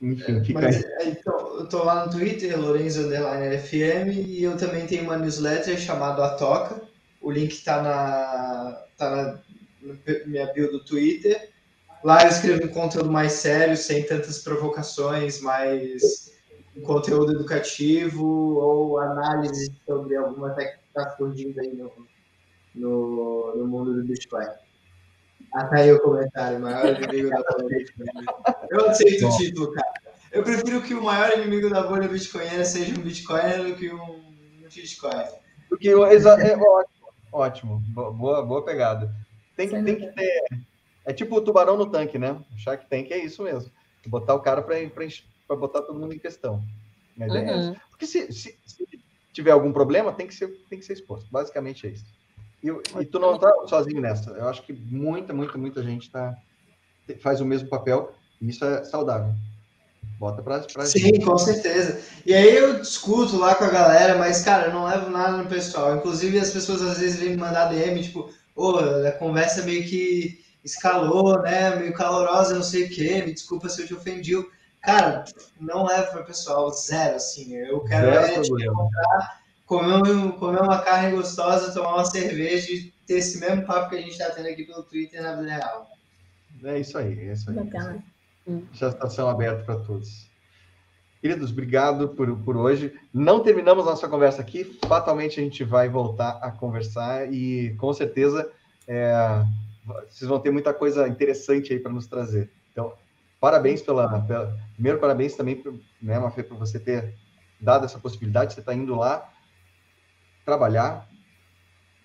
[0.00, 1.10] Enfim, fica mas, aí.
[1.10, 5.78] Então, eu tô lá no Twitter, Lorenzo Underline FM, e eu também tenho uma newsletter
[5.78, 6.80] chamada A Toca.
[7.20, 9.38] O link tá na, tá
[9.82, 11.50] na minha bio do Twitter.
[12.02, 16.32] Lá eu escrevo um conteúdo mais sério, sem tantas provocações, mais
[16.84, 21.92] conteúdo educativo ou análise sobre alguma técnica que está surgindo aí no,
[22.74, 24.48] no, no mundo do Bitcoin.
[25.54, 28.04] Ah, tá aí o comentário, maior inimigo da política.
[28.70, 29.34] Eu aceito Bom.
[29.34, 29.92] o título, cara.
[30.32, 34.22] Eu prefiro que o maior inimigo da bolha bitcoinera seja um bitcoiner do que um
[34.70, 35.26] shitcoin.
[35.68, 39.14] Porque é, ótimo, ótimo, boa, boa pegada.
[39.56, 40.44] Tem, tem que ter.
[41.04, 42.32] É tipo o tubarão no tanque, né?
[42.32, 43.70] O Shark Tank é isso mesmo.
[44.06, 46.62] Botar o cara para botar todo mundo em questão.
[47.20, 47.72] É uhum.
[47.72, 48.88] é Porque se, se, se,
[49.32, 51.30] tiver algum problema, tem que ser, tem que ser exposto.
[51.30, 52.06] Basicamente é isso.
[52.62, 54.30] E, e tu não tá sozinho nessa.
[54.30, 56.34] Eu acho que muita, muita, muita gente tá,
[57.20, 59.34] faz o mesmo papel e isso é saudável.
[60.18, 61.24] Bota pra, pra Sim, gente.
[61.24, 62.00] com certeza.
[62.24, 65.48] E aí eu discuto lá com a galera, mas, cara, eu não levo nada no
[65.48, 65.96] pessoal.
[65.96, 70.40] Inclusive, as pessoas às vezes vêm me mandar DM, tipo, ô, a conversa meio que
[70.64, 71.74] escalou, né?
[71.74, 74.34] Meio calorosa, não sei o quê, me desculpa se eu te ofendi.
[74.80, 75.24] Cara,
[75.60, 77.54] não levo para pessoal, zero, assim.
[77.56, 79.41] Eu quero é, te encontrar,
[79.72, 84.00] comer, comer uma carne gostosa, tomar uma cerveja e ter esse mesmo papo que a
[84.00, 85.88] gente está tendo aqui pelo Twitter na vida real.
[86.62, 87.56] É isso aí, é isso aí.
[87.56, 88.04] Bacana.
[88.74, 90.30] Já está sendo aberto para todos.
[91.22, 92.92] Queridos, obrigado por, por hoje.
[93.14, 94.78] Não terminamos nossa conversa aqui.
[94.86, 98.50] Fatalmente a gente vai voltar a conversar e com certeza
[98.86, 99.42] é,
[100.10, 102.50] vocês vão ter muita coisa interessante aí para nos trazer.
[102.72, 102.92] Então,
[103.40, 105.62] parabéns pela, pela, primeiro parabéns também,
[106.02, 107.14] né, Mafê, por você ter
[107.60, 108.52] dado essa possibilidade.
[108.52, 109.31] Você está indo lá
[110.44, 111.08] trabalhar,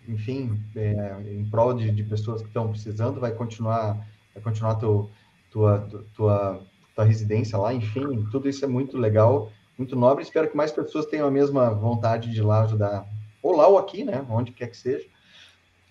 [0.07, 3.19] enfim, é, em prol de, de pessoas que estão precisando.
[3.19, 5.09] Vai continuar, vai continuar teu
[5.49, 6.61] tua, tua,
[6.95, 10.23] tua residência lá, enfim, tudo isso é muito legal, muito nobre.
[10.23, 13.07] Espero que mais pessoas tenham a mesma vontade de ir lá ajudar,
[13.41, 14.26] ou lá ou aqui, né?
[14.30, 15.05] Onde quer que seja.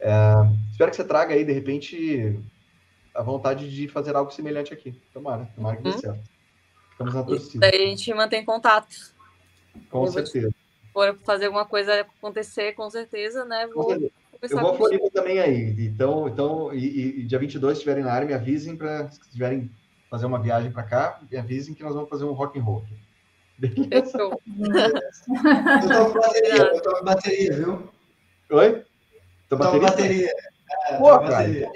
[0.00, 0.12] É,
[0.70, 2.38] espero que você traga aí, de repente,
[3.14, 4.92] a vontade de fazer algo semelhante aqui.
[5.12, 5.98] Tomara, tomara que dê uhum.
[5.98, 6.30] certo.
[6.92, 7.70] Estamos na torcida.
[7.70, 9.14] Daí a gente mantém contato.
[9.90, 10.50] Com certeza.
[10.96, 13.66] For fazer alguma coisa acontecer, com certeza, né?
[13.66, 14.10] Vou, eu
[14.58, 15.76] vou a Floripa também aí.
[15.78, 19.70] Então, então e, e dia 22, se estiverem na área, me avisem para se tiverem
[20.08, 22.82] fazer uma viagem para cá, me avisem que nós vamos fazer um rock and roll.
[23.58, 23.90] Beleza?
[23.92, 24.40] Eu tô
[26.12, 27.92] com bateria, eu tô com bateria, viu?
[28.52, 28.84] Oi?
[29.50, 29.86] Tô bateria?
[29.86, 30.30] bateria.
[30.88, 31.28] É, Pô, cara.
[31.28, 31.70] Bateria.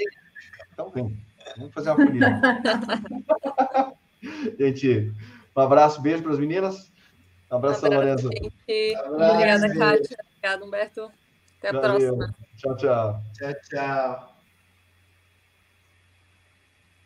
[0.72, 1.14] Então vem.
[1.58, 2.40] Vamos fazer uma folia.
[4.58, 5.12] gente,
[5.54, 6.90] um abraço, beijo para as meninas.
[7.50, 8.28] Um abraço, um abraço Lorenzo.
[8.28, 10.16] Obrigada, Kátia.
[10.28, 11.12] Obrigada, Humberto.
[11.58, 12.16] Até a Valeu.
[12.16, 12.34] próxima.
[12.56, 13.22] Tchau, tchau.
[13.34, 14.29] Tchau, tchau.